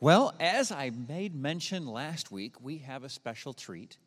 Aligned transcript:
Well, 0.00 0.32
as 0.38 0.70
I 0.70 0.90
made 0.90 1.34
mention 1.34 1.84
last 1.84 2.30
week, 2.30 2.54
we 2.60 2.78
have 2.78 3.02
a 3.02 3.08
special 3.08 3.52
treat. 3.52 3.98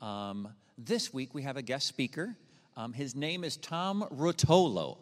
Um, 0.00 0.48
this 0.78 1.12
week 1.12 1.34
we 1.34 1.42
have 1.42 1.58
a 1.58 1.62
guest 1.62 1.86
speaker. 1.86 2.34
Um, 2.78 2.94
his 2.94 3.14
name 3.14 3.44
is 3.44 3.58
Tom 3.58 4.06
Ruotolo. 4.10 4.96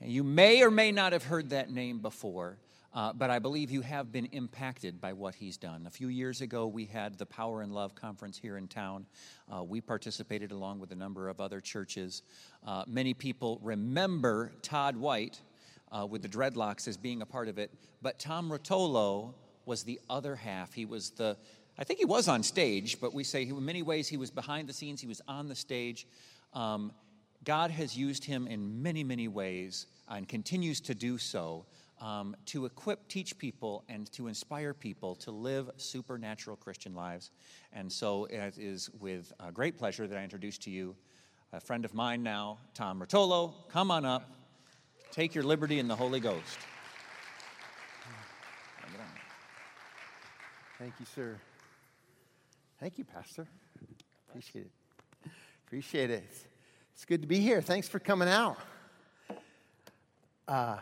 You 0.00 0.22
may 0.22 0.62
or 0.62 0.70
may 0.70 0.92
not 0.92 1.12
have 1.12 1.24
heard 1.24 1.50
that 1.50 1.72
name 1.72 1.98
before, 1.98 2.58
uh, 2.94 3.14
but 3.14 3.30
I 3.30 3.40
believe 3.40 3.72
you 3.72 3.80
have 3.80 4.12
been 4.12 4.26
impacted 4.26 5.00
by 5.00 5.12
what 5.12 5.34
he's 5.34 5.56
done. 5.56 5.86
A 5.88 5.90
few 5.90 6.06
years 6.06 6.40
ago, 6.40 6.68
we 6.68 6.84
had 6.84 7.18
the 7.18 7.26
Power 7.26 7.62
and 7.62 7.74
Love 7.74 7.96
conference 7.96 8.38
here 8.38 8.58
in 8.58 8.68
town. 8.68 9.06
Uh, 9.52 9.64
we 9.64 9.80
participated 9.80 10.52
along 10.52 10.78
with 10.78 10.92
a 10.92 10.96
number 10.96 11.28
of 11.28 11.40
other 11.40 11.60
churches. 11.60 12.22
Uh, 12.64 12.84
many 12.86 13.12
people 13.12 13.58
remember 13.60 14.52
Todd 14.62 14.96
White 14.96 15.40
uh, 15.90 16.06
with 16.06 16.22
the 16.22 16.28
dreadlocks 16.28 16.86
as 16.86 16.96
being 16.96 17.22
a 17.22 17.26
part 17.26 17.48
of 17.48 17.58
it, 17.58 17.72
but 18.02 18.20
Tom 18.20 18.52
Ruotolo 18.52 19.34
was 19.66 19.82
the 19.82 20.00
other 20.08 20.36
half. 20.36 20.72
He 20.72 20.84
was 20.84 21.10
the, 21.10 21.36
I 21.78 21.84
think 21.84 21.98
he 21.98 22.04
was 22.04 22.28
on 22.28 22.42
stage, 22.42 23.00
but 23.00 23.14
we 23.14 23.24
say 23.24 23.42
in 23.42 23.64
many 23.64 23.82
ways 23.82 24.08
he 24.08 24.16
was 24.16 24.30
behind 24.30 24.68
the 24.68 24.72
scenes, 24.72 25.00
he 25.00 25.06
was 25.06 25.20
on 25.26 25.48
the 25.48 25.54
stage. 25.54 26.06
Um, 26.52 26.92
God 27.44 27.70
has 27.70 27.96
used 27.96 28.24
him 28.24 28.46
in 28.46 28.82
many, 28.82 29.04
many 29.04 29.28
ways 29.28 29.86
and 30.08 30.28
continues 30.28 30.80
to 30.82 30.94
do 30.94 31.18
so 31.18 31.66
um, 32.00 32.36
to 32.46 32.66
equip, 32.66 33.06
teach 33.08 33.38
people, 33.38 33.84
and 33.88 34.10
to 34.12 34.28
inspire 34.28 34.74
people 34.74 35.14
to 35.16 35.30
live 35.30 35.70
supernatural 35.76 36.56
Christian 36.56 36.94
lives. 36.94 37.30
And 37.72 37.90
so 37.90 38.26
it 38.26 38.58
is 38.58 38.90
with 39.00 39.32
great 39.52 39.78
pleasure 39.78 40.06
that 40.06 40.18
I 40.18 40.22
introduce 40.22 40.58
to 40.58 40.70
you 40.70 40.96
a 41.52 41.60
friend 41.60 41.84
of 41.84 41.94
mine 41.94 42.22
now, 42.22 42.58
Tom 42.74 43.00
Ruotolo. 43.00 43.54
Come 43.70 43.90
on 43.90 44.04
up. 44.04 44.28
Take 45.12 45.34
your 45.34 45.44
liberty 45.44 45.78
in 45.78 45.86
the 45.86 45.96
Holy 45.96 46.20
Ghost. 46.20 46.58
Thank 50.84 51.00
you, 51.00 51.06
sir. 51.14 51.40
Thank 52.78 52.98
you, 52.98 53.04
Pastor. 53.04 53.46
Appreciate 54.28 54.66
it. 54.66 55.30
Appreciate 55.66 56.10
it. 56.10 56.30
It's 56.92 57.06
good 57.06 57.22
to 57.22 57.26
be 57.26 57.40
here. 57.40 57.62
Thanks 57.62 57.88
for 57.88 57.98
coming 57.98 58.28
out. 58.28 58.58
Uh, 60.46 60.76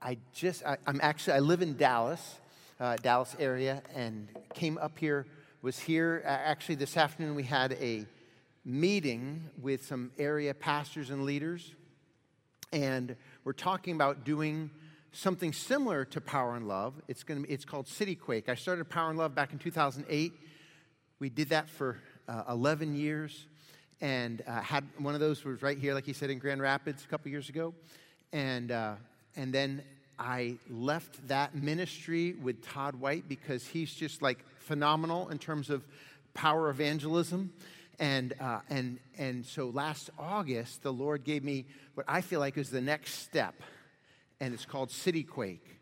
I 0.00 0.18
just, 0.32 0.64
I, 0.64 0.76
am 0.86 1.00
actually, 1.02 1.32
I 1.32 1.40
live 1.40 1.62
in 1.62 1.76
Dallas, 1.76 2.36
uh, 2.78 2.94
Dallas 3.02 3.34
area, 3.40 3.82
and 3.92 4.28
came 4.54 4.78
up 4.78 4.96
here, 5.00 5.26
was 5.62 5.80
here. 5.80 6.22
Uh, 6.24 6.28
actually, 6.28 6.76
this 6.76 6.96
afternoon 6.96 7.34
we 7.34 7.42
had 7.42 7.72
a 7.72 8.06
meeting 8.64 9.50
with 9.60 9.84
some 9.84 10.12
area 10.16 10.54
pastors 10.54 11.10
and 11.10 11.24
leaders, 11.24 11.74
and 12.72 13.16
we're 13.42 13.52
talking 13.52 13.96
about 13.96 14.22
doing 14.22 14.70
something 15.14 15.52
similar 15.52 16.04
to 16.06 16.20
Power 16.20 16.56
and 16.56 16.68
Love. 16.68 16.94
It's, 17.08 17.22
gonna 17.22 17.40
be, 17.40 17.48
it's 17.48 17.64
called 17.64 17.88
City 17.88 18.14
Quake. 18.14 18.48
I 18.48 18.54
started 18.54 18.88
Power 18.88 19.10
and 19.10 19.18
Love 19.18 19.34
back 19.34 19.52
in 19.52 19.58
2008. 19.58 20.32
We 21.20 21.28
did 21.28 21.50
that 21.50 21.68
for 21.68 21.98
uh, 22.28 22.42
11 22.48 22.94
years 22.94 23.46
and 24.00 24.42
uh, 24.46 24.60
had 24.60 24.84
one 24.98 25.14
of 25.14 25.20
those 25.20 25.44
was 25.44 25.62
right 25.62 25.78
here, 25.78 25.94
like 25.94 26.08
you 26.08 26.14
said, 26.14 26.30
in 26.30 26.38
Grand 26.38 26.60
Rapids 26.60 27.04
a 27.04 27.08
couple 27.08 27.30
years 27.30 27.48
ago. 27.48 27.74
And, 28.32 28.70
uh, 28.70 28.94
and 29.36 29.52
then 29.52 29.82
I 30.18 30.56
left 30.68 31.26
that 31.28 31.54
ministry 31.54 32.32
with 32.34 32.62
Todd 32.64 32.96
White 32.96 33.28
because 33.28 33.66
he's 33.66 33.94
just 33.94 34.20
like 34.20 34.44
phenomenal 34.58 35.28
in 35.28 35.38
terms 35.38 35.70
of 35.70 35.84
power 36.34 36.68
evangelism. 36.68 37.52
And, 38.00 38.34
uh, 38.40 38.60
and, 38.68 38.98
and 39.16 39.46
so 39.46 39.68
last 39.68 40.10
August, 40.18 40.82
the 40.82 40.92
Lord 40.92 41.24
gave 41.24 41.44
me 41.44 41.64
what 41.94 42.04
I 42.08 42.20
feel 42.20 42.40
like 42.40 42.58
is 42.58 42.70
the 42.70 42.80
next 42.80 43.14
step, 43.20 43.54
and 44.44 44.52
it's 44.52 44.66
called 44.66 44.90
City 44.90 45.22
Quake. 45.22 45.80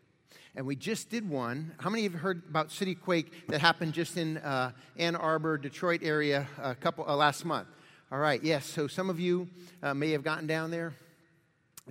And 0.55 0.65
we 0.65 0.77
just 0.77 1.09
did 1.09 1.27
one. 1.29 1.73
How 1.79 1.89
many 1.89 2.05
of 2.05 2.13
you 2.13 2.17
heard 2.17 2.43
about 2.49 2.71
City 2.71 2.95
Quake 2.95 3.47
that 3.49 3.59
happened 3.59 3.91
just 3.91 4.15
in 4.15 4.37
uh, 4.37 4.71
Ann 4.95 5.17
Arbor, 5.17 5.57
Detroit 5.57 5.99
area 6.01 6.47
a 6.61 6.73
couple 6.73 7.03
uh, 7.05 7.13
last 7.13 7.43
month? 7.43 7.67
All 8.09 8.19
right, 8.19 8.41
yes. 8.41 8.65
So 8.65 8.87
some 8.87 9.09
of 9.09 9.19
you 9.19 9.49
uh, 9.81 9.93
may 9.93 10.11
have 10.11 10.23
gotten 10.23 10.47
down 10.47 10.71
there 10.71 10.93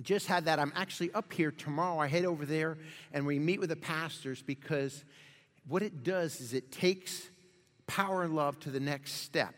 just 0.01 0.25
had 0.25 0.45
that. 0.45 0.57
I'm 0.57 0.73
actually 0.75 1.11
up 1.13 1.31
here 1.31 1.51
tomorrow. 1.51 1.99
I 1.99 2.07
head 2.07 2.25
over 2.25 2.43
there 2.43 2.79
and 3.11 3.27
we 3.27 3.37
meet 3.37 3.59
with 3.59 3.69
the 3.69 3.75
pastors 3.75 4.41
because 4.41 5.05
what 5.67 5.83
it 5.83 6.03
does 6.03 6.41
is 6.41 6.55
it 6.55 6.71
takes 6.71 7.29
power 7.85 8.23
and 8.23 8.35
love 8.35 8.59
to 8.61 8.71
the 8.71 8.79
next 8.79 9.13
step. 9.21 9.53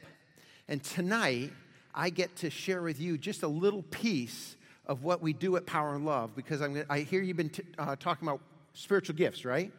And 0.67 0.83
tonight, 0.83 1.53
I 1.93 2.09
get 2.09 2.35
to 2.37 2.49
share 2.49 2.81
with 2.81 2.99
you 2.99 3.17
just 3.17 3.43
a 3.43 3.47
little 3.47 3.83
piece 3.83 4.57
of 4.87 5.03
what 5.03 5.21
we 5.21 5.33
do 5.33 5.55
at 5.55 5.65
Power 5.65 5.95
and 5.95 6.05
Love 6.05 6.35
because 6.35 6.61
I'm 6.61 6.83
I 6.89 6.99
hear 6.99 7.21
you've 7.21 7.37
been 7.37 7.49
t- 7.49 7.63
uh, 7.77 7.95
talking 7.95 8.27
about 8.27 8.41
spiritual 8.73 9.15
gifts, 9.15 9.45
right? 9.45 9.71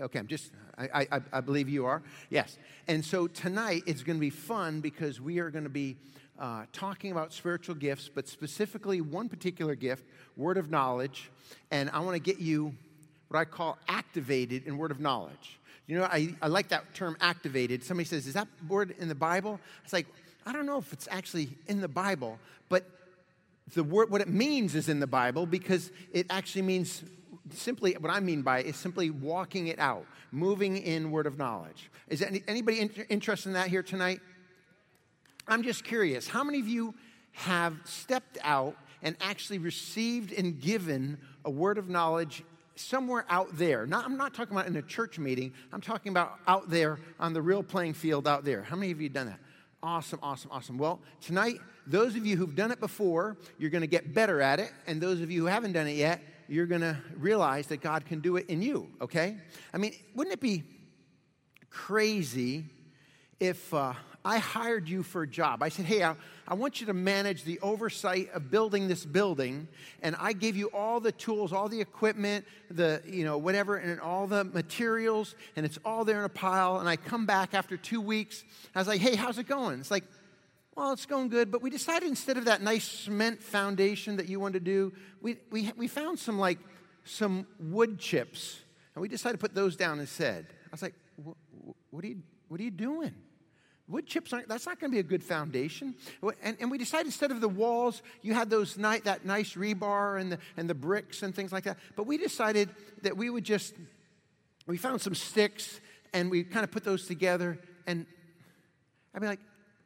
Okay, 0.00 0.18
I'm 0.18 0.28
just, 0.28 0.52
I, 0.76 1.06
I, 1.10 1.20
I 1.32 1.40
believe 1.40 1.68
you 1.68 1.84
are. 1.86 2.02
Yes. 2.30 2.56
And 2.86 3.04
so 3.04 3.26
tonight 3.26 3.82
it's 3.86 4.04
going 4.04 4.16
to 4.16 4.20
be 4.20 4.30
fun 4.30 4.80
because 4.80 5.20
we 5.20 5.40
are 5.40 5.50
going 5.50 5.64
to 5.64 5.70
be 5.70 5.96
uh, 6.38 6.66
talking 6.72 7.10
about 7.10 7.32
spiritual 7.32 7.74
gifts, 7.74 8.08
but 8.08 8.28
specifically 8.28 9.00
one 9.00 9.28
particular 9.28 9.74
gift, 9.74 10.04
word 10.36 10.56
of 10.56 10.70
knowledge. 10.70 11.32
And 11.72 11.90
I 11.90 11.98
want 11.98 12.14
to 12.14 12.20
get 12.20 12.38
you 12.38 12.74
what 13.26 13.40
I 13.40 13.44
call 13.44 13.76
activated 13.88 14.66
in 14.66 14.78
word 14.78 14.92
of 14.92 15.00
knowledge. 15.00 15.58
You 15.88 15.98
know, 15.98 16.04
I, 16.04 16.36
I 16.40 16.46
like 16.46 16.68
that 16.68 16.94
term 16.94 17.16
activated. 17.20 17.82
Somebody 17.82 18.06
says, 18.06 18.26
Is 18.26 18.34
that 18.34 18.46
word 18.68 18.94
in 19.00 19.08
the 19.08 19.14
Bible? 19.16 19.58
It's 19.82 19.92
like, 19.92 20.06
I 20.48 20.52
don't 20.52 20.64
know 20.64 20.78
if 20.78 20.94
it's 20.94 21.06
actually 21.10 21.50
in 21.66 21.82
the 21.82 21.88
Bible, 21.88 22.38
but 22.70 22.86
the 23.74 23.84
word, 23.84 24.10
what 24.10 24.22
it 24.22 24.28
means 24.28 24.74
is 24.74 24.88
in 24.88 24.98
the 24.98 25.06
Bible 25.06 25.44
because 25.44 25.92
it 26.10 26.24
actually 26.30 26.62
means 26.62 27.04
simply, 27.52 27.92
what 28.00 28.10
I 28.10 28.20
mean 28.20 28.40
by 28.40 28.60
it 28.60 28.66
is 28.66 28.76
simply 28.76 29.10
walking 29.10 29.66
it 29.66 29.78
out, 29.78 30.06
moving 30.32 30.78
in 30.78 31.10
word 31.10 31.26
of 31.26 31.36
knowledge. 31.36 31.90
Is 32.08 32.22
any, 32.22 32.42
anybody 32.48 32.80
in, 32.80 32.88
interested 33.10 33.50
in 33.50 33.52
that 33.54 33.68
here 33.68 33.82
tonight? 33.82 34.20
I'm 35.46 35.62
just 35.62 35.84
curious 35.84 36.26
how 36.26 36.42
many 36.42 36.60
of 36.60 36.66
you 36.66 36.94
have 37.32 37.74
stepped 37.84 38.38
out 38.40 38.74
and 39.02 39.16
actually 39.20 39.58
received 39.58 40.32
and 40.32 40.58
given 40.58 41.18
a 41.44 41.50
word 41.50 41.76
of 41.76 41.90
knowledge 41.90 42.42
somewhere 42.74 43.26
out 43.28 43.58
there? 43.58 43.86
Not, 43.86 44.06
I'm 44.06 44.16
not 44.16 44.32
talking 44.32 44.56
about 44.56 44.66
in 44.66 44.76
a 44.76 44.82
church 44.82 45.18
meeting, 45.18 45.52
I'm 45.74 45.82
talking 45.82 46.08
about 46.08 46.38
out 46.46 46.70
there 46.70 47.00
on 47.20 47.34
the 47.34 47.42
real 47.42 47.62
playing 47.62 47.92
field 47.92 48.26
out 48.26 48.46
there. 48.46 48.62
How 48.62 48.76
many 48.76 48.92
of 48.92 48.98
you 49.02 49.08
have 49.08 49.14
done 49.14 49.26
that? 49.26 49.40
Awesome, 49.82 50.18
awesome, 50.22 50.50
awesome. 50.50 50.76
Well, 50.76 51.00
tonight, 51.20 51.60
those 51.86 52.16
of 52.16 52.26
you 52.26 52.36
who've 52.36 52.54
done 52.54 52.72
it 52.72 52.80
before, 52.80 53.36
you're 53.58 53.70
going 53.70 53.82
to 53.82 53.86
get 53.88 54.12
better 54.12 54.40
at 54.40 54.58
it. 54.58 54.72
And 54.88 55.00
those 55.00 55.20
of 55.20 55.30
you 55.30 55.42
who 55.42 55.46
haven't 55.46 55.72
done 55.72 55.86
it 55.86 55.96
yet, 55.96 56.20
you're 56.48 56.66
going 56.66 56.80
to 56.80 56.96
realize 57.16 57.68
that 57.68 57.80
God 57.80 58.04
can 58.04 58.20
do 58.20 58.36
it 58.36 58.46
in 58.48 58.60
you, 58.60 58.88
okay? 59.00 59.36
I 59.72 59.78
mean, 59.78 59.94
wouldn't 60.16 60.34
it 60.34 60.40
be 60.40 60.64
crazy 61.70 62.64
if 63.38 63.72
uh, 63.72 63.92
I 64.24 64.38
hired 64.38 64.88
you 64.88 65.02
for 65.02 65.22
a 65.22 65.26
job. 65.26 65.62
I 65.62 65.68
said, 65.68 65.84
hey, 65.84 66.02
I, 66.02 66.14
I, 66.46 66.54
want 66.54 66.80
you 66.80 66.86
to 66.88 66.92
manage 66.92 67.44
the 67.44 67.60
oversight 67.60 68.30
of 68.34 68.50
building 68.50 68.88
this 68.88 69.04
building, 69.04 69.68
and 70.02 70.16
I 70.18 70.32
gave 70.32 70.56
you 70.56 70.66
all 70.74 71.00
the 71.00 71.12
tools, 71.12 71.52
all 71.52 71.68
the 71.68 71.80
equipment, 71.80 72.44
the, 72.70 73.00
you 73.06 73.24
know, 73.24 73.38
whatever, 73.38 73.76
and 73.76 74.00
all 74.00 74.26
the 74.26 74.44
materials, 74.44 75.34
and 75.56 75.64
it's 75.64 75.78
all 75.84 76.04
there 76.04 76.18
in 76.18 76.24
a 76.24 76.28
pile. 76.28 76.78
And 76.78 76.88
I 76.88 76.96
come 76.96 77.26
back 77.26 77.54
after 77.54 77.76
two 77.76 78.00
weeks. 78.00 78.44
I 78.74 78.80
was 78.80 78.88
like, 78.88 79.00
hey, 79.00 79.14
how's 79.14 79.38
it 79.38 79.46
going? 79.46 79.80
It's 79.80 79.90
like, 79.90 80.04
well, 80.74 80.92
it's 80.92 81.06
going 81.06 81.28
good, 81.28 81.50
but 81.50 81.62
we 81.62 81.70
decided 81.70 82.08
instead 82.08 82.36
of 82.36 82.44
that 82.46 82.60
nice 82.60 82.84
cement 82.84 83.42
foundation 83.42 84.16
that 84.16 84.28
you 84.28 84.40
wanted 84.40 84.64
to 84.64 84.64
do, 84.64 84.92
we, 85.20 85.36
we, 85.50 85.72
we 85.76 85.88
found 85.88 86.18
some 86.18 86.38
like 86.38 86.58
some 87.04 87.46
wood 87.58 87.98
chips, 87.98 88.60
and 88.94 89.02
we 89.02 89.08
decided 89.08 89.38
to 89.38 89.40
put 89.40 89.54
those 89.54 89.76
down 89.76 90.00
instead. 90.00 90.46
I 90.50 90.70
was 90.72 90.82
like, 90.82 90.94
what 91.90 92.04
are 92.04 92.08
you, 92.08 92.22
what 92.48 92.60
are 92.60 92.64
you 92.64 92.70
doing? 92.70 93.14
Wood 93.88 94.06
chips 94.06 94.32
aren't, 94.34 94.48
that's 94.48 94.66
not 94.66 94.78
going 94.78 94.90
to 94.90 94.94
be 94.94 95.00
a 95.00 95.02
good 95.02 95.22
foundation. 95.22 95.94
And, 96.42 96.58
and 96.60 96.70
we 96.70 96.76
decided 96.76 97.06
instead 97.06 97.30
of 97.30 97.40
the 97.40 97.48
walls, 97.48 98.02
you 98.20 98.34
had 98.34 98.50
those 98.50 98.76
ni- 98.76 99.00
that 99.00 99.24
nice 99.24 99.54
rebar 99.54 100.20
and 100.20 100.32
the, 100.32 100.38
and 100.58 100.68
the 100.68 100.74
bricks 100.74 101.22
and 101.22 101.34
things 101.34 101.52
like 101.52 101.64
that. 101.64 101.78
But 101.96 102.06
we 102.06 102.18
decided 102.18 102.68
that 103.02 103.16
we 103.16 103.30
would 103.30 103.44
just, 103.44 103.74
we 104.66 104.76
found 104.76 105.00
some 105.00 105.14
sticks 105.14 105.80
and 106.12 106.30
we 106.30 106.44
kind 106.44 106.64
of 106.64 106.70
put 106.70 106.84
those 106.84 107.06
together. 107.06 107.58
And 107.86 108.04
I'd 109.14 109.22
be 109.22 109.26
like, 109.26 109.40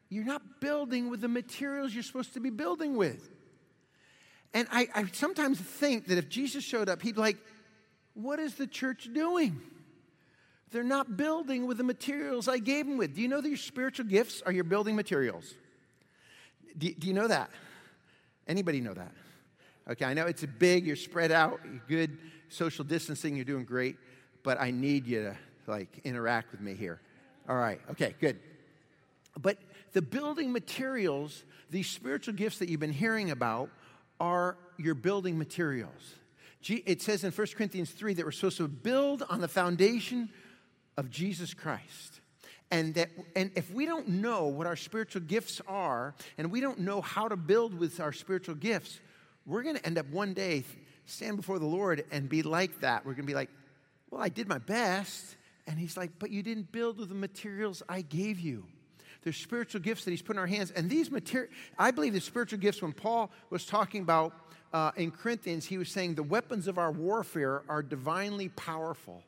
you're 0.09 0.25
not 0.25 0.61
building 0.61 1.09
with 1.09 1.21
the 1.21 1.29
materials 1.29 1.95
you're 1.95 2.03
supposed 2.03 2.35
to 2.35 2.41
be 2.41 2.51
building 2.51 2.97
with. 2.97 3.31
And 4.53 4.67
I, 4.73 4.89
I 4.95 5.07
sometimes 5.13 5.59
think 5.59 6.09
that 6.09 6.19
if 6.19 6.29
Jesus 6.29 6.65
showed 6.65 6.89
up, 6.89 7.01
he'd 7.03 7.15
be 7.15 7.21
like, 7.21 7.39
what 8.15 8.41
is 8.41 8.57
the 8.57 8.67
church 8.67 9.09
doing? 9.15 9.61
They're 10.73 10.83
not 10.83 11.19
building 11.19 11.67
with 11.67 11.77
the 11.77 11.85
materials 11.85 12.49
I 12.49 12.59
gave 12.59 12.87
them 12.87 12.97
with. 12.97 13.15
Do 13.15 13.21
you 13.21 13.29
know 13.29 13.41
that 13.41 13.49
your 13.49 13.59
spiritual 13.59 14.07
gifts 14.07 14.43
are 14.45 14.53
your 14.53 14.65
building 14.65 14.97
materials? 14.97 15.53
Do, 16.77 16.93
do 16.93 17.07
you 17.07 17.13
know 17.13 17.29
that? 17.29 17.51
Anybody 18.49 18.81
know 18.81 18.95
that? 18.95 19.13
Okay, 19.91 20.07
I 20.07 20.15
know 20.15 20.27
it's 20.27 20.45
big, 20.45 20.87
you're 20.87 20.97
spread 20.97 21.31
out, 21.31 21.61
you're 21.65 21.83
good 21.89 22.17
social 22.49 22.85
distancing, 22.85 23.37
you're 23.37 23.45
doing 23.45 23.65
great, 23.65 23.97
but 24.43 24.61
I 24.61 24.71
need 24.71 25.07
you 25.07 25.23
to 25.23 25.37
like 25.67 26.01
interact 26.05 26.53
with 26.53 26.61
me 26.61 26.75
here. 26.75 27.01
All 27.49 27.57
right, 27.57 27.81
okay, 27.91 28.15
good. 28.19 28.39
But 29.41 29.59
the 29.93 30.03
building 30.03 30.53
materials, 30.53 31.45
these 31.71 31.89
spiritual 31.89 32.35
gifts 32.35 32.59
that 32.59 32.69
you've 32.69 32.81
been 32.81 32.93
hearing 32.93 33.31
about, 33.31 33.69
are 34.21 34.57
your 34.79 34.95
building 34.95 35.37
materials. 35.37 36.15
It 36.65 37.03
says 37.03 37.25
in 37.25 37.33
1 37.33 37.47
Corinthians 37.57 37.91
3 37.91 38.15
that 38.15 38.25
we're 38.25 38.31
supposed 38.31 38.59
to 38.59 38.69
build 38.69 39.25
on 39.29 39.41
the 39.41 39.49
foundation 39.49 40.31
of 40.97 41.11
Jesus 41.11 41.55
Christ. 41.55 42.21
And, 42.71 42.95
that, 42.95 43.11
and 43.37 43.51
if 43.55 43.71
we 43.71 43.85
don't 43.85 44.09
know 44.09 44.47
what 44.47 44.67
our 44.67 44.77
spiritual 44.77 45.21
gifts 45.23 45.61
are, 45.69 46.15
and 46.39 46.51
we 46.51 46.61
don't 46.61 46.81
know 46.81 47.03
how 47.03 47.29
to 47.29 47.37
build 47.37 47.79
with 47.79 48.01
our 48.01 48.13
spiritual 48.13 48.55
gifts, 48.55 48.99
we're 49.45 49.63
going 49.63 49.77
to 49.77 49.85
end 49.85 49.99
up 49.99 50.09
one 50.09 50.33
day 50.33 50.65
stand 51.05 51.37
before 51.37 51.59
the 51.59 51.67
Lord 51.67 52.05
and 52.11 52.29
be 52.29 52.43
like 52.43 52.81
that. 52.81 53.05
We're 53.05 53.13
going 53.13 53.25
to 53.25 53.31
be 53.31 53.35
like, 53.35 53.51
well, 54.11 54.23
I 54.23 54.29
did 54.29 54.49
my 54.49 54.59
best. 54.59 55.37
And 55.67 55.79
he's 55.79 55.97
like, 55.97 56.13
but 56.19 56.31
you 56.31 56.43
didn't 56.43 56.73
build 56.73 56.99
with 56.99 57.09
the 57.09 57.15
materials 57.15 57.83
I 57.89 58.01
gave 58.03 58.41
you. 58.41 58.65
There's 59.23 59.37
spiritual 59.37 59.81
gifts 59.81 60.05
that 60.05 60.11
he's 60.11 60.23
put 60.23 60.37
in 60.37 60.41
our 60.41 60.47
hands. 60.47 60.71
And 60.71 60.91
these 60.91 61.11
material, 61.11 61.51
I 61.79 61.91
believe 61.91 62.13
the 62.13 62.21
spiritual 62.21 62.59
gifts, 62.59 62.83
when 62.83 62.93
Paul 62.93 63.31
was 63.51 63.65
talking 63.65 64.03
about 64.03 64.33
uh, 64.73 64.91
in 64.97 65.11
Corinthians, 65.11 65.67
he 65.67 65.79
was 65.79 65.91
saying 65.91 66.15
the 66.15 66.23
weapons 66.23 66.67
of 66.67 66.79
our 66.79 66.91
warfare 66.91 67.63
are 67.69 67.83
divinely 67.83 68.49
powerful 68.49 69.23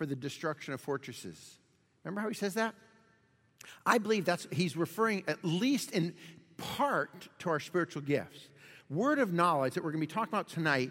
for 0.00 0.06
the 0.06 0.16
destruction 0.16 0.72
of 0.72 0.80
fortresses. 0.80 1.58
Remember 2.04 2.22
how 2.22 2.28
he 2.28 2.34
says 2.34 2.54
that? 2.54 2.74
I 3.84 3.98
believe 3.98 4.24
that's, 4.24 4.48
he's 4.50 4.74
referring 4.74 5.24
at 5.28 5.44
least 5.44 5.90
in 5.90 6.14
part 6.56 7.28
to 7.40 7.50
our 7.50 7.60
spiritual 7.60 8.00
gifts. 8.00 8.48
Word 8.88 9.18
of 9.18 9.34
knowledge 9.34 9.74
that 9.74 9.84
we're 9.84 9.92
going 9.92 10.00
to 10.00 10.06
be 10.06 10.10
talking 10.10 10.32
about 10.32 10.48
tonight 10.48 10.90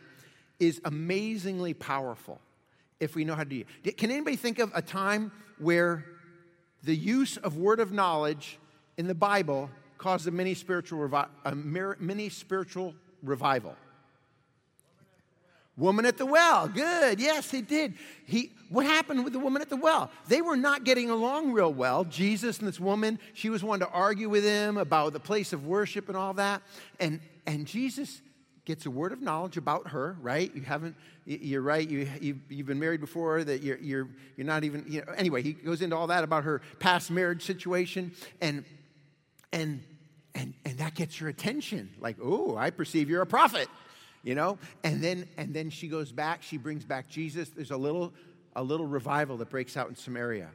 is 0.59 0.79
amazingly 0.85 1.73
powerful 1.73 2.39
if 2.99 3.15
we 3.15 3.25
know 3.25 3.33
how 3.33 3.43
to 3.43 3.49
do 3.49 3.63
it. 3.83 3.97
Can 3.97 4.11
anybody 4.11 4.35
think 4.35 4.59
of 4.59 4.71
a 4.75 4.81
time 4.83 5.31
where 5.57 6.05
the 6.83 6.95
use 6.95 7.37
of 7.37 7.57
word 7.57 7.79
of 7.79 7.91
knowledge 7.91 8.59
in 8.97 9.07
the 9.07 9.15
Bible 9.15 9.71
caused 9.97 10.27
a 10.27 10.31
mini 10.31 10.53
spiritual, 10.53 10.99
revi- 10.99 11.29
a 11.45 11.55
mini 11.55 12.29
spiritual 12.29 12.93
revival? 13.23 13.75
Woman 15.79 16.05
at 16.05 16.17
the 16.17 16.25
well. 16.25 16.67
Good. 16.67 17.19
Yes, 17.19 17.49
he 17.49 17.61
did. 17.61 17.95
He, 18.25 18.51
what 18.69 18.85
happened 18.85 19.23
with 19.23 19.33
the 19.33 19.39
woman 19.39 19.61
at 19.61 19.69
the 19.69 19.77
well? 19.77 20.11
They 20.27 20.41
were 20.41 20.57
not 20.57 20.83
getting 20.83 21.09
along 21.09 21.53
real 21.53 21.73
well. 21.73 22.03
Jesus 22.03 22.59
and 22.59 22.67
this 22.67 22.79
woman, 22.79 23.17
she 23.33 23.49
was 23.49 23.63
wanting 23.63 23.87
to 23.87 23.93
argue 23.93 24.29
with 24.29 24.43
him 24.43 24.77
about 24.77 25.13
the 25.13 25.19
place 25.19 25.53
of 25.53 25.65
worship 25.65 26.09
and 26.09 26.17
all 26.17 26.33
that. 26.33 26.61
And, 26.99 27.21
and 27.47 27.65
Jesus 27.65 28.21
gets 28.65 28.85
a 28.85 28.91
word 28.91 29.13
of 29.13 29.21
knowledge 29.21 29.57
about 29.57 29.87
her, 29.87 30.15
right? 30.21 30.53
You 30.53 30.61
haven't, 30.61 30.95
you're 31.25 31.61
right, 31.61 31.89
you, 31.89 32.07
you've, 32.21 32.37
you've 32.49 32.67
been 32.67 32.79
married 32.79 33.01
before, 33.01 33.43
that 33.43 33.63
you're, 33.63 33.79
you're, 33.79 34.07
you're 34.37 34.45
not 34.45 34.63
even, 34.63 34.85
you 34.87 35.01
know, 35.01 35.13
anyway, 35.13 35.41
he 35.41 35.53
goes 35.53 35.81
into 35.81 35.95
all 35.95 36.05
that 36.07 36.23
about 36.23 36.43
her 36.43 36.61
past 36.77 37.09
marriage 37.09 37.41
situation, 37.41 38.11
and, 38.41 38.63
and, 39.51 39.81
and, 40.35 40.53
and 40.65 40.77
that 40.77 40.93
gets 40.93 41.19
your 41.19 41.29
attention. 41.29 41.89
Like, 41.99 42.17
oh, 42.21 42.57
I 42.57 42.69
perceive 42.69 43.09
you're 43.09 43.23
a 43.23 43.25
prophet, 43.25 43.67
you 44.23 44.35
know? 44.35 44.57
And 44.83 45.03
then, 45.03 45.27
and 45.37 45.53
then 45.53 45.69
she 45.69 45.87
goes 45.87 46.11
back, 46.11 46.43
she 46.43 46.57
brings 46.57 46.83
back 46.83 47.09
Jesus. 47.09 47.49
There's 47.49 47.71
a 47.71 47.77
little, 47.77 48.13
a 48.55 48.63
little 48.63 48.85
revival 48.85 49.37
that 49.37 49.49
breaks 49.49 49.77
out 49.77 49.89
in 49.89 49.95
Samaria, 49.95 50.49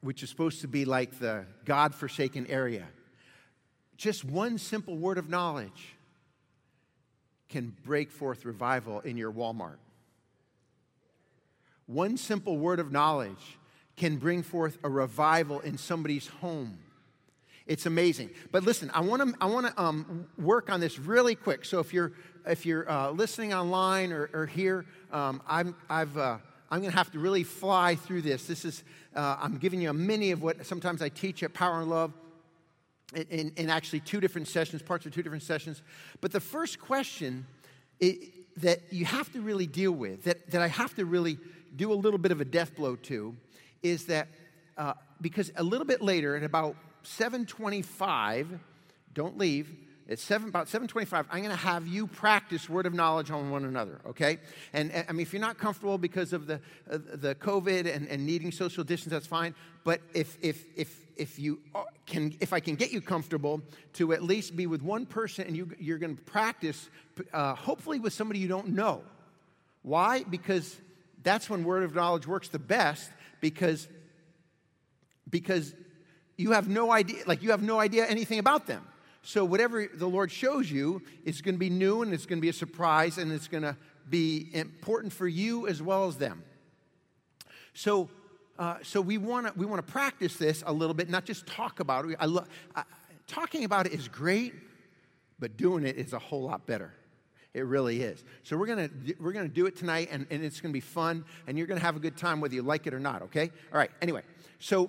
which 0.00 0.22
is 0.22 0.30
supposed 0.30 0.60
to 0.62 0.68
be 0.68 0.84
like 0.84 1.18
the 1.18 1.44
God 1.64 1.94
forsaken 1.94 2.46
area. 2.48 2.86
Just 3.96 4.24
one 4.24 4.58
simple 4.58 4.96
word 4.96 5.18
of 5.18 5.28
knowledge 5.28 5.94
can 7.48 7.74
break 7.84 8.10
forth 8.10 8.44
revival 8.44 9.00
in 9.00 9.16
your 9.16 9.32
Walmart. 9.32 9.78
One 11.86 12.16
simple 12.16 12.58
word 12.58 12.80
of 12.80 12.90
knowledge 12.90 13.58
can 13.96 14.16
bring 14.16 14.42
forth 14.42 14.76
a 14.82 14.90
revival 14.90 15.60
in 15.60 15.78
somebody's 15.78 16.26
home. 16.26 16.78
It's 17.66 17.86
amazing. 17.86 18.30
But 18.52 18.64
listen, 18.64 18.90
I 18.94 19.00
want 19.00 19.22
to 19.22 19.34
I 19.40 19.46
want 19.46 19.66
to 19.66 19.82
um, 19.82 20.26
work 20.38 20.70
on 20.70 20.80
this 20.80 20.98
really 20.98 21.34
quick. 21.34 21.64
So 21.64 21.80
if 21.80 21.92
you're 21.92 22.12
if 22.46 22.64
you're 22.64 22.88
uh, 22.90 23.10
listening 23.10 23.52
online 23.52 24.12
or, 24.12 24.30
or 24.32 24.46
here, 24.46 24.84
um, 25.12 25.42
I'm 25.48 25.74
I've 25.90 26.16
uh, 26.16 26.38
I'm 26.70 26.80
going 26.80 26.90
to 26.90 26.96
have 26.96 27.10
to 27.12 27.18
really 27.18 27.44
fly 27.44 27.94
through 27.94 28.22
this. 28.22 28.46
This 28.46 28.64
is 28.64 28.84
uh, 29.14 29.36
I'm 29.40 29.56
giving 29.58 29.80
you 29.80 29.90
a 29.90 29.94
mini 29.94 30.30
of 30.30 30.42
what 30.42 30.64
sometimes 30.66 31.02
I 31.02 31.08
teach 31.08 31.42
at 31.42 31.54
Power 31.54 31.80
and 31.80 31.90
Love 31.90 32.12
in, 33.14 33.52
in 33.56 33.70
actually 33.70 34.00
two 34.00 34.20
different 34.20 34.48
sessions, 34.48 34.82
parts 34.82 35.06
of 35.06 35.12
two 35.12 35.22
different 35.22 35.42
sessions. 35.42 35.82
But 36.20 36.32
the 36.32 36.40
first 36.40 36.80
question 36.80 37.46
it, 38.00 38.60
that 38.60 38.80
you 38.92 39.04
have 39.04 39.32
to 39.32 39.40
really 39.40 39.66
deal 39.66 39.92
with, 39.92 40.24
that, 40.24 40.50
that 40.50 40.60
I 40.60 40.68
have 40.68 40.94
to 40.96 41.04
really 41.04 41.38
do 41.74 41.92
a 41.92 41.94
little 41.94 42.18
bit 42.18 42.32
of 42.32 42.40
a 42.40 42.44
death 42.44 42.74
blow 42.74 42.96
to, 42.96 43.36
is 43.82 44.06
that 44.06 44.28
uh, 44.76 44.94
because 45.20 45.52
a 45.56 45.62
little 45.62 45.86
bit 45.86 46.02
later, 46.02 46.36
at 46.36 46.42
about 46.42 46.76
725, 47.02 48.58
don't 49.14 49.38
leave, 49.38 49.70
at 50.08 50.20
seven, 50.20 50.48
about 50.48 50.68
725, 50.68 51.26
I'm 51.30 51.38
going 51.38 51.50
to 51.50 51.56
have 51.56 51.88
you 51.88 52.06
practice 52.06 52.68
word 52.68 52.86
of 52.86 52.94
knowledge 52.94 53.32
on 53.32 53.50
one 53.50 53.64
another, 53.64 54.00
okay? 54.06 54.38
And, 54.72 54.92
and 54.92 55.04
I 55.08 55.12
mean, 55.12 55.22
if 55.22 55.32
you're 55.32 55.40
not 55.40 55.58
comfortable 55.58 55.98
because 55.98 56.32
of 56.32 56.46
the, 56.46 56.60
uh, 56.88 56.98
the 57.14 57.34
COVID 57.34 57.92
and, 57.92 58.06
and 58.08 58.24
needing 58.24 58.52
social 58.52 58.84
distance, 58.84 59.10
that's 59.10 59.26
fine. 59.26 59.54
But 59.82 60.00
if, 60.14 60.38
if, 60.40 60.64
if, 60.76 60.96
if 61.16 61.40
you 61.40 61.58
can, 62.06 62.36
if 62.40 62.52
I 62.52 62.60
can 62.60 62.76
get 62.76 62.92
you 62.92 63.00
comfortable 63.00 63.62
to 63.94 64.12
at 64.12 64.22
least 64.22 64.54
be 64.54 64.68
with 64.68 64.80
one 64.80 65.06
person 65.06 65.46
and 65.48 65.56
you, 65.56 65.72
you're 65.80 65.98
going 65.98 66.16
to 66.16 66.22
practice, 66.22 66.88
uh, 67.32 67.56
hopefully 67.56 67.98
with 67.98 68.12
somebody 68.12 68.38
you 68.38 68.48
don't 68.48 68.68
know. 68.68 69.02
Why? 69.82 70.22
Because 70.22 70.76
that's 71.24 71.50
when 71.50 71.64
word 71.64 71.82
of 71.82 71.96
knowledge 71.96 72.28
works 72.28 72.48
the 72.48 72.60
best 72.60 73.10
because, 73.40 73.88
because 75.28 75.74
you 76.36 76.52
have 76.52 76.68
no 76.68 76.92
idea, 76.92 77.24
like 77.26 77.42
you 77.42 77.50
have 77.50 77.62
no 77.62 77.80
idea 77.80 78.06
anything 78.06 78.38
about 78.38 78.66
them. 78.68 78.86
So, 79.26 79.44
whatever 79.44 79.88
the 79.92 80.06
Lord 80.06 80.30
shows 80.30 80.70
you 80.70 81.02
is 81.24 81.42
going 81.42 81.56
to 81.56 81.58
be 81.58 81.68
new 81.68 82.02
and 82.02 82.14
it's 82.14 82.26
going 82.26 82.38
to 82.38 82.40
be 82.40 82.48
a 82.48 82.52
surprise 82.52 83.18
and 83.18 83.32
it's 83.32 83.48
going 83.48 83.64
to 83.64 83.76
be 84.08 84.48
important 84.52 85.12
for 85.12 85.26
you 85.26 85.66
as 85.66 85.82
well 85.82 86.06
as 86.06 86.16
them. 86.16 86.44
So, 87.74 88.08
uh, 88.56 88.76
so 88.84 89.00
we 89.00 89.18
want 89.18 89.48
to 89.48 89.52
we 89.56 89.66
want 89.66 89.84
to 89.84 89.92
practice 89.92 90.36
this 90.36 90.62
a 90.64 90.72
little 90.72 90.94
bit, 90.94 91.10
not 91.10 91.24
just 91.24 91.44
talk 91.44 91.80
about 91.80 92.08
it. 92.08 92.16
I 92.20 92.26
lo- 92.26 92.44
I, 92.76 92.84
talking 93.26 93.64
about 93.64 93.86
it 93.86 93.94
is 93.94 94.06
great, 94.06 94.54
but 95.40 95.56
doing 95.56 95.84
it 95.84 95.96
is 95.96 96.12
a 96.12 96.20
whole 96.20 96.42
lot 96.42 96.64
better. 96.64 96.94
It 97.52 97.66
really 97.66 98.02
is. 98.02 98.22
So 98.44 98.56
we're 98.56 98.66
gonna 98.66 98.90
we're 99.18 99.32
gonna 99.32 99.48
do 99.48 99.66
it 99.66 99.74
tonight, 99.74 100.08
and, 100.12 100.28
and 100.30 100.44
it's 100.44 100.60
gonna 100.60 100.72
be 100.72 100.78
fun, 100.78 101.24
and 101.48 101.58
you're 101.58 101.66
gonna 101.66 101.80
have 101.80 101.96
a 101.96 102.00
good 102.00 102.16
time 102.16 102.40
whether 102.40 102.54
you 102.54 102.62
like 102.62 102.86
it 102.86 102.94
or 102.94 103.00
not. 103.00 103.22
Okay? 103.22 103.50
All 103.72 103.78
right. 103.78 103.90
Anyway, 104.00 104.22
so 104.60 104.88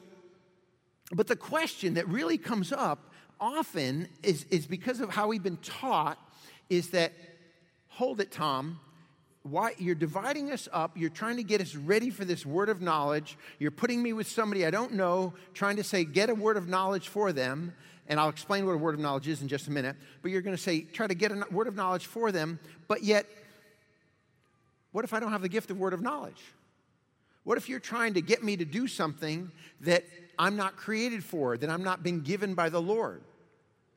but 1.12 1.26
the 1.26 1.36
question 1.36 1.96
that 1.96 2.08
really 2.08 2.38
comes 2.38 2.72
up 2.72 3.14
often 3.40 4.08
is, 4.24 4.46
is 4.50 4.66
because 4.66 5.00
of 5.00 5.10
how 5.10 5.28
we've 5.28 5.44
been 5.44 5.58
taught 5.58 6.18
is 6.70 6.90
that, 6.90 7.14
hold 7.88 8.20
it, 8.22 8.32
Tom, 8.32 8.80
why 9.44 9.74
you're 9.78 9.96
dividing 9.96 10.52
us 10.52 10.68
up 10.74 10.98
you're 10.98 11.10
trying 11.10 11.38
to 11.38 11.44
get 11.44 11.62
us 11.62 11.76
ready 11.76 12.10
for 12.10 12.26
this 12.26 12.46
word 12.46 12.70
of 12.70 12.82
knowledge 12.82 13.38
you're 13.60 13.72
putting 13.72 14.04
me 14.04 14.12
with 14.12 14.28
somebody 14.28 14.66
i 14.66 14.70
don't 14.70 14.94
know 14.94 15.34
trying 15.54 15.78
to 15.78 15.84
say 15.84 16.04
get 16.04 16.30
a 16.30 16.36
word 16.36 16.58
of 16.58 16.68
knowledge 16.68 17.08
for 17.08 17.32
them 17.32 17.74
and 18.08 18.20
i'll 18.20 18.30
explain 18.30 18.66
what 18.66 18.74
a 18.74 18.78
word 18.78 18.94
of 18.94 19.00
knowledge 19.00 19.28
is 19.28 19.42
in 19.42 19.48
just 19.48 19.68
a 19.68 19.72
minute 19.72 19.96
but 20.22 20.32
you're 20.32 20.42
going 20.42 20.56
to 20.56 20.62
say 20.62 20.82
try 20.82 21.08
to 21.08 21.16
get 21.16 21.32
a 21.32 21.46
word 21.52 21.68
of 21.68 21.76
knowledge 21.76 22.08
for 22.08 22.32
them 22.32 22.60
but 22.88 23.04
yet 23.04 23.26
what 24.92 25.06
if 25.06 25.14
i 25.14 25.20
don't 25.20 25.32
have 25.32 25.42
the 25.42 25.50
gift 25.50 25.72
of 25.72 25.78
word 25.78 25.94
of 25.94 26.02
knowledge 26.02 26.44
what 27.48 27.58
if 27.58 27.70
you're 27.70 27.80
trying 27.80 28.16
to 28.16 28.22
get 28.22 28.44
me 28.44 28.58
to 28.58 28.66
do 28.66 28.90
something 28.90 29.50
that 29.80 30.04
I'm 30.38 30.58
not 30.58 30.76
created 30.76 31.24
for, 31.24 31.58
that 31.58 31.70
I'm 31.70 31.82
not 31.82 32.04
being 32.04 32.20
given 32.20 32.56
by 32.56 32.68
the 32.68 32.82
Lord. 32.82 33.24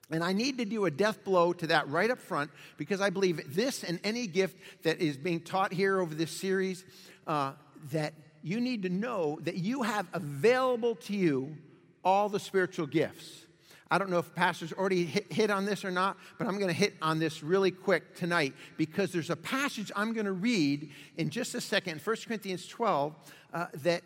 And 0.09 0.23
I 0.23 0.33
need 0.33 0.59
to 0.59 0.65
do 0.65 0.85
a 0.85 0.91
death 0.91 1.25
blow 1.25 1.53
to 1.55 1.67
that 1.67 1.89
right 1.89 2.13
up 2.13 2.21
front 2.21 2.53
because 2.77 3.01
I 3.01 3.11
believe 3.11 3.53
this 3.53 3.83
and 3.83 3.99
any 4.05 4.29
gift 4.29 4.57
that 4.85 5.01
is 5.01 5.17
being 5.17 5.41
taught 5.41 5.73
here 5.73 5.99
over 5.99 6.15
this 6.15 6.31
series, 6.31 6.85
uh, 7.27 7.55
that 7.91 8.15
you 8.45 8.61
need 8.61 8.85
to 8.85 8.89
know 8.89 9.41
that 9.43 9.57
you 9.57 9.83
have 9.83 10.07
available 10.13 10.95
to 10.95 11.17
you 11.17 11.57
all 12.05 12.29
the 12.29 12.39
spiritual 12.39 12.87
gifts. 12.87 13.47
I 13.91 13.99
don't 13.99 14.11
know 14.11 14.19
if 14.19 14.35
pastors 14.35 14.73
already 14.73 15.05
hit, 15.05 15.33
hit 15.33 15.51
on 15.51 15.65
this 15.65 15.85
or 15.85 15.91
not, 15.91 16.17
but 16.39 16.47
I'm 16.47 16.57
going 16.57 16.69
to 16.69 16.73
hit 16.73 16.95
on 17.03 17.19
this 17.19 17.43
really 17.43 17.73
quick 17.73 18.15
tonight 18.15 18.55
because 18.77 19.13
there's 19.13 19.31
a 19.31 19.37
passage 19.37 19.91
I'm 19.97 20.13
going 20.13 20.27
to 20.27 20.33
read 20.33 20.91
in 21.17 21.29
just 21.29 21.55
a 21.55 21.61
second, 21.61 22.01
1 22.01 22.17
Corinthians 22.27 22.67
12, 22.69 23.15
uh, 23.53 23.67
that 23.83 24.03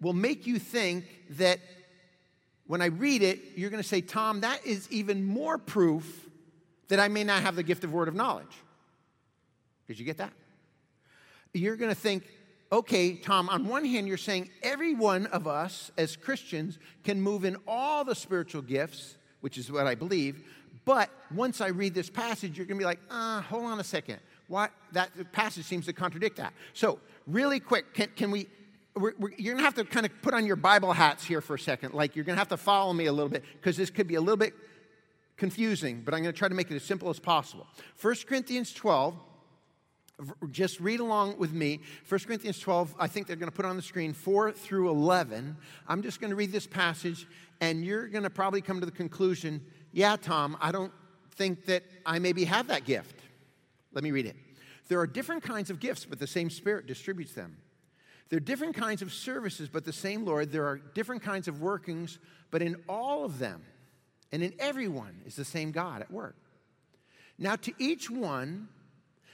will 0.00 0.14
make 0.14 0.46
you 0.46 0.58
think 0.58 1.04
that 1.30 1.60
when 2.66 2.82
I 2.82 2.86
read 2.86 3.22
it, 3.22 3.40
you're 3.56 3.70
going 3.70 3.82
to 3.82 3.88
say, 3.88 4.00
Tom, 4.00 4.40
that 4.40 4.64
is 4.66 4.90
even 4.90 5.24
more 5.24 5.58
proof 5.58 6.28
that 6.88 6.98
I 6.98 7.08
may 7.08 7.24
not 7.24 7.42
have 7.42 7.56
the 7.56 7.62
gift 7.62 7.84
of 7.84 7.92
word 7.92 8.08
of 8.08 8.14
knowledge. 8.14 8.56
Did 9.86 9.98
you 9.98 10.04
get 10.04 10.18
that? 10.18 10.32
You're 11.52 11.76
going 11.76 11.90
to 11.90 12.00
think, 12.00 12.24
okay, 12.70 13.14
Tom, 13.14 13.48
on 13.48 13.66
one 13.66 13.84
hand, 13.84 14.06
you're 14.06 14.16
saying 14.16 14.50
every 14.62 14.94
one 14.94 15.26
of 15.26 15.46
us 15.46 15.90
as 15.96 16.16
Christians 16.16 16.78
can 17.04 17.20
move 17.20 17.44
in 17.44 17.56
all 17.66 18.04
the 18.04 18.14
spiritual 18.14 18.62
gifts, 18.62 19.16
which 19.40 19.58
is 19.58 19.70
what 19.70 19.86
I 19.86 19.94
believe. 19.94 20.44
But 20.84 21.10
once 21.34 21.60
I 21.60 21.68
read 21.68 21.94
this 21.94 22.10
passage, 22.10 22.56
you're 22.56 22.66
going 22.66 22.78
to 22.78 22.82
be 22.82 22.86
like, 22.86 23.00
ah, 23.10 23.38
uh, 23.38 23.42
hold 23.42 23.64
on 23.64 23.80
a 23.80 23.84
second. 23.84 24.18
What? 24.48 24.72
That 24.92 25.10
passage 25.32 25.64
seems 25.64 25.86
to 25.86 25.92
contradict 25.92 26.36
that. 26.38 26.52
So, 26.72 26.98
really 27.26 27.60
quick, 27.60 27.94
can, 27.94 28.08
can 28.16 28.30
we 28.30 28.48
we're, 28.94 29.12
we're, 29.18 29.30
you're 29.38 29.54
going 29.54 29.58
to 29.58 29.64
have 29.64 29.74
to 29.74 29.84
kind 29.84 30.04
of 30.04 30.12
put 30.22 30.34
on 30.34 30.46
your 30.46 30.56
Bible 30.56 30.92
hats 30.92 31.24
here 31.24 31.40
for 31.40 31.54
a 31.54 31.58
second. 31.58 31.94
Like, 31.94 32.16
you're 32.16 32.24
going 32.24 32.34
to 32.34 32.40
have 32.40 32.48
to 32.48 32.56
follow 32.56 32.92
me 32.92 33.06
a 33.06 33.12
little 33.12 33.28
bit 33.28 33.44
because 33.52 33.76
this 33.76 33.90
could 33.90 34.08
be 34.08 34.16
a 34.16 34.20
little 34.20 34.36
bit 34.36 34.52
confusing, 35.36 36.02
but 36.04 36.12
I'm 36.12 36.22
going 36.22 36.32
to 36.32 36.38
try 36.38 36.48
to 36.48 36.54
make 36.54 36.70
it 36.70 36.76
as 36.76 36.82
simple 36.82 37.08
as 37.08 37.18
possible. 37.18 37.66
1 38.00 38.14
Corinthians 38.26 38.72
12, 38.72 39.14
just 40.50 40.80
read 40.80 41.00
along 41.00 41.38
with 41.38 41.52
me 41.52 41.80
1 42.08 42.20
corinthians 42.26 42.58
12 42.58 42.94
i 42.98 43.06
think 43.06 43.26
they're 43.26 43.36
going 43.36 43.50
to 43.50 43.56
put 43.56 43.64
on 43.64 43.76
the 43.76 43.82
screen 43.82 44.12
4 44.12 44.52
through 44.52 44.90
11 44.90 45.56
i'm 45.88 46.02
just 46.02 46.20
going 46.20 46.30
to 46.30 46.36
read 46.36 46.52
this 46.52 46.66
passage 46.66 47.26
and 47.60 47.84
you're 47.84 48.06
going 48.06 48.24
to 48.24 48.30
probably 48.30 48.60
come 48.60 48.80
to 48.80 48.86
the 48.86 48.92
conclusion 48.92 49.64
yeah 49.92 50.16
tom 50.16 50.56
i 50.60 50.70
don't 50.70 50.92
think 51.40 51.64
that 51.64 51.82
i 52.04 52.18
maybe 52.18 52.44
have 52.44 52.66
that 52.66 52.84
gift. 52.84 53.18
Let 53.94 54.04
me 54.04 54.10
read 54.10 54.26
it. 54.26 54.36
There 54.88 55.00
are 55.00 55.06
different 55.06 55.42
kinds 55.42 55.70
of 55.70 55.80
gifts 55.80 56.04
but 56.04 56.18
the 56.18 56.26
same 56.26 56.50
spirit 56.50 56.86
distributes 56.86 57.32
them. 57.32 57.56
There 58.28 58.36
are 58.36 58.40
different 58.40 58.76
kinds 58.76 59.00
of 59.00 59.10
services 59.10 59.70
but 59.70 59.86
the 59.86 59.92
same 59.92 60.26
lord. 60.26 60.52
There 60.52 60.66
are 60.66 60.76
different 60.76 61.22
kinds 61.22 61.48
of 61.48 61.62
workings 61.62 62.18
but 62.50 62.60
in 62.60 62.76
all 62.90 63.24
of 63.24 63.38
them 63.38 63.62
and 64.32 64.42
in 64.42 64.52
everyone 64.58 65.22
is 65.24 65.34
the 65.34 65.44
same 65.46 65.72
god 65.72 66.02
at 66.02 66.10
work. 66.10 66.36
Now 67.38 67.56
to 67.56 67.72
each 67.78 68.10
one 68.10 68.68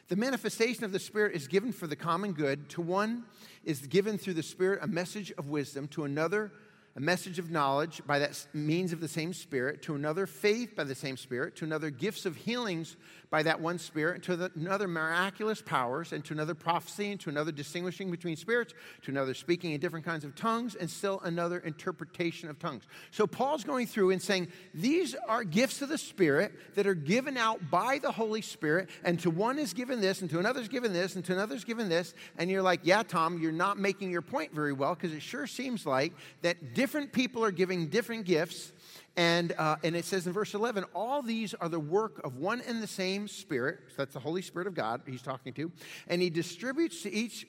the 0.08 0.16
manifestation 0.16 0.84
of 0.84 0.92
the 0.92 0.98
Spirit 0.98 1.34
is 1.34 1.48
given 1.48 1.72
for 1.72 1.86
the 1.86 1.96
common 1.96 2.32
good. 2.32 2.68
To 2.70 2.80
one 2.80 3.24
is 3.64 3.80
given 3.86 4.18
through 4.18 4.34
the 4.34 4.42
Spirit 4.42 4.80
a 4.82 4.86
message 4.86 5.32
of 5.32 5.48
wisdom, 5.48 5.88
to 5.88 6.04
another, 6.04 6.52
a 6.96 7.00
message 7.00 7.38
of 7.38 7.50
knowledge 7.50 8.00
by 8.06 8.18
that 8.18 8.46
means 8.54 8.92
of 8.94 9.00
the 9.00 9.08
same 9.08 9.34
Spirit, 9.34 9.82
to 9.82 9.94
another, 9.94 10.26
faith 10.26 10.74
by 10.74 10.82
the 10.82 10.94
same 10.94 11.18
Spirit, 11.18 11.54
to 11.56 11.64
another, 11.64 11.90
gifts 11.90 12.24
of 12.24 12.36
healings 12.36 12.96
by 13.28 13.42
that 13.42 13.60
one 13.60 13.78
Spirit, 13.78 14.22
to 14.22 14.50
another 14.56 14.88
miraculous 14.88 15.60
powers, 15.60 16.12
and 16.12 16.24
to 16.24 16.32
another 16.32 16.54
prophecy, 16.54 17.10
and 17.10 17.20
to 17.20 17.28
another 17.28 17.52
distinguishing 17.52 18.10
between 18.10 18.34
spirits, 18.34 18.72
to 19.02 19.10
another 19.10 19.34
speaking 19.34 19.72
in 19.72 19.80
different 19.80 20.06
kinds 20.06 20.24
of 20.24 20.34
tongues, 20.34 20.74
and 20.74 20.88
still 20.88 21.20
another 21.22 21.58
interpretation 21.58 22.48
of 22.48 22.58
tongues. 22.58 22.84
So 23.10 23.26
Paul's 23.26 23.64
going 23.64 23.88
through 23.88 24.12
and 24.12 24.22
saying 24.22 24.48
these 24.72 25.14
are 25.28 25.44
gifts 25.44 25.82
of 25.82 25.90
the 25.90 25.98
Spirit 25.98 26.52
that 26.76 26.86
are 26.86 26.94
given 26.94 27.36
out 27.36 27.70
by 27.70 27.98
the 27.98 28.12
Holy 28.12 28.40
Spirit, 28.40 28.88
and 29.04 29.20
to 29.20 29.28
one 29.28 29.58
is 29.58 29.74
given 29.74 30.00
this, 30.00 30.22
and 30.22 30.30
to 30.30 30.38
another 30.38 30.62
is 30.62 30.68
given 30.68 30.94
this, 30.94 31.14
and 31.14 31.24
to 31.26 31.34
another 31.34 31.56
is 31.56 31.64
given 31.64 31.90
this, 31.90 32.14
and 32.38 32.50
you're 32.50 32.62
like, 32.62 32.80
yeah, 32.84 33.02
Tom, 33.02 33.38
you're 33.38 33.52
not 33.52 33.78
making 33.78 34.10
your 34.10 34.22
point 34.22 34.54
very 34.54 34.72
well 34.72 34.94
because 34.94 35.12
it 35.12 35.20
sure 35.20 35.46
seems 35.46 35.84
like 35.84 36.14
that 36.40 36.72
different 36.72 36.85
people 37.12 37.44
are 37.44 37.50
giving 37.50 37.88
different 37.88 38.24
gifts 38.24 38.72
and, 39.16 39.52
uh, 39.56 39.76
and 39.82 39.96
it 39.96 40.04
says 40.04 40.26
in 40.26 40.32
verse 40.32 40.52
11, 40.52 40.84
all 40.94 41.22
these 41.22 41.54
are 41.54 41.68
the 41.68 41.80
work 41.80 42.20
of 42.22 42.36
one 42.36 42.60
and 42.60 42.82
the 42.82 42.86
same 42.86 43.28
Spirit. 43.28 43.78
So 43.88 43.94
that's 43.98 44.12
the 44.12 44.20
Holy 44.20 44.42
Spirit 44.42 44.68
of 44.68 44.74
God 44.74 45.00
he's 45.06 45.22
talking 45.22 45.54
to. 45.54 45.72
And 46.06 46.20
he 46.20 46.28
distributes 46.28 47.02
to 47.02 47.12
each, 47.12 47.46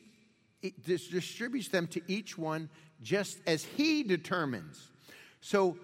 distributes 0.86 1.68
them 1.68 1.88
to 1.88 2.02
each 2.08 2.38
one 2.38 2.70
just 3.02 3.40
as 3.46 3.66
he 3.66 4.04
determines. 4.04 4.92
So 5.42 5.78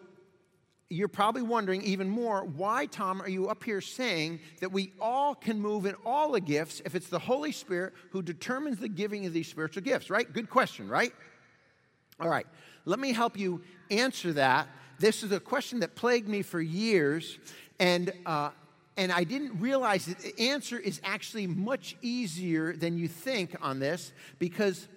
you're 0.90 1.10
probably 1.10 1.42
wondering 1.42 1.82
even 1.82 2.08
more 2.08 2.46
why, 2.46 2.86
Tom, 2.86 3.22
are 3.22 3.30
you 3.30 3.50
up 3.50 3.64
here 3.64 3.82
saying 3.82 4.40
that 4.62 4.72
we 4.72 4.94
all 5.02 5.36
can 5.36 5.60
move 5.60 5.86
in 5.86 5.96
all 6.06 6.32
the 6.32 6.42
gifts 6.42 6.82
if 6.86 6.96
it's 6.96 7.10
the 7.10 7.20
Holy 7.20 7.52
Spirit 7.52 7.94
who 8.12 8.22
determines 8.22 8.78
the 8.78 8.90
giving 8.90 9.26
of 9.26 9.34
these 9.34 9.50
spiritual 9.50 9.84
gifts, 9.84 10.10
right? 10.10 10.32
Good 10.32 10.50
question, 10.50 10.88
right? 10.88 11.12
All 12.24 12.30
right, 12.30 12.48
let 12.86 13.00
me 13.02 13.12
help 13.12 13.38
you 13.38 13.62
answer 13.92 14.32
that 14.32 14.70
this 14.98 15.24
is 15.24 15.34
a 15.34 15.42
question 15.42 15.82
that 15.82 15.94
plagued 15.94 16.30
me 16.30 16.42
for 16.42 16.62
years, 16.62 17.38
and, 17.80 18.14
uh, 18.26 18.52
and 18.96 19.12
I 19.12 19.26
didn't 19.26 19.60
realize 19.60 20.06
that 20.06 20.20
the 20.20 20.50
answer 20.50 20.80
is 20.80 21.02
actually 21.04 21.48
much 21.48 21.98
easier 22.02 22.78
than 22.78 22.98
you 22.98 23.10
think 23.10 23.58
on 23.62 23.80
this 23.80 24.14
because 24.40 24.88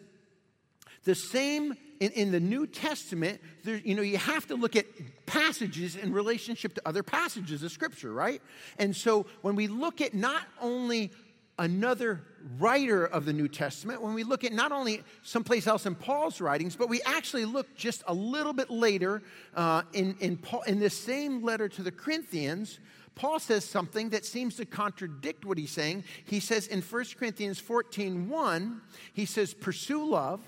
the 1.03 1.17
same 1.17 1.75
in, 1.99 2.13
in 2.13 2.31
the 2.31 2.39
New 2.39 2.65
Testament, 2.65 3.41
there, 3.65 3.79
you 3.79 3.97
know, 3.97 4.03
you 4.03 4.19
have 4.19 4.47
to 4.47 4.55
look 4.55 4.77
at 4.77 4.87
passages 5.27 5.97
in 5.97 6.13
relationship 6.13 6.75
to 6.75 6.83
other 6.87 7.03
passages 7.03 7.65
of 7.65 7.73
Scripture, 7.73 8.13
right? 8.13 8.41
And 8.79 8.95
so 8.95 9.27
when 9.43 9.57
we 9.57 9.67
look 9.67 10.01
at 10.01 10.15
not 10.15 10.43
only 10.61 11.11
another 11.59 12.23
writer 12.59 13.05
of 13.05 13.25
the 13.25 13.33
New 13.33 13.49
Testament, 13.49 14.03
when 14.03 14.15
we 14.15 14.25
look 14.25 14.45
at 14.45 14.53
not 14.53 14.73
only 14.73 15.03
someplace 15.23 15.67
else 15.67 15.87
in 15.87 15.95
Paul's 15.95 16.41
writings, 16.41 16.77
but 16.77 16.89
we 16.89 17.01
actually 17.03 17.45
look 17.45 17.75
just 17.77 18.03
a 18.07 18.15
little 18.15 18.53
bit 18.53 18.71
later 18.71 19.23
uh, 19.55 19.83
in, 19.93 20.17
in, 20.21 20.37
Paul, 20.37 20.63
in 20.63 20.79
this 20.79 20.99
same 20.99 21.43
letter 21.43 21.69
to 21.69 21.83
the 21.83 21.91
Corinthians, 21.91 22.79
Paul 23.15 23.39
says 23.39 23.65
something 23.65 24.11
that 24.11 24.27
seems 24.27 24.57
to 24.57 24.67
contradict 24.67 25.47
what 25.47 25.57
he's 25.57 25.71
saying. 25.71 26.05
He 26.25 26.39
says 26.39 26.67
in 26.67 26.83
1 26.83 27.05
Corinthians 27.19 27.59
14 27.59 28.29
1, 28.29 28.81
he 29.15 29.25
says, 29.25 29.55
Pursue 29.55 30.07
love, 30.11 30.41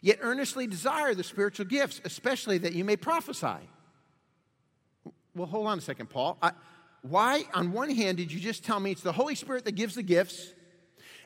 yet 0.00 0.18
earnestly 0.20 0.68
desire 0.68 1.14
the 1.14 1.24
spiritual 1.24 1.66
gifts, 1.66 2.00
especially 2.04 2.58
that 2.58 2.74
you 2.74 2.84
may 2.84 2.96
prophesy. 2.96 3.68
Well, 5.34 5.48
hold 5.48 5.66
on 5.66 5.78
a 5.78 5.80
second, 5.80 6.10
Paul. 6.10 6.38
I, 6.40 6.52
why, 7.02 7.44
on 7.52 7.72
one 7.72 7.90
hand, 7.90 8.16
did 8.18 8.32
you 8.32 8.40
just 8.40 8.64
tell 8.64 8.80
me 8.80 8.92
it's 8.92 9.02
the 9.02 9.12
Holy 9.12 9.34
Spirit 9.34 9.64
that 9.64 9.72
gives 9.72 9.96
the 9.96 10.02
gifts 10.02 10.52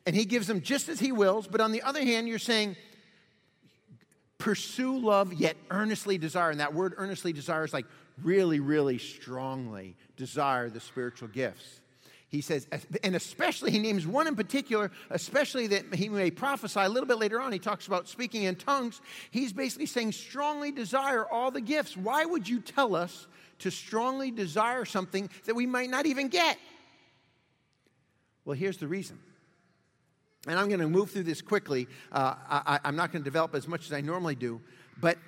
and 0.07 0.17
He 0.17 0.25
gives 0.25 0.47
them 0.47 0.63
just 0.63 0.89
as 0.89 0.99
He 0.99 1.13
wills? 1.13 1.47
But 1.47 1.61
on 1.61 1.73
the 1.73 1.83
other 1.83 2.03
hand, 2.03 2.29
you're 2.29 2.39
saying, 2.39 2.77
pursue 4.39 4.99
love, 4.99 5.33
yet 5.35 5.57
earnestly 5.71 6.19
desire. 6.19 6.51
And 6.51 6.61
that 6.61 6.75
word 6.75 6.95
earnestly 6.97 7.33
desire 7.33 7.65
is 7.65 7.73
like 7.73 7.87
really, 8.23 8.61
really 8.61 8.99
strongly 8.99 9.97
desire 10.17 10.71
the 10.71 10.81
spiritual 10.81 11.29
gifts. 11.29 11.81
He 12.29 12.41
says, 12.41 12.67
and 13.05 13.15
especially, 13.15 13.71
he 13.71 13.79
names 13.79 14.07
one 14.07 14.27
in 14.27 14.35
particular, 14.35 14.91
especially 15.11 15.69
that 15.69 15.95
he 15.95 16.09
may 16.09 16.31
prophesy. 16.31 16.81
A 16.81 16.89
little 16.89 17.07
bit 17.07 17.19
later 17.19 17.41
on, 17.41 17.53
he 17.53 17.59
talks 17.59 17.87
about 17.87 18.09
speaking 18.09 18.43
in 18.43 18.57
tongues. 18.57 19.01
He's 19.31 19.53
basically 19.53 19.87
saying, 19.87 20.13
strongly 20.13 20.73
desire 20.73 21.25
all 21.25 21.51
the 21.51 21.61
gifts. 21.61 21.97
Why 21.97 22.25
would 22.25 22.49
you 22.49 22.61
tell 22.61 22.97
us 22.97 23.29
to 23.61 23.71
strongly 23.71 24.31
desire 24.31 24.85
something 24.85 25.31
that 25.45 25.55
we 25.55 25.67
might 25.67 25.91
not 25.91 26.07
even 26.07 26.29
get? 26.29 26.59
Well, 28.45 28.57
here's 28.57 28.77
the 28.77 28.87
reason. 28.87 29.19
And 30.47 30.59
I'm 30.59 30.69
going 30.69 30.81
to 30.81 30.89
move 30.89 31.11
through 31.11 31.25
this 31.25 31.43
quickly. 31.43 31.89
Uh, 32.13 32.35
I, 32.49 32.79
I'm 32.85 32.95
not 32.95 33.11
going 33.13 33.23
to 33.23 33.25
develop 33.25 33.55
as 33.55 33.67
much 33.67 33.87
as 33.87 33.93
I 33.93 34.01
normally 34.01 34.37
do. 34.37 34.61
But 35.01 35.19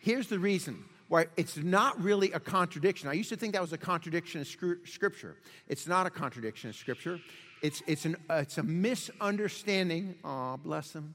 here's 0.00 0.28
the 0.28 0.38
reason 0.38 0.82
why 1.08 1.26
it's 1.36 1.56
not 1.56 2.00
really 2.02 2.32
a 2.32 2.40
contradiction. 2.40 3.08
I 3.08 3.12
used 3.12 3.28
to 3.28 3.36
think 3.36 3.52
that 3.52 3.62
was 3.62 3.72
a 3.72 3.78
contradiction 3.78 4.40
of 4.40 4.48
Scripture. 4.48 5.36
It's 5.68 5.86
not 5.86 6.06
a 6.06 6.10
contradiction 6.10 6.70
of 6.70 6.76
Scripture. 6.76 7.20
It's, 7.62 7.82
it's, 7.86 8.06
an, 8.06 8.16
uh, 8.30 8.34
it's 8.34 8.58
a 8.58 8.62
misunderstanding. 8.62 10.14
Oh, 10.24 10.56
bless 10.56 10.94
him 10.94 11.14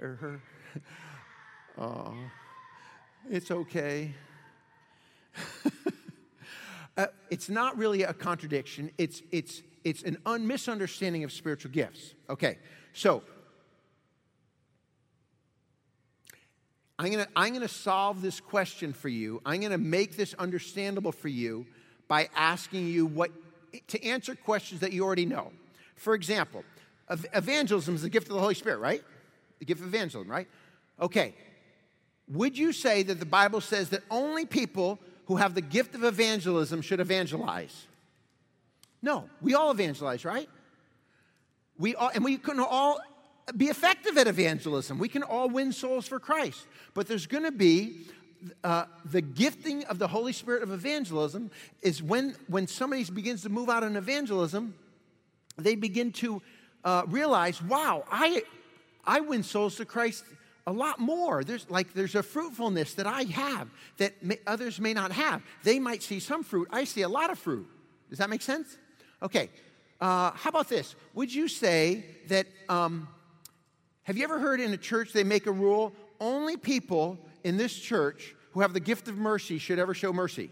or 0.00 0.16
her. 0.16 0.42
Oh, 1.78 2.14
it's 3.30 3.50
okay. 3.50 4.14
uh, 6.96 7.06
it's 7.30 7.48
not 7.48 7.76
really 7.76 8.02
a 8.02 8.12
contradiction. 8.12 8.90
It's, 8.98 9.22
it's, 9.30 9.62
it's 9.84 10.02
an 10.02 10.18
un- 10.26 10.46
misunderstanding 10.46 11.24
of 11.24 11.32
spiritual 11.32 11.70
gifts. 11.70 12.14
Okay, 12.28 12.58
so 12.92 13.22
I'm 16.98 17.10
gonna, 17.10 17.28
I'm 17.34 17.52
gonna 17.52 17.68
solve 17.68 18.22
this 18.22 18.40
question 18.40 18.92
for 18.92 19.08
you. 19.08 19.42
I'm 19.44 19.60
gonna 19.60 19.78
make 19.78 20.16
this 20.16 20.34
understandable 20.34 21.12
for 21.12 21.28
you 21.28 21.66
by 22.08 22.28
asking 22.36 22.86
you 22.86 23.06
what 23.06 23.30
to 23.88 24.04
answer 24.04 24.34
questions 24.34 24.80
that 24.80 24.92
you 24.92 25.04
already 25.04 25.26
know. 25.26 25.50
For 25.96 26.14
example, 26.14 26.64
evangelism 27.08 27.94
is 27.94 28.02
the 28.02 28.08
gift 28.08 28.28
of 28.28 28.34
the 28.34 28.40
Holy 28.40 28.54
Spirit, 28.54 28.78
right? 28.78 29.02
The 29.58 29.64
gift 29.64 29.80
of 29.80 29.86
evangelism, 29.86 30.30
right? 30.30 30.48
Okay. 31.00 31.34
Would 32.28 32.56
you 32.56 32.72
say 32.72 33.02
that 33.02 33.18
the 33.18 33.26
Bible 33.26 33.60
says 33.60 33.90
that 33.90 34.02
only 34.10 34.46
people 34.46 34.98
who 35.26 35.36
have 35.36 35.54
the 35.54 35.60
gift 35.60 35.94
of 35.94 36.04
evangelism 36.04 36.82
should 36.82 37.00
evangelize. 37.00 37.86
No, 39.02 39.28
we 39.40 39.54
all 39.54 39.70
evangelize, 39.70 40.24
right? 40.24 40.48
We 41.78 41.94
all, 41.94 42.10
and 42.14 42.24
we 42.24 42.38
can 42.38 42.60
all 42.60 43.00
be 43.56 43.66
effective 43.66 44.16
at 44.16 44.26
evangelism. 44.26 44.98
We 44.98 45.08
can 45.08 45.22
all 45.22 45.48
win 45.48 45.72
souls 45.72 46.06
for 46.06 46.18
Christ. 46.18 46.66
But 46.94 47.06
there's 47.06 47.26
going 47.26 47.44
to 47.44 47.52
be 47.52 48.06
uh, 48.62 48.84
the 49.04 49.20
gifting 49.20 49.84
of 49.84 49.98
the 49.98 50.08
Holy 50.08 50.32
Spirit 50.32 50.62
of 50.62 50.70
evangelism 50.70 51.50
is 51.82 52.02
when, 52.02 52.36
when 52.46 52.66
somebody 52.66 53.04
begins 53.04 53.42
to 53.42 53.48
move 53.48 53.68
out 53.68 53.82
in 53.82 53.96
evangelism, 53.96 54.74
they 55.56 55.74
begin 55.74 56.12
to 56.12 56.42
uh, 56.84 57.02
realize, 57.06 57.62
wow, 57.62 58.04
I, 58.10 58.42
I 59.04 59.20
win 59.20 59.42
souls 59.42 59.76
to 59.76 59.84
Christ 59.84 60.24
a 60.66 60.72
lot 60.72 60.98
more. 60.98 61.44
There's 61.44 61.68
like 61.70 61.92
there's 61.92 62.14
a 62.14 62.22
fruitfulness 62.22 62.94
that 62.94 63.06
I 63.06 63.24
have 63.24 63.68
that 63.98 64.22
may, 64.22 64.38
others 64.46 64.80
may 64.80 64.94
not 64.94 65.12
have. 65.12 65.42
They 65.62 65.78
might 65.78 66.02
see 66.02 66.20
some 66.20 66.42
fruit. 66.42 66.68
I 66.70 66.84
see 66.84 67.02
a 67.02 67.08
lot 67.08 67.30
of 67.30 67.38
fruit. 67.38 67.68
Does 68.08 68.18
that 68.18 68.30
make 68.30 68.42
sense? 68.42 68.76
Okay. 69.22 69.50
Uh, 70.00 70.32
how 70.32 70.50
about 70.50 70.68
this? 70.68 70.94
Would 71.14 71.34
you 71.34 71.48
say 71.48 72.04
that? 72.28 72.46
Um, 72.68 73.08
have 74.04 74.18
you 74.18 74.24
ever 74.24 74.38
heard 74.38 74.60
in 74.60 74.72
a 74.72 74.76
church 74.76 75.12
they 75.12 75.24
make 75.24 75.46
a 75.46 75.52
rule? 75.52 75.94
Only 76.20 76.56
people 76.56 77.18
in 77.42 77.56
this 77.56 77.74
church 77.74 78.34
who 78.52 78.60
have 78.60 78.72
the 78.72 78.80
gift 78.80 79.08
of 79.08 79.16
mercy 79.16 79.58
should 79.58 79.78
ever 79.78 79.94
show 79.94 80.12
mercy. 80.12 80.50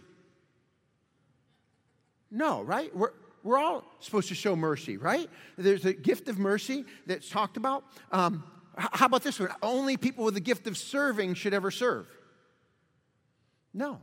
No, 2.30 2.62
right? 2.62 2.94
We're, 2.96 3.12
we're 3.42 3.58
all 3.58 3.84
supposed 4.00 4.28
to 4.28 4.34
show 4.34 4.56
mercy, 4.56 4.96
right? 4.96 5.28
There's 5.58 5.84
a 5.84 5.92
gift 5.92 6.28
of 6.28 6.38
mercy 6.38 6.84
that's 7.06 7.28
talked 7.28 7.56
about. 7.56 7.84
Um, 8.10 8.42
how 8.76 9.06
about 9.06 9.22
this 9.22 9.38
one? 9.38 9.50
Only 9.62 9.96
people 9.96 10.24
with 10.24 10.34
the 10.34 10.40
gift 10.40 10.66
of 10.66 10.76
serving 10.76 11.34
should 11.34 11.54
ever 11.54 11.70
serve. 11.70 12.06
No, 13.74 14.00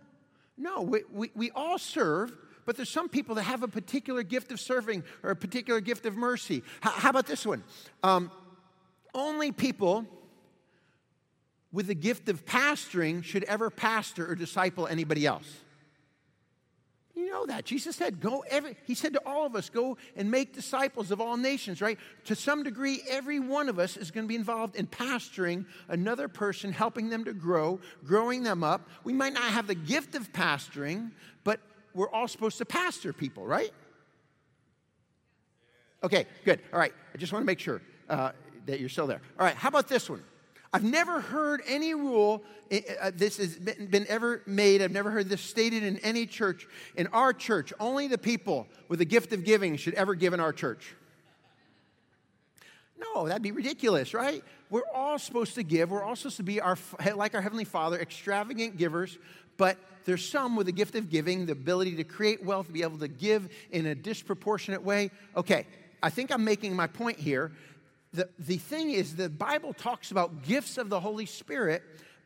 no, 0.58 0.82
we, 0.82 1.02
we, 1.12 1.32
we 1.36 1.52
all 1.52 1.78
serve, 1.78 2.32
but 2.66 2.76
there's 2.76 2.90
some 2.90 3.10
people 3.10 3.36
that 3.36 3.44
have 3.44 3.64
a 3.64 3.68
particular 3.68 4.24
gift 4.24 4.52
of 4.52 4.60
serving 4.60 5.04
or 5.24 5.32
a 5.32 5.36
particular 5.36 5.80
gift 5.80 6.06
of 6.06 6.16
mercy. 6.16 6.58
H- 6.58 6.64
how 6.82 7.10
about 7.10 7.28
this 7.28 7.46
one? 7.46 7.64
Um, 8.04 8.32
only 9.14 9.52
people 9.52 10.06
with 11.72 11.88
the 11.88 11.96
gift 11.96 12.30
of 12.30 12.46
pastoring 12.46 13.24
should 13.24 13.44
ever 13.44 13.70
pastor 13.70 14.30
or 14.30 14.36
disciple 14.36 14.88
anybody 14.88 15.26
else. 15.26 15.48
Know 17.30 17.46
that. 17.46 17.64
Jesus 17.64 17.96
said, 17.96 18.22
go 18.22 18.44
every, 18.50 18.76
he 18.86 18.96
said 18.96 19.14
to 19.14 19.22
all 19.24 19.46
of 19.46 19.56
us, 19.56 19.70
go 19.70 19.98
and 20.16 20.32
make 20.32 20.54
disciples 20.54 21.12
of 21.12 21.22
all 21.22 21.38
nations, 21.38 21.80
right? 21.80 22.00
To 22.26 22.36
some 22.36 22.64
degree, 22.64 23.02
every 23.08 23.40
one 23.40 23.70
of 23.70 23.78
us 23.78 23.98
is 23.98 24.10
going 24.10 24.26
to 24.26 24.28
be 24.28 24.36
involved 24.36 24.76
in 24.76 24.88
pastoring 24.88 25.66
another 25.90 26.28
person, 26.28 26.72
helping 26.72 27.10
them 27.10 27.26
to 27.26 27.34
grow, 27.34 27.80
growing 28.04 28.42
them 28.42 28.64
up. 28.64 28.90
We 29.04 29.14
might 29.14 29.34
not 29.34 29.44
have 29.44 29.68
the 29.68 29.76
gift 29.76 30.16
of 30.16 30.34
pastoring, 30.34 31.12
but 31.44 31.60
we're 31.94 32.10
all 32.10 32.28
supposed 32.28 32.58
to 32.58 32.66
pastor 32.66 33.14
people, 33.14 33.46
right? 33.46 33.72
Okay, 36.04 36.26
good. 36.46 36.62
All 36.74 36.80
right. 36.80 36.94
I 37.14 37.18
just 37.18 37.32
want 37.32 37.44
to 37.44 37.48
make 37.48 37.60
sure 37.60 37.82
uh, 38.10 38.32
that 38.66 38.80
you're 38.80 38.90
still 38.90 39.08
there. 39.08 39.22
All 39.38 39.46
right. 39.46 39.56
How 39.56 39.70
about 39.70 39.88
this 39.88 40.10
one? 40.10 40.24
I've 40.72 40.84
never 40.84 41.20
heard 41.20 41.62
any 41.68 41.96
rule, 41.96 42.44
uh, 42.72 43.12
this 43.14 43.38
has 43.38 43.56
been, 43.56 43.88
been, 43.88 44.06
ever 44.08 44.44
made, 44.46 44.82
I've 44.82 44.92
never 44.92 45.10
heard 45.10 45.28
this 45.28 45.42
stated 45.42 45.84
in 45.84 45.98
any 46.00 46.28
church. 46.28 46.68
In 46.96 47.08
our 47.08 47.34
church, 47.34 47.74
only 47.80 48.08
the 48.08 48.20
people 48.20 48.68
with 48.88 49.00
the 49.00 49.06
gift 49.06 49.34
of 49.34 49.44
giving 49.44 49.78
should 49.78 49.96
ever 49.96 50.14
give 50.14 50.34
in 50.34 50.40
our 50.40 50.54
church. 50.54 50.96
No, 53.00 53.28
that'd 53.28 53.42
be 53.42 53.52
ridiculous, 53.52 54.14
right? 54.14 54.44
We're 54.70 54.88
all 54.94 55.18
supposed 55.18 55.56
to 55.56 55.64
give. 55.64 55.90
We're 55.90 56.04
all 56.04 56.16
supposed 56.16 56.38
to 56.38 56.44
be 56.44 56.62
our, 56.62 56.78
like 57.16 57.34
our 57.34 57.42
Heavenly 57.42 57.64
Father, 57.64 58.00
extravagant 58.00 58.78
givers, 58.78 59.18
but 59.58 59.78
there's 60.06 60.28
some 60.28 60.56
with 60.56 60.68
the 60.68 60.72
gift 60.72 60.96
of 60.96 61.10
giving, 61.10 61.48
the 61.48 61.54
ability 61.54 61.96
to 61.96 62.04
create 62.04 62.44
wealth, 62.44 62.72
be 62.72 62.84
able 62.84 63.00
to 63.00 63.08
give 63.08 63.50
in 63.72 63.88
a 63.88 63.96
disproportionate 63.96 64.84
way. 64.84 65.10
Okay, 65.36 65.66
I 66.04 66.10
think 66.10 66.32
I'm 66.32 66.44
making 66.44 66.76
my 66.76 66.88
point 66.88 67.18
here 67.18 67.52
the, 68.14 68.30
the 68.40 68.58
thing 68.58 68.92
is, 68.92 69.16
the 69.16 69.30
Bible 69.30 69.74
talks 69.74 70.12
about 70.12 70.44
gifts 70.44 70.78
of 70.78 70.90
the 70.90 71.00
Holy 71.00 71.26
Spirit, 71.26 71.84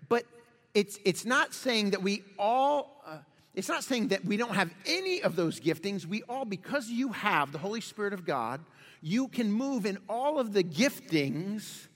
but 0.09 0.25
it's, 0.73 0.97
it's 1.03 1.25
not 1.25 1.53
saying 1.53 1.91
that 1.91 2.01
we 2.01 2.23
all, 2.39 3.03
uh, 3.05 3.17
it's 3.53 3.67
not 3.67 3.83
saying 3.83 4.07
that 4.09 4.25
we 4.25 4.37
don't 4.37 4.55
have 4.55 4.71
any 4.85 5.21
of 5.21 5.35
those 5.35 5.59
giftings. 5.59 6.05
We 6.05 6.23
all, 6.23 6.45
because 6.45 6.89
you 6.89 7.09
have 7.09 7.51
the 7.51 7.57
Holy 7.57 7.81
Spirit 7.81 8.13
of 8.13 8.25
God, 8.25 8.61
you 9.01 9.27
can 9.27 9.51
move 9.51 9.85
in 9.85 9.97
all 10.07 10.39
of 10.39 10.53
the 10.53 10.63
giftings, 10.63 11.87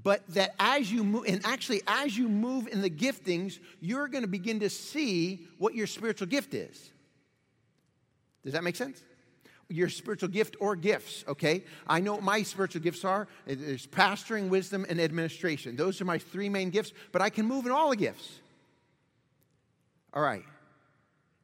but 0.00 0.26
that 0.28 0.54
as 0.58 0.90
you 0.90 1.02
move, 1.02 1.24
and 1.26 1.44
actually 1.44 1.82
as 1.86 2.16
you 2.16 2.28
move 2.28 2.68
in 2.68 2.80
the 2.80 2.88
giftings, 2.88 3.58
you're 3.80 4.08
going 4.08 4.22
to 4.22 4.28
begin 4.28 4.60
to 4.60 4.70
see 4.70 5.46
what 5.58 5.74
your 5.74 5.88
spiritual 5.88 6.28
gift 6.28 6.54
is. 6.54 6.92
Does 8.44 8.52
that 8.54 8.64
make 8.64 8.76
sense? 8.76 9.02
Your 9.68 9.88
spiritual 9.88 10.28
gift 10.28 10.56
or 10.60 10.76
gifts, 10.76 11.24
okay? 11.26 11.64
I 11.86 12.00
know 12.00 12.14
what 12.14 12.22
my 12.22 12.42
spiritual 12.42 12.82
gifts 12.82 13.04
are. 13.04 13.26
It's 13.46 13.86
pastoring, 13.86 14.48
wisdom, 14.48 14.84
and 14.88 15.00
administration. 15.00 15.76
Those 15.76 16.00
are 16.00 16.04
my 16.04 16.18
three 16.18 16.48
main 16.48 16.70
gifts, 16.70 16.92
but 17.10 17.22
I 17.22 17.30
can 17.30 17.46
move 17.46 17.66
in 17.66 17.72
all 17.72 17.90
the 17.90 17.96
gifts. 17.96 18.28
All 20.12 20.22
right. 20.22 20.44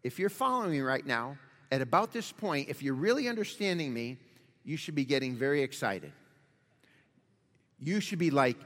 If 0.03 0.19
you're 0.19 0.31
following 0.31 0.71
me 0.71 0.81
right 0.81 1.05
now, 1.05 1.39
at 1.73 1.83
about 1.83 2.13
this 2.13 2.33
point, 2.33 2.69
if 2.69 2.83
you're 2.83 2.95
really 2.95 3.29
understanding 3.29 3.93
me, 3.93 4.19
you 4.65 4.77
should 4.77 4.95
be 4.95 5.05
getting 5.05 5.35
very 5.37 5.63
excited. 5.63 6.13
You 7.81 8.01
should 8.01 8.19
be 8.19 8.31
like 8.31 8.57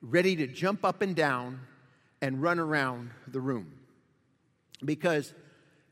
ready 0.00 0.36
to 0.36 0.46
jump 0.46 0.84
up 0.84 1.00
and 1.02 1.14
down 1.14 1.60
and 2.20 2.42
run 2.42 2.58
around 2.58 3.10
the 3.28 3.40
room. 3.40 3.72
Because 4.84 5.32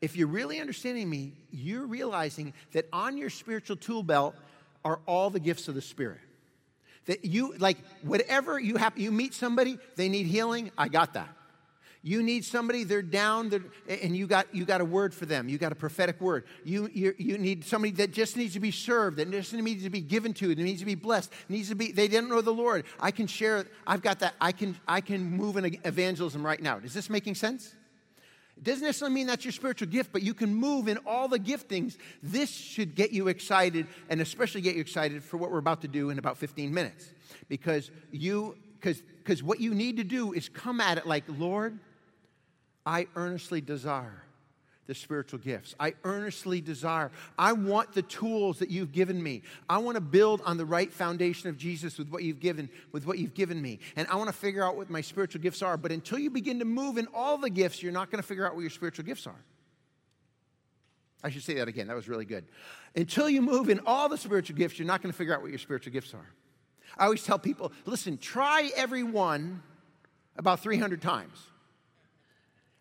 if 0.01 0.17
you're 0.17 0.29
really 0.29 0.61
understanding 0.61 1.09
me, 1.09 1.33
you're 1.51 1.87
realizing 1.87 2.55
that 2.73 2.87
on 2.93 3.17
your 3.17 3.31
spiritual 3.31 3.77
tool 3.77 4.03
belt 4.03 4.35
are 4.85 5.01
all 5.07 5.31
the 5.31 5.41
gifts 5.41 5.69
of 5.69 5.75
the 5.75 5.83
Spirit. 5.83 6.21
That 7.07 7.25
you, 7.25 7.55
like, 7.59 7.79
whatever 8.03 8.59
you 8.59 8.77
have, 8.77 8.97
you 8.97 9.11
meet 9.11 9.35
somebody, 9.35 9.79
they 9.97 10.09
need 10.09 10.27
healing, 10.27 10.71
I 10.79 10.89
got 10.89 11.15
that. 11.15 11.29
You 12.03 12.23
need 12.23 12.47
somebody, 12.47 12.85
they're 12.85 13.03
down, 13.03 13.51
they're, 13.51 13.65
and 13.87 14.17
you 14.17 14.27
got, 14.27 14.55
you 14.55 14.65
got 14.65 14.81
a 14.81 14.87
word 14.87 15.13
for 15.13 15.27
them. 15.27 15.51
You 15.51 15.59
got 15.59 15.71
a 15.71 15.75
prophetic 15.75 16.19
word. 16.19 16.45
You, 16.65 16.89
you, 16.95 17.15
you 17.19 17.37
need 17.37 17.67
somebody 17.67 17.93
that 17.93 18.11
just 18.11 18.39
needs 18.39 18.55
to 18.55 18.61
be 18.61 18.71
served, 18.71 19.19
that 19.19 19.31
just 19.31 19.53
needs 19.53 19.83
to 19.83 19.91
be 19.91 20.01
given 20.01 20.33
to, 20.35 20.55
that 20.55 20.63
needs 20.63 20.81
to 20.81 20.87
be 20.87 20.95
blessed, 20.95 21.31
needs 21.51 21.69
to 21.69 21.75
be, 21.75 21.93
they 21.93 22.09
didn't 22.09 22.31
know 22.31 22.41
the 22.41 22.55
Lord. 22.55 22.85
I 22.99 23.11
can 23.11 23.27
share, 23.27 23.67
I've 23.87 24.01
got 24.01 24.21
that, 24.21 24.35
I 24.41 24.53
can, 24.53 24.79
I 24.89 25.03
can 25.03 25.31
move 25.31 25.59
in 25.59 25.79
evangelism 25.85 26.45
right 26.45 26.63
now. 26.63 26.79
Is 26.79 26.95
this 26.95 27.11
making 27.11 27.35
sense? 27.35 27.75
It 28.61 28.65
doesn't 28.65 28.85
necessarily 28.85 29.15
mean 29.15 29.27
that's 29.27 29.45
your 29.45 29.53
spiritual 29.53 29.89
gift, 29.89 30.13
but 30.13 30.23
you 30.23 30.35
can 30.35 30.55
move 30.55 30.87
in 30.87 30.99
all 31.07 31.29
the 31.29 31.39
giftings. 31.39 31.97
This 32.23 32.51
should 32.51 32.95
get 32.95 33.11
you 33.11 33.29
excited, 33.29 33.87
and 34.11 34.21
especially 34.21 34.61
get 34.61 34.75
you 34.75 34.83
excited 34.83 35.25
for 35.25 35.39
what 35.39 35.51
we're 35.51 35.59
about 35.59 35.81
to 35.81 35.89
do 35.89 36.11
in 36.11 36.19
about 36.19 36.37
15 36.37 36.75
minutes. 36.75 37.09
Because 37.49 37.91
you, 38.11 38.57
because 38.79 39.43
what 39.43 39.61
you 39.61 39.73
need 39.73 39.97
to 39.97 40.05
do 40.05 40.35
is 40.35 40.51
come 40.51 40.79
at 40.79 40.99
it 40.99 41.07
like, 41.07 41.25
Lord, 41.27 41.79
I 42.85 43.07
earnestly 43.17 43.63
desire 43.63 44.25
the 44.91 44.95
spiritual 44.97 45.39
gifts. 45.39 45.77
I 45.79 45.95
earnestly 46.03 46.61
desire. 46.61 47.13
I 47.39 47.53
want 47.53 47.93
the 47.93 48.03
tools 48.03 48.59
that 48.59 48.71
you've 48.71 48.91
given 48.91 49.23
me. 49.23 49.43
I 49.69 49.79
want 49.79 49.95
to 49.95 50.01
build 50.01 50.43
on 50.45 50.57
the 50.57 50.65
right 50.65 50.93
foundation 50.93 51.49
of 51.49 51.57
Jesus 51.57 51.97
with 51.97 52.11
what 52.11 52.25
you've 52.25 52.41
given 52.41 52.69
with 52.91 53.07
what 53.07 53.17
you've 53.17 53.33
given 53.33 53.63
me. 53.63 53.79
And 53.95 54.09
I 54.09 54.17
want 54.17 54.31
to 54.31 54.33
figure 54.33 54.65
out 54.65 54.77
what 54.77 54.91
my 54.91 55.01
spiritual 55.01 55.41
gifts 55.43 55.63
are. 55.63 55.77
But 55.77 55.93
until 55.93 56.19
you 56.19 56.29
begin 56.29 56.59
to 56.59 56.65
move 56.65 56.99
in 56.99 57.07
all 57.15 57.39
the 57.39 57.51
gifts, 57.51 57.85
you're 57.85 57.93
not 57.93 58.11
going 58.11 58.21
to 58.21 58.27
figure 58.27 58.45
out 58.45 58.57
what 58.57 58.63
your 58.63 58.71
spiritual 58.71 59.05
gifts 59.05 59.29
are. 59.29 59.45
I 61.23 61.31
should 61.31 61.45
say 61.45 61.55
that 61.55 61.69
again. 61.69 61.87
That 61.87 61.95
was 61.95 62.09
really 62.09 62.25
good. 62.25 62.45
Until 62.97 63.31
you 63.31 63.43
move 63.43 63.69
in 63.69 63.79
all 63.87 64.09
the 64.09 64.19
spiritual 64.19 64.57
gifts, 64.57 64.77
you're 64.77 64.89
not 64.89 65.03
going 65.03 65.13
to 65.13 65.17
figure 65.17 65.33
out 65.33 65.41
what 65.41 65.51
your 65.51 65.61
spiritual 65.61 65.93
gifts 65.93 66.15
are. 66.15 66.31
I 66.99 67.05
always 67.05 67.23
tell 67.23 67.39
people, 67.39 67.71
listen, 67.85 68.19
try 68.19 68.73
every 68.75 69.05
one 69.05 69.63
about 70.37 70.59
300 70.59 71.01
times 71.01 71.39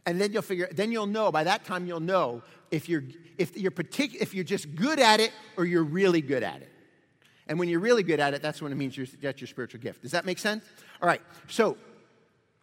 and 0.09 0.19
then 0.19 0.33
you'll 0.33 0.41
figure 0.41 0.67
then 0.71 0.91
you'll 0.91 1.05
know 1.05 1.31
by 1.31 1.43
that 1.43 1.63
time 1.65 1.85
you'll 1.85 1.99
know 1.99 2.41
if 2.71 2.89
you're 2.89 3.03
if 3.37 3.55
you're 3.55 3.71
partic- 3.71 4.15
if 4.15 4.33
you're 4.33 4.43
just 4.43 4.75
good 4.75 4.99
at 4.99 5.19
it 5.19 5.31
or 5.55 5.65
you're 5.65 5.83
really 5.83 6.19
good 6.19 6.41
at 6.41 6.63
it. 6.63 6.71
And 7.47 7.59
when 7.59 7.69
you're 7.69 7.79
really 7.79 8.01
good 8.01 8.19
at 8.19 8.33
it 8.33 8.41
that's 8.41 8.59
when 8.59 8.71
it 8.71 8.75
means 8.75 8.97
you're, 8.97 9.05
that's 9.21 9.39
your 9.39 9.47
spiritual 9.47 9.81
gift. 9.81 10.01
Does 10.01 10.11
that 10.11 10.25
make 10.25 10.39
sense? 10.39 10.65
All 10.99 11.07
right 11.07 11.21
so 11.47 11.77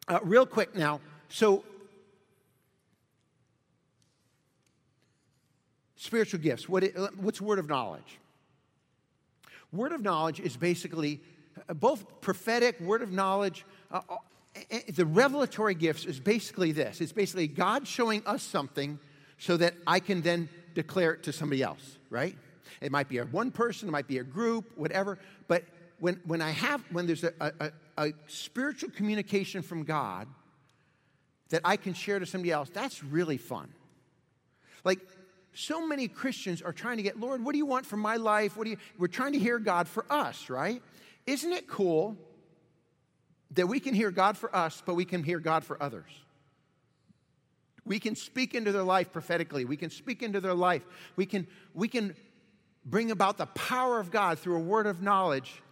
uh, 0.08 0.18
real 0.24 0.44
quick 0.44 0.74
now 0.74 1.00
so 1.28 1.64
spiritual 5.94 6.40
gifts 6.40 6.68
what 6.68 6.82
it, 6.82 6.96
what's 7.16 7.40
word 7.40 7.60
of 7.60 7.68
knowledge? 7.68 8.18
Word 9.70 9.92
of 9.92 10.02
knowledge 10.02 10.40
is 10.40 10.56
basically 10.56 11.20
uh, 11.68 11.74
both 11.74 12.20
prophetic 12.20 12.80
word 12.80 13.02
of 13.02 13.12
knowledge 13.12 13.64
uh, 13.92 14.00
Eh, 14.56 14.60
eh, 14.70 14.80
the 14.94 15.06
revelatory 15.06 15.74
gifts 15.74 16.04
is 16.04 16.20
basically 16.20 16.72
this 16.72 17.00
it's 17.00 17.12
basically 17.12 17.48
God 17.48 17.86
showing 17.86 18.22
us 18.26 18.42
something 18.42 18.98
so 19.38 19.56
that 19.56 19.74
I 19.86 20.00
can 20.00 20.22
then 20.22 20.48
declare 20.74 21.12
it 21.12 21.24
to 21.24 21.32
somebody 21.32 21.62
else, 21.62 21.98
right? 22.10 22.36
It 22.80 22.92
might 22.92 23.08
be 23.08 23.18
a 23.18 23.24
one 23.24 23.50
person, 23.50 23.88
it 23.88 23.92
might 23.92 24.06
be 24.06 24.18
a 24.18 24.24
group, 24.24 24.72
whatever. 24.76 25.18
But 25.48 25.64
when, 25.98 26.20
when 26.26 26.42
I 26.42 26.50
have, 26.50 26.82
when 26.90 27.06
there's 27.06 27.24
a, 27.24 27.32
a, 27.40 27.72
a 27.98 28.12
spiritual 28.26 28.90
communication 28.90 29.62
from 29.62 29.84
God 29.84 30.28
that 31.50 31.62
I 31.64 31.76
can 31.76 31.94
share 31.94 32.18
to 32.18 32.26
somebody 32.26 32.50
else, 32.50 32.68
that's 32.70 33.02
really 33.02 33.38
fun. 33.38 33.68
Like, 34.84 35.00
so 35.54 35.86
many 35.86 36.06
Christians 36.06 36.60
are 36.60 36.72
trying 36.72 36.98
to 36.98 37.02
get, 37.02 37.18
Lord, 37.18 37.42
what 37.42 37.52
do 37.52 37.58
you 37.58 37.64
want 37.64 37.86
for 37.86 37.96
my 37.96 38.16
life? 38.16 38.56
What 38.56 38.64
do 38.64 38.70
you, 38.70 38.76
we're 38.98 39.06
trying 39.06 39.32
to 39.32 39.38
hear 39.38 39.58
God 39.58 39.88
for 39.88 40.04
us, 40.10 40.50
right? 40.50 40.82
Isn't 41.26 41.52
it 41.52 41.66
cool 41.66 42.16
that 43.52 43.66
we 43.68 43.80
can 43.80 43.94
hear 43.94 44.10
God 44.10 44.36
for 44.36 44.54
us, 44.54 44.82
but 44.84 44.94
we 44.94 45.04
can 45.04 45.22
hear 45.22 45.38
God 45.38 45.64
for 45.64 45.80
others. 45.82 46.10
We 47.84 48.00
can 48.00 48.16
speak 48.16 48.54
into 48.54 48.72
their 48.72 48.82
life 48.82 49.12
prophetically. 49.12 49.64
We 49.64 49.76
can 49.76 49.90
speak 49.90 50.22
into 50.22 50.40
their 50.40 50.54
life. 50.54 50.84
We 51.14 51.24
can, 51.24 51.46
we 51.72 51.86
can 51.86 52.16
bring 52.84 53.10
about 53.10 53.38
the 53.38 53.46
power 53.46 54.00
of 54.00 54.10
God 54.10 54.38
through 54.38 54.56
a 54.56 54.60
word 54.60 54.86
of 54.86 55.02
knowledge 55.02 55.62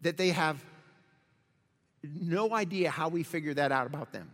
that 0.00 0.16
they 0.16 0.30
have 0.30 0.64
no 2.02 2.54
idea 2.54 2.90
how 2.90 3.08
we 3.08 3.22
figure 3.22 3.54
that 3.54 3.72
out 3.72 3.86
about 3.86 4.12
them. 4.12 4.30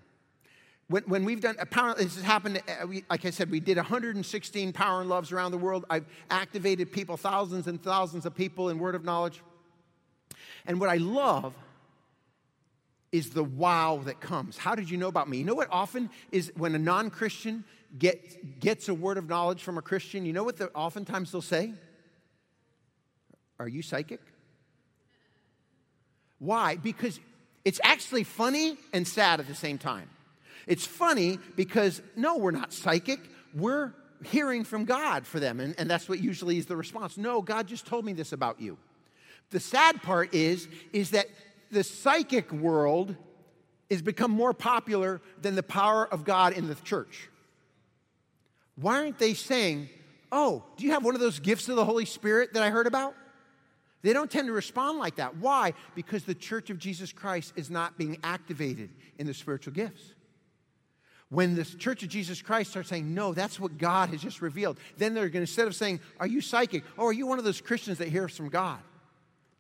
When, 0.89 1.05
when 1.05 1.25
we've 1.25 1.41
done, 1.41 1.55
apparently, 1.61 2.05
this 2.05 2.17
has 2.17 2.25
happened, 2.25 2.61
uh, 2.67 2.87
we, 2.87 3.05
like 3.09 3.25
I 3.25 3.31
said, 3.31 3.49
we 3.49 3.61
did 3.61 3.77
116 3.77 4.73
power 4.73 5.01
and 5.01 5.09
loves 5.09 5.31
around 5.31 5.53
the 5.53 5.59
world. 5.59 5.85
I've 5.89 6.07
activated 6.31 6.91
people, 6.91 7.17
thousands 7.17 7.69
and 7.69 7.81
thousands 7.81 8.27
of 8.27 8.35
people 8.35 8.71
in 8.71 8.79
word 8.79 8.97
of 8.97 9.05
knowledge. 9.05 9.41
And 10.67 10.81
what 10.81 10.91
I 10.91 10.97
love 10.97 11.55
is 13.13 13.31
the 13.31 13.45
wow 13.45 14.01
that 14.05 14.21
comes. 14.21 14.57
How 14.57 14.75
did 14.75 14.89
you 14.89 14.97
know 14.97 15.09
about 15.09 15.29
me? 15.29 15.39
You 15.39 15.45
know 15.45 15.55
what 15.55 15.69
often 15.71 16.11
is 16.31 16.53
when 16.57 16.75
a 16.75 16.79
non 16.79 17.11
Christian 17.11 17.65
get, 17.99 18.61
gets 18.61 18.89
a 18.89 18.95
word 18.95 19.19
of 19.19 19.29
knowledge 19.29 19.63
from 19.63 19.79
a 19.79 19.83
Christian, 19.83 20.25
you 20.25 20.33
know 20.33 20.45
what 20.45 20.57
the, 20.57 20.71
oftentimes 20.73 21.33
they'll 21.33 21.43
say? 21.43 21.73
Are 23.59 23.69
you 23.69 23.83
psychic? 23.83 24.21
Why? 26.39 26.77
Because 26.77 27.21
it's 27.65 27.81
actually 27.85 28.25
funny 28.25 28.79
and 28.93 29.07
sad 29.07 29.41
at 29.41 29.47
the 29.47 29.55
same 29.55 29.77
time. 29.77 30.09
It's 30.67 30.87
funny 30.87 31.39
because, 31.57 32.01
no, 32.17 32.39
we're 32.39 32.53
not 32.53 32.73
psychic. 32.73 33.21
We're 33.55 33.93
hearing 34.25 34.65
from 34.65 34.85
God 34.85 35.27
for 35.27 35.41
them. 35.41 35.61
And, 35.61 35.75
and 35.79 35.91
that's 35.91 36.09
what 36.09 36.21
usually 36.21 36.59
is 36.59 36.67
the 36.67 36.77
response. 36.77 37.19
No, 37.19 37.43
God 37.43 37.67
just 37.67 37.87
told 37.87 38.05
me 38.05 38.13
this 38.13 38.33
about 38.33 38.61
you. 38.61 38.79
The 39.51 39.61
sad 39.61 40.03
part 40.03 40.33
is, 40.33 40.69
is 40.93 41.11
that 41.11 41.27
the 41.71 41.85
psychic 41.85 42.53
world 42.53 43.17
has 43.91 44.03
become 44.03 44.31
more 44.31 44.53
popular 44.53 45.21
than 45.41 45.55
the 45.55 45.63
power 45.63 46.07
of 46.07 46.25
God 46.25 46.53
in 46.53 46.69
the 46.69 46.75
church. 46.75 47.29
Why 48.77 49.01
aren't 49.01 49.19
they 49.19 49.35
saying, 49.35 49.89
Oh, 50.33 50.65
do 50.77 50.85
you 50.85 50.93
have 50.93 51.05
one 51.05 51.15
of 51.15 51.21
those 51.21 51.41
gifts 51.41 51.69
of 51.69 51.77
the 51.77 51.85
Holy 51.85 52.05
Spirit 52.05 52.53
that 52.55 52.63
I 52.63 52.71
heard 52.71 52.87
about? 52.87 53.15
They 54.03 54.13
don't 54.13 54.31
tend 54.31 54.47
to 54.47 54.53
respond 54.53 54.99
like 54.99 55.17
that. 55.17 55.37
Why? 55.37 55.75
Because 55.95 56.25
the 56.25 56.35
church 56.35 56.71
of 56.71 56.79
Jesus 56.79 57.13
Christ 57.13 57.53
is 57.57 57.69
not 57.69 57.99
being 57.99 58.17
activated 58.23 58.91
in 59.19 59.27
the 59.27 59.35
spiritual 59.35 59.73
gifts. 59.73 60.15
When 61.29 61.55
the 61.55 61.65
church 61.65 62.03
of 62.03 62.09
Jesus 62.09 62.43
Christ 62.43 62.71
starts 62.71 62.89
saying, 62.89 63.13
no, 63.13 63.35
that's 63.35 63.61
what 63.61 63.79
God 63.79 64.09
has 64.09 64.23
just 64.23 64.41
revealed, 64.41 64.79
then 64.97 65.15
they're 65.15 65.29
going 65.29 65.33
to, 65.33 65.41
instead 65.41 65.67
of 65.67 65.77
saying, 65.77 66.01
are 66.19 66.27
you 66.27 66.41
psychic? 66.41 66.83
Oh, 66.99 67.07
are 67.07 67.13
you 67.13 67.27
one 67.27 67.39
of 67.39 67.45
those 67.45 67.61
Christians 67.61 67.99
that 67.99 68.09
hears 68.09 68.37
from 68.37 68.49
God? 68.49 68.79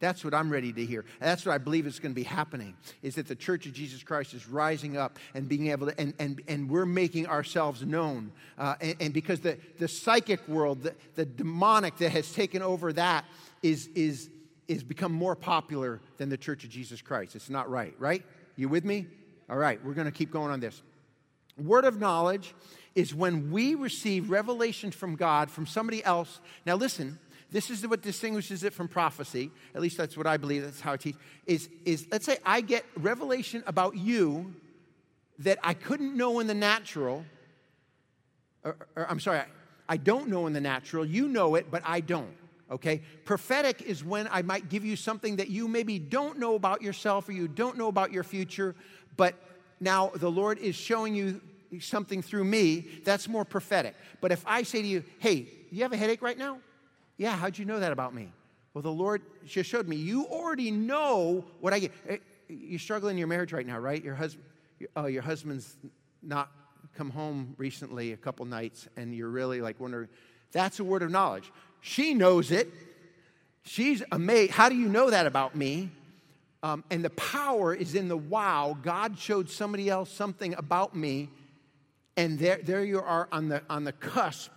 That's 0.00 0.24
what 0.24 0.32
I'm 0.32 0.50
ready 0.50 0.72
to 0.72 0.84
hear. 0.84 1.04
that's 1.20 1.44
what 1.44 1.54
I 1.54 1.58
believe 1.58 1.86
is 1.86 1.98
going 1.98 2.12
to 2.12 2.16
be 2.16 2.22
happening, 2.22 2.74
is 3.02 3.16
that 3.16 3.28
the 3.28 3.34
church 3.34 3.66
of 3.66 3.74
Jesus 3.74 4.02
Christ 4.02 4.32
is 4.32 4.48
rising 4.48 4.96
up 4.96 5.18
and 5.34 5.46
being 5.46 5.68
able 5.68 5.88
to, 5.88 6.00
and, 6.00 6.14
and, 6.18 6.42
and 6.48 6.70
we're 6.70 6.86
making 6.86 7.26
ourselves 7.26 7.84
known. 7.84 8.32
Uh, 8.58 8.76
and, 8.80 8.96
and, 8.98 9.14
because 9.14 9.40
the, 9.40 9.58
the 9.78 9.88
psychic 9.88 10.46
world, 10.48 10.82
the, 10.82 10.94
the 11.16 11.26
demonic 11.26 11.98
that 11.98 12.10
has 12.10 12.32
taken 12.32 12.62
over 12.62 12.94
that 12.94 13.26
is, 13.62 13.88
is, 13.94 14.30
is 14.68 14.82
become 14.82 15.12
more 15.12 15.36
popular 15.36 16.00
than 16.16 16.30
the 16.30 16.38
church 16.38 16.64
of 16.64 16.70
Jesus 16.70 17.02
Christ. 17.02 17.36
It's 17.36 17.50
not 17.50 17.70
right, 17.70 17.94
right? 17.98 18.24
You 18.56 18.70
with 18.70 18.86
me? 18.86 19.06
All 19.50 19.58
right, 19.58 19.84
we're 19.84 19.94
going 19.94 20.06
to 20.06 20.12
keep 20.12 20.30
going 20.30 20.50
on 20.50 20.60
this. 20.60 20.80
Word 21.58 21.84
of 21.84 22.00
knowledge 22.00 22.54
is 22.94 23.14
when 23.14 23.50
we 23.50 23.74
receive 23.74 24.30
revelation 24.30 24.90
from 24.90 25.16
God 25.16 25.50
from 25.50 25.66
somebody 25.66 26.02
else. 26.04 26.40
Now, 26.64 26.76
listen, 26.76 27.18
this 27.50 27.70
is 27.70 27.86
what 27.86 28.02
distinguishes 28.02 28.62
it 28.64 28.72
from 28.72 28.88
prophecy. 28.88 29.50
At 29.74 29.80
least 29.80 29.96
that's 29.96 30.16
what 30.16 30.26
I 30.26 30.36
believe. 30.36 30.62
That's 30.62 30.80
how 30.80 30.92
I 30.92 30.96
teach. 30.96 31.16
Is, 31.46 31.68
is 31.84 32.06
let's 32.10 32.24
say 32.24 32.38
I 32.44 32.60
get 32.60 32.84
revelation 32.96 33.64
about 33.66 33.96
you 33.96 34.54
that 35.40 35.58
I 35.62 35.74
couldn't 35.74 36.16
know 36.16 36.40
in 36.40 36.46
the 36.46 36.54
natural. 36.54 37.24
Or, 38.62 38.76
or 38.94 39.10
I'm 39.10 39.20
sorry, 39.20 39.40
I, 39.40 39.46
I 39.88 39.96
don't 39.96 40.28
know 40.28 40.46
in 40.46 40.52
the 40.52 40.60
natural. 40.60 41.04
You 41.04 41.28
know 41.28 41.56
it, 41.56 41.70
but 41.70 41.82
I 41.84 42.00
don't. 42.00 42.34
Okay? 42.70 43.02
Prophetic 43.24 43.82
is 43.82 44.04
when 44.04 44.28
I 44.30 44.42
might 44.42 44.68
give 44.68 44.84
you 44.84 44.94
something 44.94 45.36
that 45.36 45.48
you 45.48 45.66
maybe 45.66 45.98
don't 45.98 46.38
know 46.38 46.54
about 46.54 46.82
yourself 46.82 47.28
or 47.28 47.32
you 47.32 47.48
don't 47.48 47.76
know 47.76 47.88
about 47.88 48.12
your 48.12 48.22
future, 48.22 48.76
but 49.16 49.34
now 49.80 50.12
the 50.14 50.30
Lord 50.30 50.58
is 50.58 50.76
showing 50.76 51.14
you 51.16 51.40
something 51.80 52.22
through 52.22 52.44
me. 52.44 52.86
That's 53.04 53.28
more 53.28 53.44
prophetic. 53.44 53.96
But 54.20 54.30
if 54.30 54.44
I 54.46 54.62
say 54.62 54.82
to 54.82 54.86
you, 54.86 55.02
hey, 55.18 55.48
you 55.72 55.82
have 55.82 55.92
a 55.92 55.96
headache 55.96 56.22
right 56.22 56.38
now? 56.38 56.58
Yeah, 57.20 57.37
how'd 57.37 57.59
you 57.59 57.66
know 57.66 57.80
that 57.80 57.92
about 57.92 58.14
me? 58.14 58.33
Well, 58.72 58.80
the 58.80 58.90
Lord 58.90 59.20
just 59.44 59.68
showed 59.68 59.87
me. 59.87 59.96
You 59.96 60.24
already 60.24 60.70
know 60.70 61.44
what 61.61 61.74
I 61.74 61.80
get. 61.80 61.92
Eh, 62.09 62.16
you're 62.48 62.78
struggling 62.78 63.16
in 63.16 63.18
your 63.18 63.28
marriage 63.28 63.52
right 63.52 63.66
now, 63.66 63.78
right? 63.78 64.02
Your 64.02 64.14
husband, 64.14 64.46
oh, 64.96 65.04
your 65.04 65.20
husband's 65.20 65.76
not 66.22 66.50
come 66.94 67.11
home 67.11 67.54
recently 67.59 68.12
a 68.12 68.16
couple 68.16 68.46
nights, 68.46 68.88
and 68.96 69.14
you're 69.14 69.28
really 69.28 69.61
like 69.61 69.78
wondering. 69.78 70.09
That's 70.52 70.80
a 70.80 70.85
word 70.85 71.02
of 71.02 71.11
knowledge. 71.11 71.52
She 71.83 72.14
knows 72.14 72.50
it. 72.50 72.72
She's 73.64 74.02
amazed. 74.11 74.52
How 74.52 74.70
do 74.70 74.74
you 74.74 74.88
know 74.88 75.11
that 75.11 75.26
about 75.26 75.54
me? 75.54 75.90
Um, 76.62 76.85
and 76.90 77.04
the 77.04 77.11
power 77.11 77.74
is 77.74 77.94
in 77.94 78.09
the 78.09 78.16
wow. 78.16 78.78
God 78.80 79.18
showed 79.18 79.50
somebody 79.50 79.90
else 79.90 80.11
something 80.11 80.54
about 80.54 80.96
me, 80.96 81.28
and 82.16 82.38
there, 82.38 82.61
there 82.62 82.83
you 82.83 82.98
are 82.98 83.28
on 83.30 83.50
the, 83.50 83.62
on 83.68 83.85
the 83.85 83.92
cusp 83.92 84.52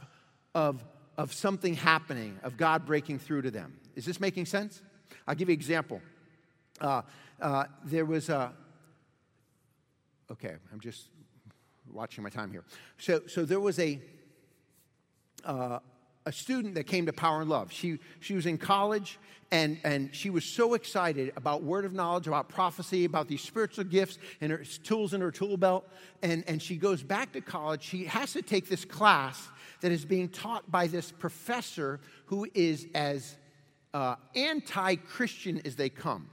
of 0.56 0.82
of 1.18 1.34
something 1.34 1.76
happening, 1.76 2.40
of 2.44 2.58
God 2.58 2.86
breaking 2.86 3.20
through 3.20 3.44
to 3.44 3.52
them. 3.52 3.74
Is 3.96 4.06
this 4.06 4.20
making 4.20 4.46
sense? 4.46 4.82
I'll 5.28 5.36
give 5.36 5.50
you 5.50 5.54
an 5.54 5.60
example. 5.60 6.02
Uh, 6.82 7.02
uh, 7.42 7.66
there 7.86 8.06
was 8.06 8.30
a, 8.30 8.52
okay, 10.32 10.56
I'm 10.72 10.80
just 10.80 11.08
watching 11.92 12.24
my 12.24 12.30
time 12.30 12.52
here. 12.52 12.64
So, 12.98 13.22
so 13.28 13.46
there 13.46 13.60
was 13.60 13.80
a, 13.80 14.00
uh, 15.46 15.80
a 16.26 16.32
student 16.32 16.76
that 16.76 16.86
came 16.86 17.06
to 17.06 17.14
Power 17.14 17.42
and 17.42 17.50
Love. 17.50 17.72
She, 17.72 18.00
she 18.20 18.34
was 18.34 18.46
in 18.46 18.58
college 18.58 19.20
and, 19.52 19.78
and 19.84 20.16
she 20.16 20.32
was 20.32 20.46
so 20.46 20.74
excited 20.74 21.32
about 21.36 21.62
word 21.62 21.86
of 21.86 21.94
knowledge, 21.94 22.26
about 22.26 22.50
prophecy, 22.50 23.06
about 23.06 23.28
these 23.28 23.42
spiritual 23.42 23.84
gifts 23.84 24.18
and 24.42 24.52
her 24.52 24.64
tools 24.84 25.14
in 25.14 25.22
her 25.22 25.30
tool 25.30 25.58
belt. 25.58 25.88
And, 26.24 26.44
and 26.48 26.60
she 26.60 26.76
goes 26.76 27.04
back 27.04 27.34
to 27.34 27.42
college. 27.42 27.84
She 27.84 28.06
has 28.06 28.34
to 28.34 28.42
take 28.42 28.68
this 28.68 28.84
class 28.84 29.48
that 29.84 29.92
is 29.92 30.06
being 30.06 30.30
taught 30.30 30.72
by 30.72 30.88
this 30.88 31.12
professor 31.12 32.00
who 32.28 32.48
is 32.54 32.88
as 32.96 33.36
uh, 33.94 34.16
anti 34.34 34.96
Christian 34.96 35.62
as 35.66 35.76
they 35.76 35.90
come. 35.90 36.30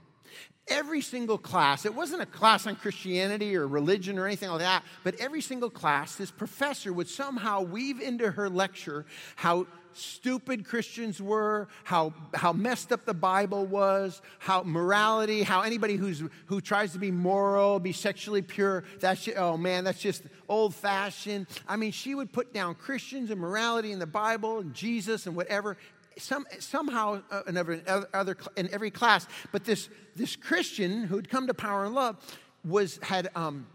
Every 0.69 1.01
single 1.01 1.37
class, 1.37 1.85
it 1.85 1.93
wasn't 1.93 2.21
a 2.21 2.25
class 2.25 2.65
on 2.65 2.77
Christianity 2.77 3.57
or 3.57 3.67
religion 3.67 4.17
or 4.17 4.25
anything 4.25 4.49
like 4.49 4.59
that, 4.59 4.85
but 5.03 5.19
every 5.19 5.41
single 5.41 5.69
class, 5.69 6.15
this 6.15 6.31
professor 6.31 6.93
would 6.93 7.09
somehow 7.09 7.61
weave 7.61 7.99
into 7.99 8.31
her 8.31 8.49
lecture 8.49 9.05
how 9.35 9.67
stupid 9.93 10.65
Christians 10.65 11.21
were, 11.21 11.67
how, 11.83 12.13
how 12.33 12.53
messed 12.53 12.91
up 12.91 13.05
the 13.05 13.13
Bible 13.13 13.65
was, 13.65 14.21
how 14.39 14.63
morality, 14.63 15.43
how 15.43 15.61
anybody 15.61 15.95
who's, 15.95 16.23
who 16.45 16.61
tries 16.61 16.93
to 16.93 16.99
be 16.99 17.11
moral, 17.11 17.79
be 17.79 17.91
sexually 17.91 18.41
pure, 18.41 18.83
that's, 18.99 19.27
oh 19.37 19.57
man, 19.57 19.83
that's 19.83 19.99
just 19.99 20.23
old 20.49 20.73
fashioned. 20.75 21.47
I 21.67 21.75
mean, 21.75 21.91
she 21.91 22.15
would 22.15 22.31
put 22.31 22.53
down 22.53 22.75
Christians 22.75 23.31
and 23.31 23.39
morality 23.39 23.91
in 23.91 23.99
the 23.99 24.07
Bible 24.07 24.59
and 24.59 24.73
Jesus 24.73 25.27
and 25.27 25.35
whatever. 25.35 25.77
Some, 26.17 26.45
somehow 26.59 27.21
uh, 27.31 27.43
in, 27.47 27.57
every, 27.57 27.81
other, 27.87 28.37
in 28.57 28.69
every 28.73 28.91
class, 28.91 29.27
but 29.51 29.63
this, 29.63 29.89
this 30.15 30.35
Christian 30.35 31.03
who'd 31.03 31.29
come 31.29 31.47
to 31.47 31.53
power 31.53 31.85
and 31.85 31.95
love 31.95 32.17
was 32.63 32.99
had 33.01 33.29
um, 33.35 33.65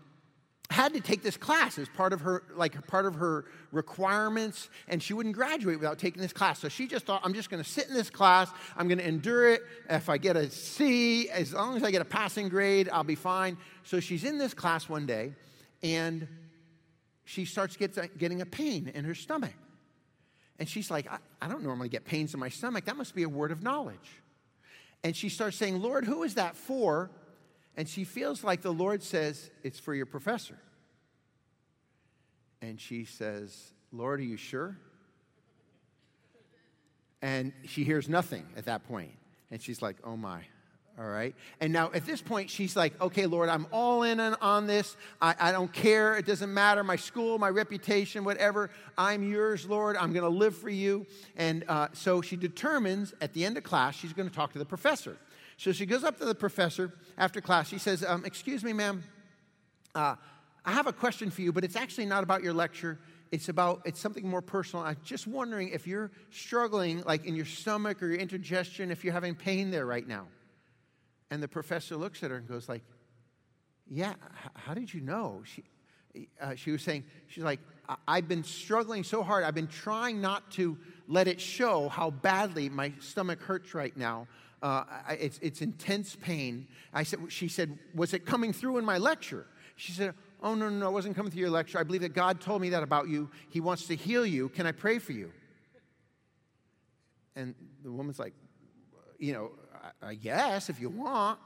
had 0.71 0.95
to 0.95 1.01
take 1.01 1.23
this 1.23 1.37
class 1.37 1.79
as 1.79 1.89
part 1.89 2.13
of 2.13 2.21
her 2.23 2.43
like 2.57 2.87
part 2.87 3.07
of 3.07 3.15
her 3.15 3.45
requirements 3.73 4.69
and 4.89 5.03
she 5.03 5.15
wouldn't 5.15 5.35
graduate 5.35 5.79
without 5.79 5.99
taking 5.99 6.21
this 6.21 6.33
class. 6.33 6.59
So 6.59 6.69
she 6.69 6.87
just 6.87 7.07
thought 7.07 7.21
i'm 7.25 7.35
just 7.35 7.51
going 7.51 7.63
to 7.63 7.69
sit 7.69 7.89
in 7.89 7.95
this 7.95 8.11
class. 8.11 8.51
I'm 8.77 8.89
going 8.89 8.99
to 8.99 9.07
endure 9.07 9.49
it. 9.51 9.63
If 9.89 10.09
i 10.09 10.19
get 10.19 10.37
a 10.37 10.51
c 10.51 11.29
as 11.31 11.53
long 11.53 11.77
as 11.77 11.83
i 11.83 11.91
get 11.91 12.03
a 12.03 12.07
passing 12.07 12.49
grade 12.49 12.89
i'll 12.93 13.05
be 13.05 13.15
fine. 13.15 13.57
So 13.85 14.01
she's 14.01 14.25
in 14.25 14.39
this 14.39 14.55
class 14.55 14.89
one 14.89 15.07
day 15.07 15.35
and 15.83 16.27
she 17.25 17.45
starts 17.45 17.77
get, 17.77 18.19
getting 18.19 18.41
a 18.41 18.47
pain 18.47 18.91
in 18.95 19.05
her 19.05 19.15
stomach. 19.15 19.55
And 20.59 20.69
she's 20.69 20.91
like 20.91 21.11
I, 21.11 21.19
I 21.41 21.49
don't 21.49 21.63
normally 21.63 21.89
get 21.89 22.05
pains 22.05 22.35
in 22.35 22.41
my 22.41 22.49
stomach. 22.49 22.87
That 22.87 22.97
must 22.97 23.15
be 23.15 23.23
a 23.23 23.29
word 23.29 23.53
of 23.53 23.63
knowledge. 23.63 24.21
And 25.05 25.15
she 25.15 25.29
starts 25.29 25.57
saying 25.57 25.81
lord 25.81 26.05
who 26.05 26.25
is 26.25 26.35
that 26.35 26.57
for 26.57 27.11
and 27.77 27.89
she 27.89 28.05
feels 28.05 28.43
like 28.43 28.63
the 28.63 28.73
Lord 28.73 29.03
says, 29.03 29.51
It's 29.63 29.79
for 29.79 29.95
your 29.95 30.07
professor. 30.07 30.59
And 32.63 32.81
she 32.81 33.05
says, 33.05 33.73
Lord, 33.93 34.21
are 34.21 34.25
you 34.25 34.37
sure? 34.37 34.77
And 37.23 37.53
she 37.67 37.85
hears 37.85 38.09
nothing 38.09 38.47
at 38.57 38.65
that 38.67 38.87
point. 38.89 39.13
And 39.51 39.61
she's 39.61 39.83
like, 39.83 39.97
Oh 40.05 40.17
my. 40.17 40.43
All 40.99 41.07
right. 41.07 41.35
And 41.61 41.75
now 41.75 41.91
at 41.93 42.07
this 42.07 42.23
point, 42.23 42.49
she's 42.49 42.75
like, 42.75 42.99
okay, 43.03 43.27
Lord, 43.27 43.51
I'm 43.51 43.67
all 43.71 44.03
in 44.03 44.19
on, 44.19 44.67
this. 44.67 44.97
I, 45.21 45.35
I, 45.39 45.53
don't 45.53 45.71
care. 45.71 46.17
It 46.17 46.25
doesn't 46.25 46.53
matter. 46.53 46.83
My 46.83 46.97
school, 46.97 47.39
my 47.39 47.51
reputation, 47.51 48.25
whatever. 48.25 48.71
I'm 48.97 49.31
yours, 49.31 49.67
Lord. 49.67 49.99
I'm 49.99 50.15
going 50.15 50.23
to 50.23 50.31
live 50.31 50.57
for 50.57 50.71
you. 50.71 51.07
And 51.37 51.67
uh, 51.69 51.89
so 51.93 52.23
she 52.23 52.35
determines 52.37 53.13
at 53.21 53.35
the 53.35 53.45
end 53.45 53.59
of 53.59 53.63
class, 53.63 53.95
she's 53.95 54.15
going 54.15 54.27
to 54.27 54.35
talk 54.35 54.55
to 54.55 54.59
the 54.59 54.65
professor. 54.65 55.19
So 55.57 55.73
she 55.73 55.87
goes 55.87 56.05
up 56.05 56.19
to 56.19 56.25
the 56.25 56.35
professor 56.35 56.93
after 57.17 57.41
class. 57.41 57.69
She 57.69 57.79
says, 57.79 58.05
um, 58.05 58.25
Excuse 58.25 58.63
me, 58.63 58.73
ma'am. 58.73 59.03
Uh, 59.95 60.17
I 60.65 60.73
have 60.73 60.87
a 60.87 60.93
question 60.93 61.31
for 61.31 61.43
you, 61.43 61.53
but 61.53 61.65
it's 61.65 61.77
actually 61.77 62.07
not 62.07 62.23
about 62.23 62.43
your 62.43 62.53
lecture. 62.53 62.99
It's 63.33 63.49
about 63.49 63.83
it's 63.85 64.01
something 64.01 64.29
more 64.29 64.43
personal. 64.43 64.85
I'm 64.85 64.97
just 65.05 65.27
wondering 65.27 65.71
if 65.71 65.87
you're 65.87 66.11
struggling, 66.31 67.03
like 67.03 67.25
in 67.25 67.35
your 67.35 67.45
stomach 67.45 68.03
or 68.03 68.09
your 68.09 68.19
indigestion, 68.19 68.91
if 68.91 69.05
you're 69.05 69.13
having 69.13 69.35
pain 69.35 69.71
there 69.71 69.87
right 69.87 70.07
now. 70.07 70.27
And 71.31 71.43
the 71.43 71.49
professor 71.49 71.97
looks 71.97 72.23
at 72.23 72.31
her 72.31 72.37
and 72.37 72.47
goes, 72.47 72.69
like, 72.69 72.83
"Yeah. 73.89 74.15
How 74.55 74.75
did 74.75 74.93
you 74.93 75.01
know?" 75.01 75.43
She 75.45 75.65
uh, 76.41 76.55
she 76.55 76.71
was 76.71 76.83
saying, 76.83 77.05
she's 77.29 77.45
like, 77.45 77.61
I've 78.07 78.29
been 78.29 78.45
struggling 78.45 79.05
so 79.05 79.23
hard. 79.23 79.45
I've 79.45 79.55
been 79.55 79.67
trying 79.67 80.21
not 80.21 80.51
to 80.53 80.77
let 81.09 81.29
it 81.29 81.41
show 81.41 81.89
how 81.89 82.11
badly 82.11 82.69
my 82.69 82.93
stomach 83.01 83.41
hurts 83.41 83.75
right 83.75 83.97
now. 83.97 84.27
Uh, 84.63 84.85
it's, 85.11 85.39
it's 85.43 85.61
intense 85.61 86.17
pain. 86.17 86.67
I 86.93 87.03
said, 87.03 87.21
she 87.29 87.49
said, 87.49 87.79
Was 87.95 88.15
it 88.15 88.25
coming 88.25 88.53
through 88.53 88.79
in 88.79 88.85
my 88.85 88.99
lecture? 88.99 89.47
She 89.77 89.93
said, 89.93 90.15
Oh, 90.43 90.55
no, 90.55 90.69
no, 90.69 90.79
no, 90.79 90.89
it 90.89 90.93
wasn't 90.93 91.17
coming 91.17 91.31
through 91.31 91.41
your 91.41 91.51
lecture. 91.51 91.79
I 91.79 91.83
believe 91.83 92.01
that 92.03 92.15
God 92.15 92.41
told 92.41 92.61
me 92.63 92.71
that 92.71 92.83
about 92.83 93.09
you. 93.09 93.31
He 93.51 93.61
wants 93.61 93.87
to 93.87 93.97
heal 93.97 94.27
you. 94.27 94.49
Can 94.49 94.67
I 94.67 94.73
pray 94.73 94.99
for 94.99 95.13
you? 95.13 95.33
And 97.35 97.55
the 97.83 97.93
woman's 97.93 98.19
like, 98.19 98.35
You 99.19 99.33
know, 99.35 99.51
I, 100.03 100.09
I 100.09 100.15
guess 100.15 100.71
if 100.71 100.81
you 100.81 100.89
want. 100.89 101.39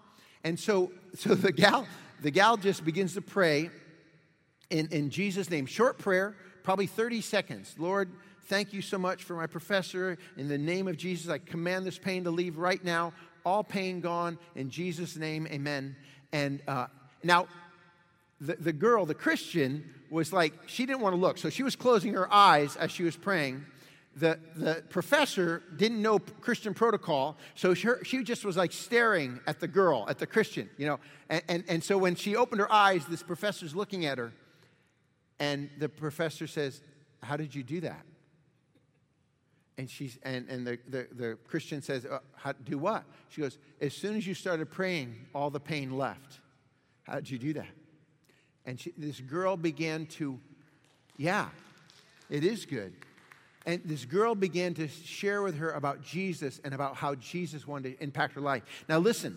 And 0.44 0.58
so, 0.58 0.92
so 1.14 1.34
the 1.34 1.52
gal, 1.52 1.86
the 2.22 2.30
gal 2.30 2.56
just 2.56 2.84
begins 2.84 3.14
to 3.14 3.20
pray 3.20 3.70
in, 4.70 4.88
in 4.88 5.10
Jesus' 5.10 5.50
name. 5.50 5.66
Short 5.66 5.98
prayer, 5.98 6.34
probably 6.62 6.86
30 6.86 7.20
seconds. 7.20 7.74
Lord, 7.78 8.10
thank 8.44 8.72
you 8.72 8.82
so 8.82 8.98
much 8.98 9.24
for 9.24 9.34
my 9.34 9.46
professor. 9.46 10.16
In 10.36 10.48
the 10.48 10.58
name 10.58 10.88
of 10.88 10.96
Jesus, 10.96 11.30
I 11.30 11.38
command 11.38 11.86
this 11.86 11.98
pain 11.98 12.24
to 12.24 12.30
leave 12.30 12.56
right 12.56 12.82
now. 12.82 13.12
All 13.44 13.64
pain 13.64 14.00
gone. 14.00 14.38
In 14.54 14.70
Jesus' 14.70 15.16
name, 15.16 15.46
amen. 15.50 15.96
And 16.32 16.62
uh, 16.68 16.86
now, 17.22 17.46
the, 18.40 18.56
the 18.56 18.72
girl, 18.72 19.04
the 19.06 19.14
Christian, 19.14 19.84
was 20.10 20.32
like, 20.32 20.52
she 20.66 20.86
didn't 20.86 21.00
want 21.00 21.14
to 21.14 21.20
look. 21.20 21.38
So 21.38 21.50
she 21.50 21.62
was 21.62 21.76
closing 21.76 22.14
her 22.14 22.32
eyes 22.32 22.76
as 22.76 22.90
she 22.90 23.02
was 23.02 23.16
praying. 23.16 23.64
The, 24.16 24.38
the 24.56 24.82
professor 24.90 25.62
didn't 25.76 26.02
know 26.02 26.18
Christian 26.18 26.74
protocol, 26.74 27.38
so 27.54 27.74
she, 27.74 27.88
she 28.02 28.24
just 28.24 28.44
was 28.44 28.56
like 28.56 28.72
staring 28.72 29.38
at 29.46 29.60
the 29.60 29.68
girl, 29.68 30.04
at 30.08 30.18
the 30.18 30.26
Christian, 30.26 30.68
you 30.76 30.86
know. 30.86 30.98
And, 31.28 31.42
and, 31.48 31.64
and 31.68 31.84
so 31.84 31.96
when 31.96 32.16
she 32.16 32.34
opened 32.34 32.60
her 32.60 32.72
eyes, 32.72 33.06
this 33.06 33.22
professor's 33.22 33.74
looking 33.74 34.04
at 34.06 34.18
her, 34.18 34.32
and 35.40 35.70
the 35.78 35.88
professor 35.88 36.46
says, 36.46 36.82
How 37.22 37.36
did 37.36 37.54
you 37.54 37.64
do 37.64 37.80
that? 37.80 38.04
And, 39.78 39.88
she's, 39.88 40.18
and, 40.22 40.46
and 40.50 40.66
the, 40.66 40.78
the, 40.86 41.08
the 41.10 41.38
Christian 41.48 41.80
says, 41.80 42.04
uh, 42.04 42.18
how, 42.36 42.52
Do 42.52 42.78
what? 42.78 43.04
She 43.30 43.40
goes, 43.40 43.58
As 43.80 43.94
soon 43.94 44.16
as 44.16 44.26
you 44.26 44.34
started 44.34 44.70
praying, 44.70 45.16
all 45.34 45.50
the 45.50 45.58
pain 45.58 45.96
left. 45.96 46.38
How 47.04 47.14
did 47.14 47.30
you 47.30 47.38
do 47.38 47.54
that? 47.54 47.66
And 48.66 48.78
she, 48.78 48.92
this 48.96 49.20
girl 49.20 49.56
began 49.56 50.06
to, 50.06 50.38
yeah, 51.16 51.48
it 52.28 52.44
is 52.44 52.66
good. 52.66 52.92
And 53.66 53.80
this 53.84 54.04
girl 54.04 54.34
began 54.34 54.74
to 54.74 54.88
share 54.88 55.42
with 55.42 55.56
her 55.58 55.72
about 55.72 56.02
Jesus 56.02 56.60
and 56.62 56.74
about 56.74 56.96
how 56.96 57.14
Jesus 57.14 57.66
wanted 57.66 57.96
to 57.96 58.04
impact 58.04 58.34
her 58.34 58.40
life. 58.40 58.62
Now, 58.88 58.98
listen, 58.98 59.36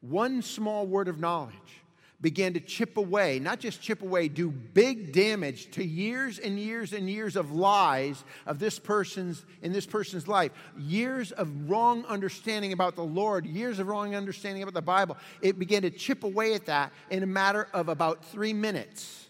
one 0.00 0.42
small 0.42 0.86
word 0.86 1.08
of 1.08 1.18
knowledge 1.18 1.82
began 2.20 2.54
to 2.54 2.60
chip 2.60 2.96
away, 2.96 3.38
not 3.38 3.60
just 3.60 3.82
chip 3.82 4.00
away, 4.00 4.28
do 4.28 4.50
big 4.50 5.12
damage 5.12 5.70
to 5.72 5.84
years 5.84 6.38
and 6.38 6.58
years 6.58 6.92
and 6.92 7.10
years 7.10 7.36
of 7.36 7.52
lies 7.52 8.24
of 8.46 8.58
this 8.58 8.78
person's 8.78 9.44
in 9.60 9.72
this 9.72 9.84
person's 9.84 10.26
life. 10.26 10.52
Years 10.78 11.30
of 11.32 11.68
wrong 11.68 12.04
understanding 12.06 12.72
about 12.72 12.96
the 12.96 13.04
Lord, 13.04 13.44
years 13.44 13.78
of 13.78 13.86
wrong 13.86 14.14
understanding 14.14 14.62
about 14.62 14.74
the 14.74 14.80
Bible. 14.80 15.18
It 15.42 15.58
began 15.58 15.82
to 15.82 15.90
chip 15.90 16.24
away 16.24 16.54
at 16.54 16.66
that 16.66 16.92
in 17.10 17.22
a 17.22 17.26
matter 17.26 17.68
of 17.74 17.88
about 17.88 18.24
3 18.24 18.54
minutes. 18.54 19.26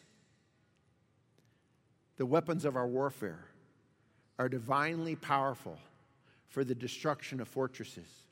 The 2.19 2.27
weapons 2.27 2.65
of 2.65 2.77
our 2.77 2.87
warfare 2.87 3.45
are 4.39 4.49
divinely 4.49 5.17
powerful 5.17 5.79
for 6.49 6.63
the 6.63 6.75
destruction 6.75 7.41
of 7.41 7.49
fortresses. 7.49 8.26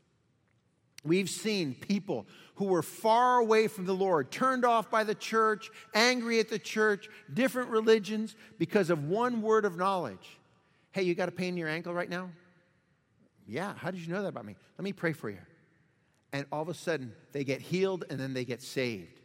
We've 1.04 1.28
seen 1.28 1.74
people 1.74 2.26
who 2.56 2.64
were 2.64 2.82
far 2.82 3.38
away 3.38 3.68
from 3.68 3.84
the 3.84 3.94
Lord, 3.94 4.30
turned 4.30 4.64
off 4.64 4.90
by 4.90 5.04
the 5.04 5.14
church, 5.14 5.70
angry 5.92 6.40
at 6.40 6.48
the 6.48 6.58
church, 6.58 7.08
different 7.32 7.70
religions 7.70 8.34
because 8.58 8.90
of 8.90 9.04
one 9.04 9.42
word 9.42 9.64
of 9.64 9.76
knowledge. 9.76 10.38
Hey, 10.92 11.02
you 11.02 11.14
got 11.14 11.28
a 11.28 11.32
pain 11.32 11.48
in 11.48 11.56
your 11.56 11.68
ankle 11.68 11.92
right 11.92 12.08
now? 12.08 12.30
Yeah, 13.46 13.74
how 13.76 13.90
did 13.90 14.00
you 14.00 14.12
know 14.12 14.22
that 14.22 14.28
about 14.28 14.46
me? 14.46 14.56
Let 14.78 14.84
me 14.84 14.92
pray 14.92 15.12
for 15.12 15.28
you. 15.28 15.38
And 16.32 16.46
all 16.50 16.62
of 16.62 16.68
a 16.68 16.74
sudden, 16.74 17.12
they 17.32 17.44
get 17.44 17.60
healed 17.60 18.04
and 18.08 18.18
then 18.18 18.32
they 18.32 18.44
get 18.44 18.62
saved 18.62 19.20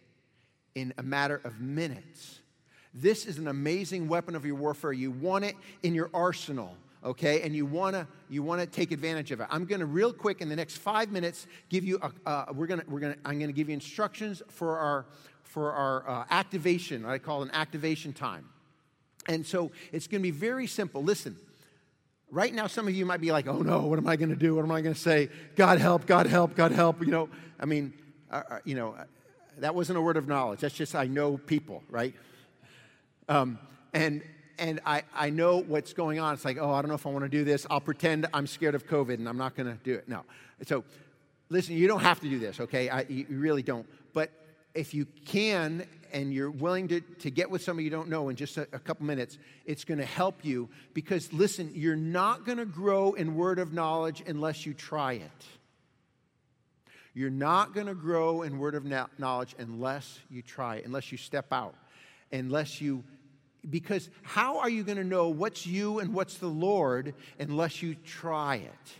in 0.75 0.93
a 0.97 1.03
matter 1.03 1.39
of 1.43 1.61
minutes. 1.61 2.39
This 2.93 3.25
is 3.25 3.37
an 3.37 3.47
amazing 3.47 4.07
weapon 4.07 4.35
of 4.35 4.45
your 4.45 4.55
warfare. 4.55 4.91
You 4.91 5.11
want 5.11 5.45
it 5.45 5.55
in 5.83 5.93
your 5.93 6.09
arsenal 6.13 6.75
okay? 7.03 7.41
And 7.41 7.55
you 7.55 7.65
want 7.65 7.95
to 7.95 8.07
you 8.29 8.43
want 8.43 8.61
to 8.61 8.67
take 8.67 8.91
advantage 8.91 9.31
of 9.31 9.39
it. 9.41 9.47
I'm 9.49 9.65
to 9.79 9.85
real 9.85 10.13
quick 10.13 10.41
in 10.41 10.49
the 10.49 10.55
next 10.55 10.77
five 10.77 11.11
minutes 11.11 11.47
give 11.69 11.83
you 11.83 11.99
a, 12.01 12.11
uh, 12.29 12.45
we're 12.53 12.67
to 12.81 12.85
we're 12.87 12.99
to 13.13 13.19
i'm 13.25 13.39
to 13.49 13.53
give 13.53 13.69
you 13.69 13.73
instructions 13.73 14.41
for 14.49 14.77
our 14.77 15.05
for 15.43 15.71
our 15.71 16.07
uh, 16.07 16.25
activation. 16.29 17.05
I 17.05 17.17
call 17.17 17.41
an 17.41 17.51
activation 17.51 18.13
time. 18.13 18.49
And 19.27 19.45
so 19.45 19.71
it's 19.91 20.07
to 20.21 20.23
be 20.23 20.31
very 20.31 20.67
simple. 20.67 21.03
Listen 21.03 21.35
right 22.31 22.53
now 22.53 22.67
some 22.67 22.87
of 22.87 22.93
you 22.93 23.07
might 23.07 23.21
be 23.21 23.31
like 23.31 23.47
oh 23.47 23.57
no 23.57 23.87
what 23.87 23.97
am 23.97 24.07
i 24.07 24.15
to 24.29 24.35
do? 24.35 24.55
What 24.55 24.63
am 24.63 24.71
i 24.71 24.81
to 24.93 24.99
say? 24.99 25.29
God 25.55 25.79
help 25.79 26.05
god 26.05 26.27
help 26.27 26.55
god 26.55 26.71
help 26.71 27.01
you 27.01 27.11
know? 27.11 27.29
I 27.59 27.65
mean 27.65 27.93
uh, 28.29 28.43
uh 28.49 28.59
you 28.65 28.75
know 28.75 28.95
that 29.57 29.75
wasn't 29.75 29.97
a 29.97 30.01
word 30.01 30.15
of 30.15 30.27
knowledge. 30.27 30.59
That's 30.59 30.75
just 30.75 30.95
i 30.95 31.07
know 31.07 31.37
people 31.37 31.83
right? 31.89 32.13
Um, 33.27 33.59
and 33.93 34.23
and 34.59 34.79
I, 34.85 35.03
I 35.15 35.29
know 35.29 35.57
what's 35.57 35.93
going 35.93 36.19
on. 36.19 36.33
It's 36.33 36.45
like, 36.45 36.57
oh, 36.59 36.71
I 36.71 36.81
don't 36.81 36.89
know 36.89 36.95
if 36.95 37.05
I 37.05 37.09
want 37.09 37.25
to 37.25 37.29
do 37.29 37.43
this. 37.43 37.65
I'll 37.69 37.81
pretend 37.81 38.27
I'm 38.33 38.47
scared 38.47 38.75
of 38.75 38.87
COVID 38.87 39.15
and 39.15 39.27
I'm 39.27 39.37
not 39.37 39.55
going 39.55 39.67
to 39.67 39.77
do 39.83 39.95
it. 39.95 40.07
No. 40.07 40.23
So, 40.67 40.83
listen, 41.49 41.75
you 41.75 41.87
don't 41.87 42.01
have 42.01 42.19
to 42.21 42.29
do 42.29 42.39
this, 42.39 42.59
okay? 42.59 42.89
I, 42.89 43.05
you 43.07 43.25
really 43.29 43.63
don't. 43.63 43.87
But 44.13 44.31
if 44.73 44.93
you 44.93 45.05
can 45.25 45.85
and 46.11 46.33
you're 46.33 46.51
willing 46.51 46.87
to, 46.89 47.01
to 47.01 47.31
get 47.31 47.49
with 47.49 47.61
somebody 47.61 47.85
you 47.85 47.89
don't 47.89 48.09
know 48.09 48.29
in 48.29 48.35
just 48.35 48.57
a, 48.57 48.67
a 48.73 48.79
couple 48.79 49.05
minutes, 49.05 49.37
it's 49.65 49.83
going 49.83 49.99
to 49.99 50.05
help 50.05 50.43
you 50.43 50.69
because, 50.93 51.31
listen, 51.31 51.71
you're 51.73 51.95
not 51.95 52.45
going 52.45 52.57
to 52.57 52.65
grow 52.65 53.13
in 53.13 53.35
word 53.35 53.59
of 53.59 53.73
knowledge 53.73 54.23
unless 54.27 54.65
you 54.65 54.73
try 54.73 55.13
it. 55.13 55.45
You're 57.13 57.29
not 57.29 57.73
going 57.73 57.87
to 57.87 57.95
grow 57.95 58.43
in 58.43 58.59
word 58.59 58.75
of 58.75 58.85
knowledge 58.85 59.55
unless 59.57 60.19
you 60.29 60.41
try 60.41 60.77
it, 60.77 60.85
unless 60.85 61.11
you 61.11 61.17
step 61.17 61.51
out, 61.51 61.75
unless 62.31 62.79
you 62.81 63.03
because 63.69 64.09
how 64.21 64.59
are 64.59 64.69
you 64.69 64.83
going 64.83 64.97
to 64.97 65.03
know 65.03 65.29
what's 65.29 65.65
you 65.65 65.99
and 65.99 66.13
what's 66.13 66.37
the 66.37 66.47
Lord 66.47 67.13
unless 67.39 67.81
you 67.81 67.95
try 67.95 68.55
it? 68.57 68.93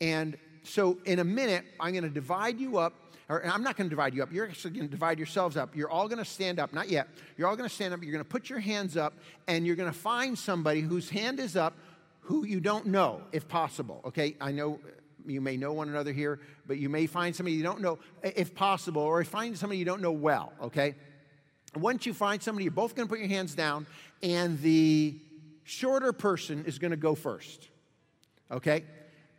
And 0.00 0.36
so, 0.62 0.98
in 1.04 1.18
a 1.18 1.24
minute, 1.24 1.64
I'm 1.78 1.92
going 1.92 2.04
to 2.04 2.10
divide 2.10 2.60
you 2.60 2.78
up. 2.78 2.94
Or 3.28 3.46
I'm 3.46 3.62
not 3.62 3.76
going 3.76 3.88
to 3.88 3.90
divide 3.90 4.12
you 4.12 4.24
up. 4.24 4.32
You're 4.32 4.48
actually 4.48 4.72
going 4.72 4.86
to 4.86 4.90
divide 4.90 5.18
yourselves 5.18 5.56
up. 5.56 5.76
You're 5.76 5.90
all 5.90 6.08
going 6.08 6.18
to 6.18 6.24
stand 6.24 6.58
up. 6.58 6.72
Not 6.72 6.88
yet. 6.88 7.06
You're 7.36 7.46
all 7.46 7.54
going 7.54 7.68
to 7.68 7.74
stand 7.74 7.94
up. 7.94 8.02
You're 8.02 8.10
going 8.12 8.24
to 8.24 8.28
put 8.28 8.50
your 8.50 8.58
hands 8.58 8.96
up, 8.96 9.14
and 9.46 9.64
you're 9.64 9.76
going 9.76 9.90
to 9.90 9.96
find 9.96 10.36
somebody 10.36 10.80
whose 10.80 11.08
hand 11.08 11.38
is 11.38 11.56
up 11.56 11.74
who 12.30 12.46
you 12.46 12.60
don't 12.60 12.86
know, 12.86 13.22
if 13.32 13.48
possible. 13.48 14.00
Okay? 14.04 14.36
I 14.40 14.52
know 14.52 14.78
you 15.26 15.40
may 15.40 15.56
know 15.56 15.72
one 15.72 15.88
another 15.88 16.12
here, 16.12 16.38
but 16.64 16.78
you 16.78 16.88
may 16.88 17.06
find 17.06 17.34
somebody 17.34 17.56
you 17.56 17.62
don't 17.64 17.80
know, 17.80 17.98
if 18.22 18.54
possible, 18.54 19.02
or 19.02 19.22
find 19.24 19.58
somebody 19.58 19.78
you 19.78 19.84
don't 19.84 20.00
know 20.00 20.12
well. 20.12 20.52
Okay? 20.62 20.94
Once 21.76 22.06
you 22.06 22.14
find 22.14 22.42
somebody, 22.42 22.64
you're 22.64 22.72
both 22.72 22.94
going 22.94 23.06
to 23.06 23.10
put 23.10 23.20
your 23.20 23.28
hands 23.28 23.54
down, 23.54 23.86
and 24.22 24.60
the 24.60 25.16
shorter 25.64 26.12
person 26.12 26.64
is 26.66 26.78
going 26.78 26.90
to 26.90 26.96
go 26.96 27.14
first. 27.14 27.68
Okay? 28.50 28.84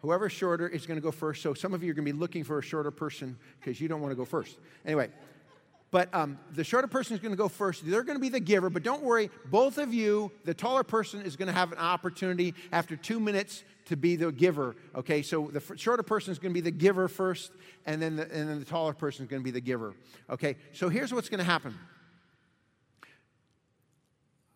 Whoever's 0.01 0.31
shorter 0.31 0.67
is 0.67 0.87
going 0.87 0.97
to 0.97 1.03
go 1.03 1.11
first. 1.11 1.43
So 1.43 1.53
some 1.53 1.73
of 1.73 1.83
you 1.83 1.91
are 1.91 1.93
going 1.93 2.05
to 2.05 2.13
be 2.13 2.17
looking 2.17 2.43
for 2.43 2.57
a 2.57 2.61
shorter 2.61 2.91
person 2.91 3.37
because 3.59 3.79
you 3.79 3.87
don't 3.87 4.01
want 4.01 4.11
to 4.11 4.15
go 4.15 4.25
first. 4.25 4.57
Anyway, 4.85 5.09
but 5.91 6.13
um, 6.15 6.39
the 6.53 6.63
shorter 6.63 6.87
person 6.87 7.13
is 7.13 7.19
going 7.19 7.33
to 7.33 7.37
go 7.37 7.49
first. 7.49 7.85
They're 7.85 8.03
going 8.03 8.17
to 8.17 8.21
be 8.21 8.29
the 8.29 8.39
giver, 8.39 8.69
but 8.69 8.81
don't 8.81 9.03
worry. 9.03 9.29
Both 9.45 9.77
of 9.77 9.93
you, 9.93 10.31
the 10.45 10.53
taller 10.53 10.83
person 10.83 11.21
is 11.21 11.35
going 11.35 11.47
to 11.47 11.53
have 11.53 11.73
an 11.73 11.77
opportunity 11.77 12.55
after 12.71 12.95
two 12.95 13.19
minutes 13.19 13.63
to 13.85 13.97
be 13.97 14.15
the 14.15 14.31
giver. 14.31 14.75
Okay, 14.95 15.21
so 15.21 15.49
the 15.51 15.57
f- 15.59 15.77
shorter 15.77 16.01
person 16.01 16.31
is 16.31 16.39
going 16.39 16.51
to 16.51 16.53
be 16.53 16.61
the 16.61 16.71
giver 16.71 17.09
first, 17.09 17.51
and 17.85 18.01
then 18.01 18.15
the, 18.15 18.23
and 18.23 18.49
then 18.49 18.59
the 18.59 18.65
taller 18.65 18.93
person 18.93 19.25
is 19.25 19.29
going 19.29 19.41
to 19.41 19.43
be 19.43 19.51
the 19.51 19.61
giver. 19.61 19.93
Okay, 20.29 20.55
so 20.71 20.87
here's 20.87 21.13
what's 21.13 21.27
going 21.27 21.39
to 21.39 21.43
happen. 21.43 21.77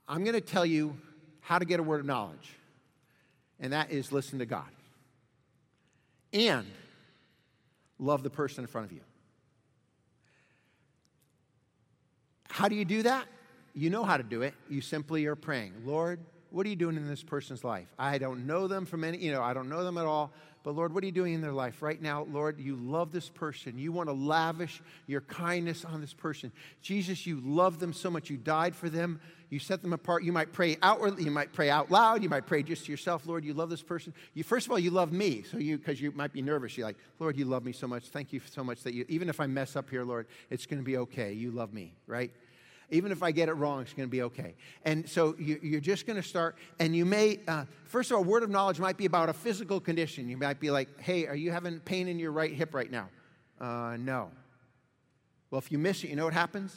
I'm 0.07 0.23
going 0.23 0.33
to 0.33 0.41
tell 0.41 0.65
you 0.65 0.95
how 1.41 1.59
to 1.59 1.65
get 1.65 1.79
a 1.79 1.83
word 1.83 1.99
of 1.99 2.05
knowledge, 2.05 2.53
and 3.59 3.73
that 3.73 3.91
is 3.91 4.11
listen 4.11 4.39
to 4.39 4.45
God 4.45 4.65
and 6.33 6.65
love 7.97 8.23
the 8.23 8.29
person 8.29 8.63
in 8.63 8.67
front 8.67 8.87
of 8.87 8.91
you. 8.91 9.01
How 12.49 12.67
do 12.67 12.75
you 12.75 12.85
do 12.85 13.03
that? 13.03 13.25
You 13.73 13.89
know 13.89 14.03
how 14.03 14.17
to 14.17 14.23
do 14.23 14.41
it. 14.41 14.53
You 14.69 14.81
simply 14.81 15.25
are 15.25 15.35
praying, 15.35 15.73
Lord, 15.85 16.19
what 16.51 16.65
are 16.65 16.69
you 16.69 16.75
doing 16.77 16.95
in 16.95 17.07
this 17.07 17.23
person's 17.23 17.63
life? 17.63 17.87
I 17.99 18.17
don't 18.17 18.47
know 18.47 18.67
them 18.67 18.85
from 18.85 19.03
any, 19.03 19.17
you 19.17 19.31
know, 19.31 19.41
I 19.41 19.53
don't 19.53 19.67
know 19.67 19.83
them 19.83 19.97
at 19.97 20.05
all. 20.05 20.31
But 20.63 20.73
Lord, 20.73 20.93
what 20.93 21.03
are 21.03 21.05
you 21.05 21.11
doing 21.11 21.33
in 21.33 21.41
their 21.41 21.51
life 21.51 21.83
right 21.83 22.01
now? 22.01 22.23
Lord, 22.23 22.59
you 22.59 22.75
love 22.75 23.11
this 23.11 23.29
person. 23.29 23.77
You 23.77 23.91
want 23.91 24.09
to 24.09 24.13
lavish 24.13 24.81
your 25.05 25.21
kindness 25.21 25.85
on 25.85 26.01
this 26.01 26.13
person. 26.13 26.51
Jesus, 26.81 27.27
you 27.27 27.39
love 27.43 27.77
them 27.79 27.93
so 27.93 28.09
much. 28.09 28.31
You 28.31 28.37
died 28.37 28.75
for 28.75 28.89
them. 28.89 29.19
You 29.49 29.59
set 29.59 29.81
them 29.81 29.93
apart. 29.93 30.23
You 30.23 30.31
might 30.31 30.51
pray 30.51 30.77
outwardly. 30.81 31.23
You 31.23 31.31
might 31.31 31.53
pray 31.53 31.69
out 31.69 31.91
loud. 31.91 32.23
You 32.23 32.29
might 32.29 32.45
pray 32.45 32.63
just 32.63 32.85
to 32.85 32.91
yourself. 32.91 33.25
Lord, 33.25 33.45
you 33.45 33.53
love 33.53 33.69
this 33.69 33.83
person. 33.83 34.13
You 34.33 34.43
first 34.43 34.65
of 34.65 34.71
all, 34.71 34.79
you 34.79 34.91
love 34.91 35.11
me. 35.11 35.43
So 35.43 35.57
you, 35.57 35.77
because 35.77 36.01
you 36.01 36.11
might 36.11 36.33
be 36.33 36.41
nervous, 36.41 36.77
you're 36.77 36.87
like, 36.87 36.97
Lord, 37.19 37.37
you 37.37 37.45
love 37.45 37.63
me 37.63 37.71
so 37.71 37.87
much. 37.87 38.05
Thank 38.09 38.33
you 38.33 38.41
so 38.49 38.63
much 38.63 38.81
that 38.83 38.93
you, 38.93 39.05
even 39.07 39.29
if 39.29 39.39
I 39.39 39.47
mess 39.47 39.75
up 39.75 39.89
here, 39.89 40.03
Lord, 40.03 40.27
it's 40.49 40.65
going 40.65 40.79
to 40.79 40.85
be 40.85 40.97
okay. 40.97 41.33
You 41.33 41.51
love 41.51 41.73
me, 41.73 41.93
right? 42.07 42.31
Even 42.91 43.11
if 43.11 43.23
I 43.23 43.31
get 43.31 43.49
it 43.49 43.53
wrong, 43.53 43.81
it's 43.81 43.93
going 43.93 44.07
to 44.07 44.11
be 44.11 44.21
okay. 44.23 44.55
And 44.83 45.09
so 45.09 45.35
you, 45.39 45.77
are 45.77 45.81
just 45.81 46.05
going 46.05 46.21
to 46.21 46.27
start, 46.27 46.55
and 46.79 46.95
you 46.95 47.03
may, 47.03 47.39
uh, 47.47 47.65
first 47.85 48.11
of 48.11 48.17
all, 48.17 48.23
word 48.23 48.43
of 48.43 48.49
knowledge 48.49 48.79
might 48.79 48.97
be 48.97 49.05
about 49.05 49.27
a 49.29 49.33
physical 49.33 49.79
condition. 49.79 50.29
You 50.29 50.37
might 50.37 50.59
be 50.59 50.69
like, 50.69 51.01
hey, 51.01 51.25
are 51.25 51.35
you 51.35 51.51
having 51.51 51.79
pain 51.79 52.07
in 52.07 52.19
your 52.19 52.31
right 52.31 52.53
hip 52.53 52.75
right 52.75 52.91
now? 52.91 53.09
Uh, 53.59 53.97
no. 53.99 54.29
Well, 55.49 55.59
if 55.59 55.71
you 55.71 55.79
miss 55.79 56.03
it, 56.03 56.09
you 56.09 56.15
know 56.15 56.25
what 56.25 56.33
happens? 56.33 56.75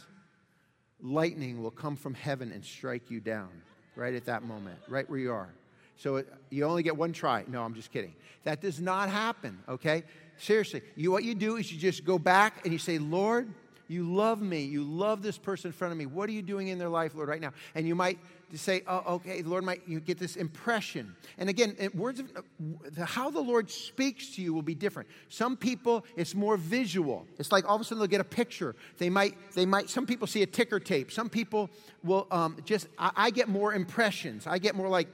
Lightning 1.03 1.63
will 1.63 1.71
come 1.71 1.97
from 1.97 2.15
heaven 2.15 2.53
and 2.53 2.65
strike 2.65 3.11
you 3.11 3.21
down 3.21 3.49
right 3.97 4.15
at 4.15 4.25
that 4.27 4.43
moment, 4.43 4.79
right 4.89 5.09
where 5.09 5.19
you 5.19 5.33
are. 5.33 5.49
So 5.97 6.17
it, 6.17 6.33
you 6.51 6.65
only 6.65 6.83
get 6.83 6.97
one 6.97 7.13
try. 7.13 7.45
No, 7.49 7.63
I'm 7.63 7.75
just 7.75 7.93
kidding. 7.93 8.15
That 8.45 8.61
does 8.61 8.81
not 8.81 9.09
happen, 9.09 9.59
okay? 9.69 10.05
Seriously, 10.39 10.83
you, 10.97 11.11
what 11.11 11.25
you 11.25 11.35
do 11.35 11.57
is 11.57 11.73
you 11.73 11.79
just 11.79 12.05
go 12.05 12.19
back 12.19 12.65
and 12.65 12.73
you 12.73 12.79
say, 12.79 12.99
Lord, 12.99 13.53
You 13.89 14.05
love 14.15 14.41
me. 14.41 14.65
You 14.65 14.85
love 14.85 15.23
this 15.23 15.39
person 15.39 15.69
in 15.69 15.73
front 15.73 15.93
of 15.93 15.99
me. 15.99 16.07
What 16.07 16.29
are 16.29 16.33
you 16.33 16.43
doing 16.43 16.69
in 16.69 16.79
their 16.79 16.91
life, 16.91 17.15
Lord, 17.15 17.29
right 17.29 17.41
now? 17.41 17.53
And 17.75 17.89
you 17.89 17.95
might 17.95 18.19
say, 18.57 18.83
oh, 18.87 19.15
okay, 19.17 19.43
the 19.43 19.49
Lord 19.51 19.65
might, 19.65 19.83
you 19.87 20.01
get 20.01 20.19
this 20.19 20.37
impression. 20.37 21.15
And 21.37 21.51
again, 21.51 21.77
words 21.95 22.21
of, 22.21 22.31
how 22.97 23.31
the 23.31 23.41
Lord 23.41 23.71
speaks 23.71 24.35
to 24.37 24.43
you 24.43 24.55
will 24.55 24.63
be 24.63 24.75
different. 24.75 25.09
Some 25.29 25.57
people, 25.57 26.05
it's 26.17 26.35
more 26.35 26.57
visual. 26.57 27.27
It's 27.39 27.53
like 27.53 27.69
all 27.69 27.75
of 27.75 27.81
a 27.81 27.85
sudden 27.85 27.99
they'll 27.99 28.09
get 28.09 28.21
a 28.21 28.25
picture. 28.25 28.75
They 28.97 29.11
might, 29.11 29.37
they 29.55 29.67
might, 29.67 29.91
some 29.91 30.07
people 30.07 30.27
see 30.27 30.43
a 30.43 30.47
ticker 30.47 30.81
tape. 30.81 31.13
Some 31.13 31.29
people 31.29 31.69
will 32.03 32.27
um, 32.31 32.57
just, 32.65 32.87
I, 32.99 33.11
I 33.17 33.31
get 33.31 33.49
more 33.49 33.75
impressions. 33.75 34.47
I 34.47 34.59
get 34.59 34.75
more 34.75 34.89
like, 34.89 35.09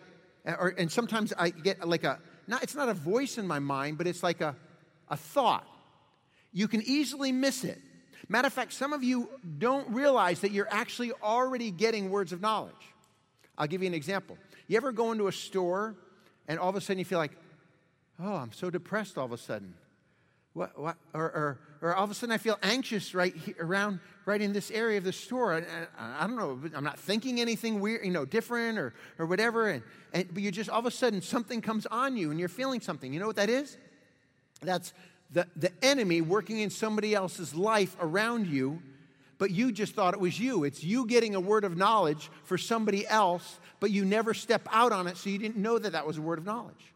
or, 0.44 0.75
and 0.79 0.92
sometimes 0.92 1.33
I 1.37 1.51
get 1.51 1.87
like 1.88 2.05
a, 2.05 2.20
not, 2.47 2.62
it's 2.62 2.75
not 2.75 2.88
a 2.88 2.94
voice 2.94 3.38
in 3.38 3.47
my 3.47 3.59
mind, 3.59 3.99
but 3.99 4.07
it's 4.07 4.23
like 4.23 4.40
a, 4.40 4.55
a 5.09 5.16
thought. 5.16 5.66
You 6.53 6.68
can 6.68 6.83
easily 6.83 7.33
miss 7.33 7.64
it. 7.64 7.81
Matter 8.29 8.47
of 8.47 8.53
fact, 8.53 8.73
some 8.73 8.92
of 8.92 9.03
you 9.03 9.29
don't 9.59 9.88
realize 9.90 10.40
that 10.40 10.53
you're 10.53 10.68
actually 10.70 11.12
already 11.23 11.70
getting 11.70 12.11
words 12.11 12.33
of 12.33 12.40
knowledge. 12.40 12.73
I'll 13.57 13.67
give 13.67 13.83
you 13.83 13.88
an 13.88 13.95
example. 13.95 14.38
You 14.67 14.77
ever 14.77 14.93
go 14.93 15.12
into 15.12 15.29
a 15.29 15.33
store 15.33 15.95
and 16.49 16.59
all 16.59 16.69
of 16.69 16.77
a 16.77 16.81
sudden 16.81 16.99
you 16.99 17.05
feel 17.05 17.19
like, 17.19 17.33
oh, 18.21 18.35
I'm 18.35 18.53
so 18.53 18.71
depressed 18.71 19.19
all 19.19 19.25
of 19.25 19.33
a 19.33 19.38
sudden? 19.38 19.75
What, 20.53 20.79
what, 20.79 20.97
or, 21.12 21.23
or, 21.23 21.61
or 21.83 21.95
all 21.97 22.05
of 22.05 22.11
a 22.11 22.14
sudden 22.14 22.33
I 22.33 22.38
feel 22.38 22.59
anxious 22.62 23.14
right 23.14 23.35
here, 23.35 23.57
around, 23.59 23.99
right 24.25 24.40
in 24.40 24.53
this 24.53 24.71
area 24.71 24.99
of 24.99 25.05
the 25.05 25.12
store. 25.12 25.64
I, 25.99 26.27
don't 26.27 26.37
know, 26.37 26.61
I'm 26.75 26.85
not 26.85 26.99
thinking 26.99 27.40
anything 27.40 27.81
weird, 27.81 28.05
you 28.05 28.12
know, 28.12 28.25
different 28.25 28.79
or, 28.79 28.95
or 29.19 29.27
whatever. 29.27 29.69
And, 29.69 29.83
and, 30.12 30.33
but 30.33 30.43
you 30.43 30.53
just, 30.53 30.71
all 30.71 30.79
of 30.79 30.87
a 30.87 30.93
sudden, 30.93 31.23
something 31.23 31.61
comes 31.61 31.87
on 31.87 32.17
you 32.17 32.31
and 32.31 32.38
you're 32.38 32.49
feeling 32.49 32.81
something. 32.81 33.12
You 33.12 33.19
know 33.19 33.27
what 33.27 33.37
that 33.37 33.51
is? 33.51 33.77
That's 34.62 34.93
the, 35.31 35.49
the 35.57 35.73
enemy 35.83 36.21
working 36.21 36.61
in 36.61 36.71
somebody 36.71 37.14
else's 37.14 37.55
life 37.55 37.97
around 38.01 38.47
you, 38.47 38.81
but 39.38 39.51
you 39.51 39.73
just 39.73 39.94
thought 39.94 40.14
it 40.14 40.20
was 40.20 40.38
you. 40.38 40.64
It's 40.64 40.83
you 40.83 41.07
getting 41.07 41.35
a 41.35 41.40
word 41.40 41.64
of 41.64 41.77
knowledge 41.77 42.31
for 42.44 42.57
somebody 42.57 43.07
else, 43.07 43.59
but 43.81 43.90
you 43.90 44.05
never 44.05 44.35
step 44.35 44.68
out 44.70 44.92
on 44.92 45.07
it, 45.07 45.16
so 45.16 45.31
you 45.31 45.38
didn't 45.38 45.57
know 45.57 45.79
that 45.79 45.92
that 45.92 46.07
was 46.07 46.18
a 46.18 46.23
word 46.23 46.38
of 46.38 46.47
knowledge. 46.47 46.92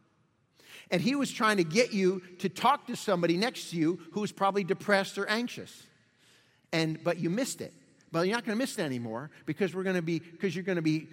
And 0.91 1.01
he 1.01 1.15
was 1.15 1.31
trying 1.31 1.57
to 1.57 1.63
get 1.63 1.93
you 1.93 2.21
to 2.39 2.49
talk 2.49 2.87
to 2.87 2.95
somebody 2.95 3.37
next 3.37 3.71
to 3.71 3.77
you 3.77 3.99
who 4.11 4.21
was 4.21 4.31
probably 4.31 4.63
depressed 4.63 5.17
or 5.17 5.27
anxious. 5.27 5.83
And, 6.71 7.03
but 7.03 7.19
you 7.19 7.29
missed 7.29 7.61
it. 7.61 7.73
But 8.11 8.21
you're 8.21 8.35
not 8.35 8.43
going 8.43 8.57
to 8.57 8.59
miss 8.59 8.79
it 8.79 8.81
anymore 8.81 9.29
because 9.45 9.75
we're 9.75 9.83
going 9.83 9.95
to 9.95 10.01
be 10.01 10.17
because 10.17 10.55
you're 10.55 10.63
going 10.63 10.77
to 10.77 10.81
be 10.81 11.07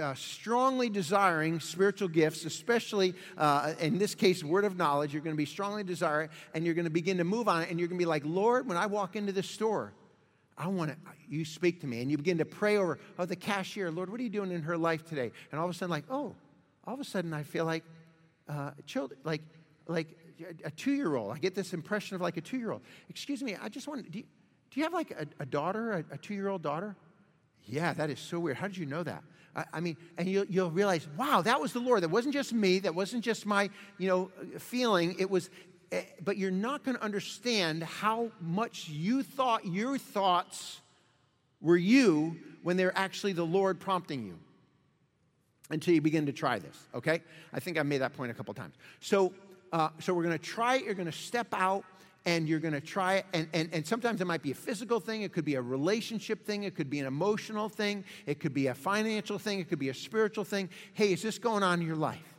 uh, 0.00 0.14
strongly 0.14 0.88
desiring 0.88 1.58
spiritual 1.58 2.06
gifts, 2.06 2.44
especially 2.44 3.14
uh, 3.36 3.74
in 3.80 3.98
this 3.98 4.14
case, 4.14 4.44
word 4.44 4.64
of 4.64 4.76
knowledge. 4.76 5.12
You're 5.12 5.22
going 5.22 5.34
to 5.34 5.38
be 5.38 5.46
strongly 5.46 5.82
desiring, 5.82 6.28
and 6.54 6.64
you're 6.64 6.74
going 6.74 6.84
to 6.84 6.92
begin 6.92 7.18
to 7.18 7.24
move 7.24 7.48
on 7.48 7.62
it. 7.62 7.70
And 7.70 7.80
you're 7.80 7.88
going 7.88 7.98
to 7.98 8.02
be 8.02 8.08
like, 8.08 8.22
Lord, 8.24 8.68
when 8.68 8.76
I 8.76 8.86
walk 8.86 9.16
into 9.16 9.32
this 9.32 9.50
store, 9.50 9.92
I 10.58 10.66
want 10.66 10.90
to. 10.90 10.96
You 11.28 11.44
speak 11.44 11.80
to 11.82 11.86
me, 11.86 12.02
and 12.02 12.10
you 12.10 12.16
begin 12.16 12.38
to 12.38 12.44
pray 12.44 12.76
over. 12.76 12.98
Oh, 13.18 13.24
the 13.24 13.36
cashier, 13.36 13.90
Lord, 13.90 14.10
what 14.10 14.18
are 14.18 14.22
you 14.24 14.28
doing 14.28 14.50
in 14.50 14.62
her 14.62 14.76
life 14.76 15.04
today? 15.04 15.30
And 15.52 15.60
all 15.60 15.66
of 15.66 15.70
a 15.70 15.74
sudden, 15.74 15.90
like, 15.90 16.04
oh, 16.10 16.34
all 16.84 16.94
of 16.94 17.00
a 17.00 17.04
sudden, 17.04 17.32
I 17.32 17.44
feel 17.44 17.64
like 17.64 17.84
uh, 18.48 18.72
children, 18.84 19.20
like, 19.24 19.42
like 19.86 20.08
a 20.64 20.70
two-year-old. 20.70 21.32
I 21.32 21.38
get 21.38 21.54
this 21.54 21.72
impression 21.72 22.16
of 22.16 22.20
like 22.20 22.36
a 22.36 22.40
two-year-old. 22.40 22.82
Excuse 23.08 23.42
me, 23.42 23.56
I 23.60 23.68
just 23.68 23.86
want. 23.86 24.10
Do 24.10 24.18
you, 24.18 24.24
do 24.70 24.80
you 24.80 24.84
have 24.84 24.92
like 24.92 25.12
a, 25.12 25.26
a 25.40 25.46
daughter, 25.46 25.92
a, 25.92 26.14
a 26.14 26.18
two-year-old 26.18 26.62
daughter? 26.62 26.96
Yeah, 27.64 27.92
that 27.94 28.10
is 28.10 28.18
so 28.18 28.40
weird. 28.40 28.56
How 28.56 28.66
did 28.66 28.78
you 28.78 28.86
know 28.86 29.02
that? 29.02 29.22
I, 29.54 29.64
I 29.74 29.80
mean, 29.80 29.96
and 30.16 30.28
you'll, 30.28 30.46
you'll 30.46 30.70
realize, 30.70 31.06
wow, 31.16 31.42
that 31.42 31.60
was 31.60 31.72
the 31.72 31.80
Lord. 31.80 32.02
That 32.02 32.10
wasn't 32.10 32.34
just 32.34 32.52
me. 32.52 32.78
That 32.78 32.94
wasn't 32.94 33.24
just 33.24 33.46
my, 33.46 33.70
you 33.98 34.08
know, 34.08 34.30
feeling. 34.58 35.16
It 35.18 35.28
was, 35.30 35.50
but 36.22 36.36
you're 36.36 36.50
not 36.50 36.84
going 36.84 36.96
to 36.96 37.02
understand 37.02 37.82
how 37.82 38.30
much 38.40 38.88
you 38.88 39.22
thought 39.22 39.66
your 39.66 39.98
thoughts 39.98 40.80
were 41.60 41.76
you 41.76 42.36
when 42.62 42.76
they're 42.76 42.96
actually 42.96 43.32
the 43.32 43.46
Lord 43.46 43.80
prompting 43.80 44.26
you 44.26 44.38
until 45.70 45.94
you 45.94 46.00
begin 46.00 46.26
to 46.26 46.32
try 46.32 46.58
this, 46.58 46.76
okay? 46.94 47.22
I 47.52 47.60
think 47.60 47.78
I 47.78 47.82
made 47.82 47.98
that 47.98 48.16
point 48.16 48.30
a 48.30 48.34
couple 48.34 48.54
times. 48.54 48.74
So, 49.00 49.32
uh, 49.72 49.90
so 49.98 50.14
we're 50.14 50.22
going 50.22 50.38
to 50.38 50.44
try 50.44 50.76
it. 50.76 50.84
You're 50.84 50.94
going 50.94 51.06
to 51.06 51.12
step 51.12 51.48
out 51.52 51.84
and 52.24 52.48
you're 52.48 52.60
going 52.60 52.74
to 52.74 52.80
try 52.80 53.16
it. 53.16 53.26
And, 53.32 53.48
and, 53.52 53.68
and 53.72 53.86
sometimes 53.86 54.20
it 54.20 54.26
might 54.26 54.42
be 54.42 54.50
a 54.50 54.54
physical 54.54 55.00
thing, 55.00 55.22
it 55.22 55.32
could 55.32 55.44
be 55.44 55.54
a 55.54 55.62
relationship 55.62 56.44
thing, 56.44 56.64
it 56.64 56.74
could 56.74 56.90
be 56.90 57.00
an 57.00 57.06
emotional 57.06 57.68
thing, 57.68 58.04
it 58.26 58.40
could 58.40 58.54
be 58.54 58.66
a 58.66 58.74
financial 58.74 59.38
thing, 59.38 59.60
it 59.60 59.68
could 59.68 59.78
be 59.78 59.88
a 59.88 59.94
spiritual 59.94 60.44
thing. 60.44 60.68
Hey, 60.92 61.12
is 61.12 61.22
this 61.22 61.38
going 61.38 61.62
on 61.62 61.80
in 61.80 61.86
your 61.86 61.96
life? 61.96 62.37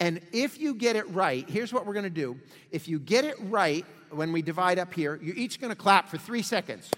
And 0.00 0.20
if 0.32 0.60
you 0.60 0.74
get 0.74 0.96
it 0.96 1.08
right, 1.10 1.48
here's 1.48 1.72
what 1.72 1.86
we're 1.86 1.94
going 1.94 2.04
to 2.04 2.10
do. 2.10 2.38
If 2.70 2.86
you 2.88 2.98
get 2.98 3.24
it 3.24 3.36
right, 3.40 3.84
when 4.10 4.32
we 4.32 4.42
divide 4.42 4.78
up 4.78 4.94
here, 4.94 5.18
you're 5.22 5.36
each 5.36 5.60
going 5.60 5.70
to 5.70 5.76
clap 5.76 6.08
for 6.08 6.18
three 6.18 6.42
seconds 6.42 6.90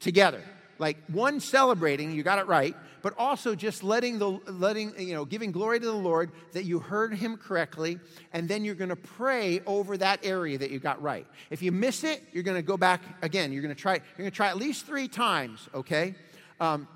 together. 0.00 0.42
Like 0.78 0.96
one 1.06 1.40
celebrating 1.40 2.12
you 2.12 2.22
got 2.22 2.38
it 2.38 2.46
right 2.46 2.74
but 3.02 3.14
also 3.18 3.54
just 3.54 3.82
letting 3.82 4.18
the 4.18 4.28
letting 4.46 4.98
you 4.98 5.14
know 5.14 5.24
giving 5.24 5.52
glory 5.52 5.78
to 5.78 5.86
the 5.86 5.92
lord 5.92 6.30
that 6.52 6.64
you 6.64 6.78
heard 6.78 7.14
him 7.14 7.36
correctly 7.36 7.98
and 8.32 8.48
then 8.48 8.64
you're 8.64 8.76
going 8.76 8.88
to 8.88 8.96
pray 8.96 9.60
over 9.66 9.96
that 9.96 10.24
area 10.24 10.56
that 10.56 10.70
you 10.70 10.78
got 10.78 11.02
right. 11.02 11.26
If 11.50 11.62
you 11.62 11.72
miss 11.72 12.04
it 12.04 12.22
you're 12.32 12.42
going 12.42 12.56
to 12.56 12.62
go 12.62 12.76
back 12.76 13.02
again. 13.22 13.52
You're 13.52 13.62
going 13.62 13.74
to 13.74 13.80
try 13.80 13.94
you're 13.94 14.18
going 14.18 14.30
to 14.30 14.34
try 14.34 14.48
at 14.48 14.56
least 14.56 14.86
three 14.86 15.08
times 15.08 15.68
okay? 15.74 16.14
Um, 16.58 16.88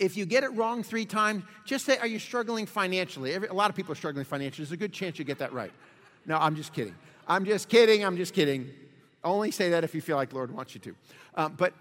if 0.00 0.16
you 0.16 0.26
get 0.26 0.44
it 0.44 0.52
wrong 0.54 0.82
three 0.82 1.04
times 1.04 1.44
just 1.64 1.84
say 1.84 1.98
are 1.98 2.06
you 2.06 2.18
struggling 2.18 2.66
financially? 2.66 3.32
Every, 3.32 3.48
a 3.48 3.54
lot 3.54 3.70
of 3.70 3.76
people 3.76 3.92
are 3.92 3.96
struggling 3.96 4.24
financially. 4.24 4.64
There's 4.64 4.72
a 4.72 4.76
good 4.76 4.92
chance 4.92 5.18
you 5.18 5.24
get 5.24 5.38
that 5.38 5.52
right. 5.52 5.72
No 6.26 6.36
i'm 6.36 6.56
just 6.56 6.72
kidding. 6.72 6.94
I'm 7.26 7.44
just 7.44 7.68
kidding. 7.68 8.04
I'm 8.04 8.16
just 8.16 8.34
kidding. 8.34 8.70
Only 9.22 9.50
say 9.50 9.70
that 9.70 9.84
if 9.84 9.94
you 9.94 10.00
feel 10.00 10.16
like 10.16 10.30
the 10.30 10.36
lord 10.36 10.50
wants 10.50 10.74
you 10.74 10.80
to. 10.80 10.96
Um, 11.36 11.54
but 11.56 11.72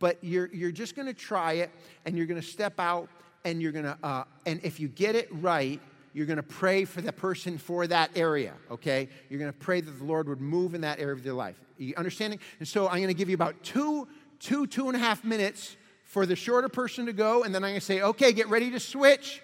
but 0.00 0.16
you're, 0.22 0.48
you're 0.52 0.72
just 0.72 0.96
going 0.96 1.06
to 1.06 1.14
try 1.14 1.52
it 1.52 1.70
and 2.04 2.16
you're 2.16 2.26
going 2.26 2.40
to 2.40 2.46
step 2.46 2.80
out 2.80 3.08
and 3.44 3.62
you're 3.62 3.70
going 3.70 3.84
to, 3.84 3.96
uh, 4.02 4.24
and 4.46 4.58
if 4.64 4.80
you 4.80 4.88
get 4.88 5.14
it 5.14 5.28
right, 5.30 5.80
you're 6.12 6.26
going 6.26 6.38
to 6.38 6.42
pray 6.42 6.84
for 6.84 7.00
the 7.00 7.12
person 7.12 7.56
for 7.56 7.86
that 7.86 8.10
area, 8.16 8.54
okay? 8.70 9.08
You're 9.28 9.38
going 9.38 9.52
to 9.52 9.58
pray 9.58 9.80
that 9.80 9.90
the 9.90 10.04
Lord 10.04 10.28
would 10.28 10.40
move 10.40 10.74
in 10.74 10.80
that 10.80 10.98
area 10.98 11.14
of 11.14 11.22
their 11.22 11.34
life. 11.34 11.60
You 11.78 11.94
understanding? 11.96 12.40
And 12.58 12.66
so 12.66 12.88
I'm 12.88 12.96
going 12.96 13.08
to 13.08 13.14
give 13.14 13.28
you 13.28 13.34
about 13.34 13.62
two, 13.62 14.08
two, 14.40 14.66
two 14.66 14.88
and 14.88 14.96
a 14.96 14.98
half 14.98 15.22
minutes 15.22 15.76
for 16.10 16.26
the 16.26 16.34
shorter 16.34 16.68
person 16.68 17.06
to 17.06 17.12
go, 17.12 17.44
and 17.44 17.54
then 17.54 17.62
I'm 17.62 17.70
going 17.70 17.78
to 17.78 17.86
say, 17.86 18.02
okay, 18.02 18.32
get 18.32 18.48
ready 18.48 18.68
to 18.72 18.80
switch. 18.80 19.40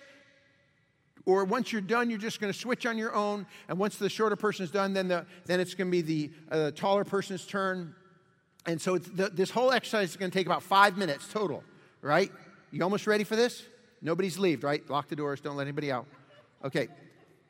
Or 1.25 1.45
once 1.45 1.71
you're 1.71 1.81
done, 1.81 2.11
you're 2.11 2.19
just 2.19 2.41
going 2.41 2.53
to 2.53 2.59
switch 2.59 2.87
on 2.87 2.99
your 2.99 3.15
own. 3.15 3.47
And 3.69 3.79
once 3.79 3.99
the 3.99 4.09
shorter 4.09 4.35
person 4.35 4.65
is 4.65 4.73
done, 4.73 4.93
then, 4.93 5.07
the, 5.07 5.27
then 5.45 5.61
it's 5.61 5.75
going 5.75 5.87
to 5.87 5.93
be 5.93 6.03
the 6.03 6.31
uh, 6.51 6.71
taller 6.73 7.05
person's 7.05 7.47
turn. 7.47 7.95
And 8.67 8.81
so 8.81 8.99
the, 8.99 9.29
this 9.29 9.49
whole 9.49 9.71
exercise 9.71 10.11
is 10.11 10.17
going 10.17 10.33
to 10.33 10.37
take 10.37 10.47
about 10.47 10.65
five 10.65 10.99
minutes 10.99 11.29
total, 11.33 11.63
right? 12.03 12.33
You 12.73 12.83
almost 12.83 13.07
ready 13.07 13.23
for 13.23 13.37
this? 13.37 13.63
Nobody's 14.03 14.37
leaved, 14.37 14.65
right? 14.65 14.83
Lock 14.91 15.07
the 15.07 15.15
doors, 15.15 15.41
don't 15.41 15.57
let 15.57 15.69
anybody 15.69 15.93
out. 15.93 16.07
Okay. 16.65 16.89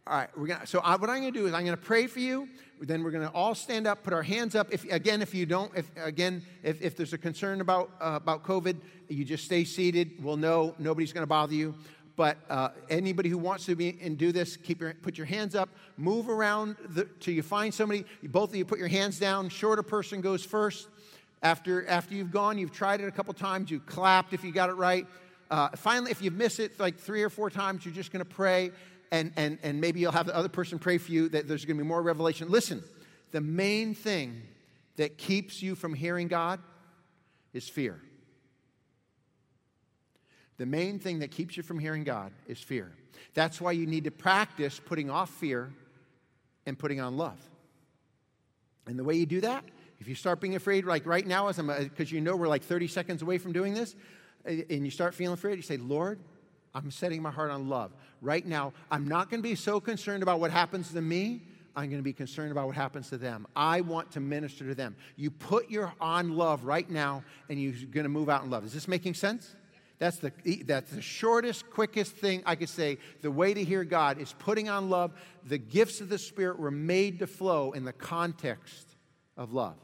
All 0.09 0.17
right, 0.17 0.29
we're 0.39 0.47
gonna, 0.47 0.67
so 0.69 0.79
I, 0.79 0.95
what 0.95 1.11
I'm 1.11 1.21
going 1.21 1.33
to 1.33 1.37
do 1.37 1.47
is 1.47 1.53
I'm 1.53 1.65
going 1.65 1.77
to 1.77 1.83
pray 1.83 2.07
for 2.07 2.21
you. 2.21 2.49
Then 2.81 3.03
we're 3.03 3.11
going 3.11 3.27
to 3.27 3.35
all 3.35 3.57
stand 3.57 3.89
up, 3.89 4.05
put 4.05 4.13
our 4.13 4.23
hands 4.23 4.55
up. 4.55 4.69
If 4.71 4.85
again, 4.85 5.21
if 5.21 5.35
you 5.35 5.47
don't, 5.47 5.73
if 5.77 5.91
again, 5.97 6.43
if, 6.63 6.81
if 6.81 6.97
there's 6.97 7.13
a 7.13 7.19
concern 7.19 7.61
about 7.61 7.91
uh, 8.01 8.13
about 8.15 8.45
COVID, 8.45 8.77
you 9.09 9.25
just 9.25 9.45
stay 9.45 9.65
seated. 9.65 10.23
We'll 10.23 10.37
know 10.37 10.77
nobody's 10.79 11.13
going 11.13 11.23
to 11.23 11.29
bother 11.29 11.55
you. 11.55 11.75
But 12.15 12.37
uh, 12.49 12.69
anybody 12.89 13.31
who 13.31 13.39
wants 13.39 13.67
to 13.67 13.75
be 13.75 13.99
and 14.01 14.17
do 14.17 14.31
this, 14.31 14.57
keep 14.57 14.81
your 14.81 14.95
put 14.95 15.19
your 15.19 15.27
hands 15.27 15.57
up. 15.57 15.71
Move 15.97 16.29
around 16.29 16.77
the, 16.91 17.09
till 17.19 17.35
you 17.35 17.43
find 17.43 17.75
somebody. 17.75 18.05
Both 18.23 18.51
of 18.51 18.57
you 18.57 18.65
put 18.65 18.79
your 18.79 18.89
hands 18.89 19.19
down. 19.19 19.49
Shorter 19.49 19.83
person 19.83 20.21
goes 20.21 20.45
first. 20.45 20.87
After, 21.43 21.87
after 21.87 22.15
you've 22.15 22.31
gone, 22.31 22.59
you've 22.59 22.73
tried 22.73 23.01
it 23.01 23.09
a 23.09 23.11
couple 23.11 23.35
times, 23.35 23.71
you 23.71 23.79
clapped 23.81 24.33
if 24.33 24.43
you 24.43 24.53
got 24.53 24.71
it 24.71 24.75
right. 24.75 25.07
Uh, 25.51 25.69
finally, 25.77 26.11
if 26.11 26.23
you 26.23 26.31
miss 26.31 26.59
it 26.59 26.81
like 26.81 26.99
three 26.99 27.23
or 27.23 27.31
four 27.31 27.51
times, 27.51 27.85
you're 27.85 27.95
just 27.95 28.11
going 28.11 28.25
to 28.25 28.29
pray, 28.29 28.73
and, 29.11 29.33
and, 29.37 29.59
and 29.63 29.81
maybe 29.81 30.01
you'll 30.01 30.13
have 30.13 30.27
the 30.27 30.37
other 30.37 30.49
person 30.49 30.79
pray 30.79 30.99
for 30.99 31.13
you 31.13 31.29
that 31.31 31.49
there's 31.49 31.65
going 31.65 31.77
to 31.77 31.83
be 31.83 31.89
more 31.89 32.03
revelation. 32.03 32.49
Listen, 32.49 32.83
the 33.33 33.41
main 33.41 33.95
thing 33.95 34.43
that 34.97 35.19
keeps 35.19 35.63
you 35.63 35.75
from 35.75 35.95
hearing 35.95 36.29
God 36.29 36.61
is 37.53 37.69
fear. 37.69 38.01
The 40.59 40.67
main 40.67 40.99
thing 40.99 41.19
that 41.19 41.31
keeps 41.31 41.57
you 41.57 41.63
from 41.63 41.79
hearing 41.79 42.05
God 42.05 42.33
is 42.47 42.59
fear. 42.59 42.93
That's 43.35 43.61
why 43.61 43.73
you 43.73 43.87
need 43.87 44.05
to 44.05 44.11
practice 44.11 44.81
putting 44.83 45.11
off 45.11 45.31
fear 45.31 45.73
and 46.65 46.79
putting 46.79 47.01
on 47.01 47.17
love. 47.17 47.39
And 48.87 48.99
the 48.99 49.05
way 49.05 49.15
you 49.15 49.27
do 49.27 49.41
that 49.43 49.65
if 49.99 50.09
you 50.09 50.15
start 50.15 50.41
being 50.41 50.57
afraid, 50.57 50.85
like 50.85 51.07
right 51.07 51.27
now, 51.27 51.49
as 51.49 51.59
I'm, 51.59 51.69
because 51.69 52.13
uh, 52.13 52.15
you 52.15 52.21
know 52.21 52.37
we're 52.37 52.49
like 52.49 52.63
30 52.63 52.89
seconds 52.89 53.23
away 53.23 53.39
from 53.39 53.53
doing 53.53 53.75
this, 53.75 53.95
and 54.45 54.85
you 54.85 54.91
start 54.91 55.15
feeling 55.15 55.35
afraid, 55.35 55.57
you 55.57 55.63
say, 55.63 55.77
Lord, 55.77 56.21
I'm 56.77 56.91
setting 56.91 57.23
my 57.23 57.31
heart 57.31 57.51
on 57.51 57.71
love. 57.71 57.93
Right 58.21 58.45
now, 58.45 58.75
I'm 58.91 59.09
not 59.09 59.31
going 59.31 59.43
to 59.43 59.49
be 59.49 59.55
so 59.55 59.81
concerned 59.81 60.23
about 60.23 60.41
what 60.41 60.51
happens 60.51 60.93
to 60.93 61.01
me. 61.01 61.41
I'm 61.75 61.89
going 61.89 61.99
to 61.99 62.05
be 62.05 62.13
concerned 62.13 62.53
about 62.53 62.67
what 62.67 62.77
happens 62.77 63.09
to 63.11 63.17
them. 63.17 63.47
I 63.57 63.81
want 63.81 64.11
to 64.13 64.21
minister 64.21 64.67
to 64.67 64.75
them. 64.75 64.95
You 65.17 65.31
put 65.31 65.71
your 65.71 65.95
on 66.03 66.37
love 66.37 66.65
right 66.65 66.89
now, 66.89 67.25
and 67.49 67.61
you're 67.61 67.73
going 67.91 68.05
to 68.05 68.11
move 68.11 68.29
out 68.29 68.45
in 68.45 68.51
love. 68.51 68.67
Is 68.67 68.75
this 68.75 68.89
making 68.89 69.15
sense? 69.15 69.57
That's 69.99 70.19
the, 70.19 70.33
that's 70.67 70.91
the 70.91 71.01
shortest, 71.01 71.71
quickest 71.71 72.13
thing 72.13 72.43
I 72.45 72.57
could 72.57 72.69
say. 72.69 72.99
The 73.23 73.31
way 73.31 73.55
to 73.55 73.65
hear 73.65 73.83
God 73.83 74.21
is 74.21 74.35
putting 74.39 74.69
on 74.69 74.91
love. 74.91 75.13
The 75.47 75.57
gifts 75.57 76.03
of 76.03 76.11
the 76.11 76.19
Spirit 76.19 76.59
were 76.59 76.71
made 76.71 77.21
to 77.21 77.27
flow 77.27 77.73
in 77.73 77.85
the 77.85 77.95
context 77.95 78.87
of 79.39 79.55
love. 79.55 79.77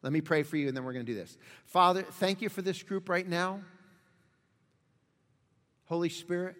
Let 0.00 0.14
me 0.14 0.22
pray 0.22 0.42
for 0.42 0.56
you, 0.56 0.68
and 0.68 0.76
then 0.76 0.84
we're 0.84 0.94
going 0.94 1.04
to 1.04 1.12
do 1.12 1.18
this. 1.18 1.36
Father, 1.66 2.00
thank 2.02 2.40
you 2.40 2.48
for 2.48 2.62
this 2.62 2.82
group 2.82 3.10
right 3.10 3.28
now. 3.28 3.60
Holy 5.88 6.10
Spirit, 6.10 6.56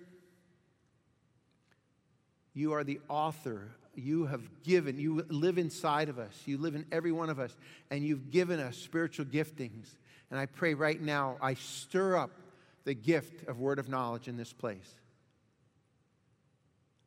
you 2.55 2.73
are 2.73 2.83
the 2.83 3.01
author. 3.09 3.69
You 3.95 4.27
have 4.27 4.43
given, 4.63 4.99
you 4.99 5.25
live 5.29 5.59
inside 5.59 6.09
of 6.09 6.19
us. 6.19 6.35
You 6.47 6.57
live 6.57 6.75
in 6.75 6.87
every 6.91 7.13
one 7.13 7.31
of 7.31 7.39
us, 7.39 7.55
and 7.91 8.05
you've 8.05 8.31
given 8.31 8.59
us 8.59 8.77
spiritual 8.77 9.27
giftings. 9.27 9.89
And 10.31 10.41
I 10.41 10.47
pray 10.47 10.75
right 10.75 11.01
now, 11.01 11.37
I 11.43 11.55
stir 11.55 12.17
up 12.17 12.31
the 12.85 12.95
gift 12.95 13.49
of 13.49 13.59
word 13.59 13.79
of 13.79 13.89
knowledge 13.89 14.29
in 14.29 14.37
this 14.37 14.53
place. 14.53 14.95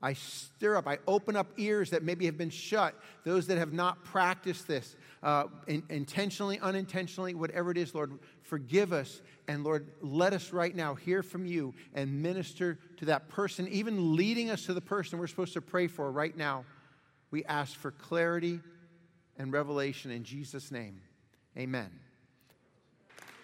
I 0.02 0.14
stir 0.14 0.76
up, 0.78 0.88
I 0.88 0.98
open 1.08 1.36
up 1.36 1.48
ears 1.58 1.92
that 1.92 2.02
maybe 2.02 2.26
have 2.26 2.38
been 2.38 2.50
shut, 2.50 2.96
those 3.24 3.48
that 3.48 3.58
have 3.60 3.72
not 3.72 4.04
practiced 4.04 4.68
this 4.68 4.96
uh, 5.22 5.46
in, 5.68 5.84
intentionally, 5.90 6.60
unintentionally, 6.60 7.36
whatever 7.36 7.70
it 7.70 7.78
is, 7.78 7.94
Lord, 7.94 8.18
forgive 8.42 8.94
us. 8.94 9.22
And 9.48 9.64
Lord, 9.64 9.88
let 10.02 10.34
us 10.34 10.52
right 10.52 10.76
now 10.76 10.96
hear 10.96 11.22
from 11.22 11.46
you 11.46 11.76
and 11.94 12.22
minister 12.24 12.80
to 12.98 13.06
that 13.06 13.30
person, 13.30 13.68
even 13.68 14.16
leading 14.16 14.50
us 14.50 14.66
to 14.66 14.74
the 14.74 14.82
person 14.82 15.20
we're 15.20 15.28
supposed 15.28 15.54
to 15.54 15.62
pray 15.62 15.88
for 15.88 16.12
right 16.12 16.36
now. 16.36 16.66
We 17.30 17.46
ask 17.46 17.76
for 17.76 17.92
clarity 17.92 18.60
and 19.38 19.54
revelation 19.54 20.10
in 20.10 20.24
Jesus' 20.24 20.72
name. 20.72 21.02
Amen. 21.58 22.01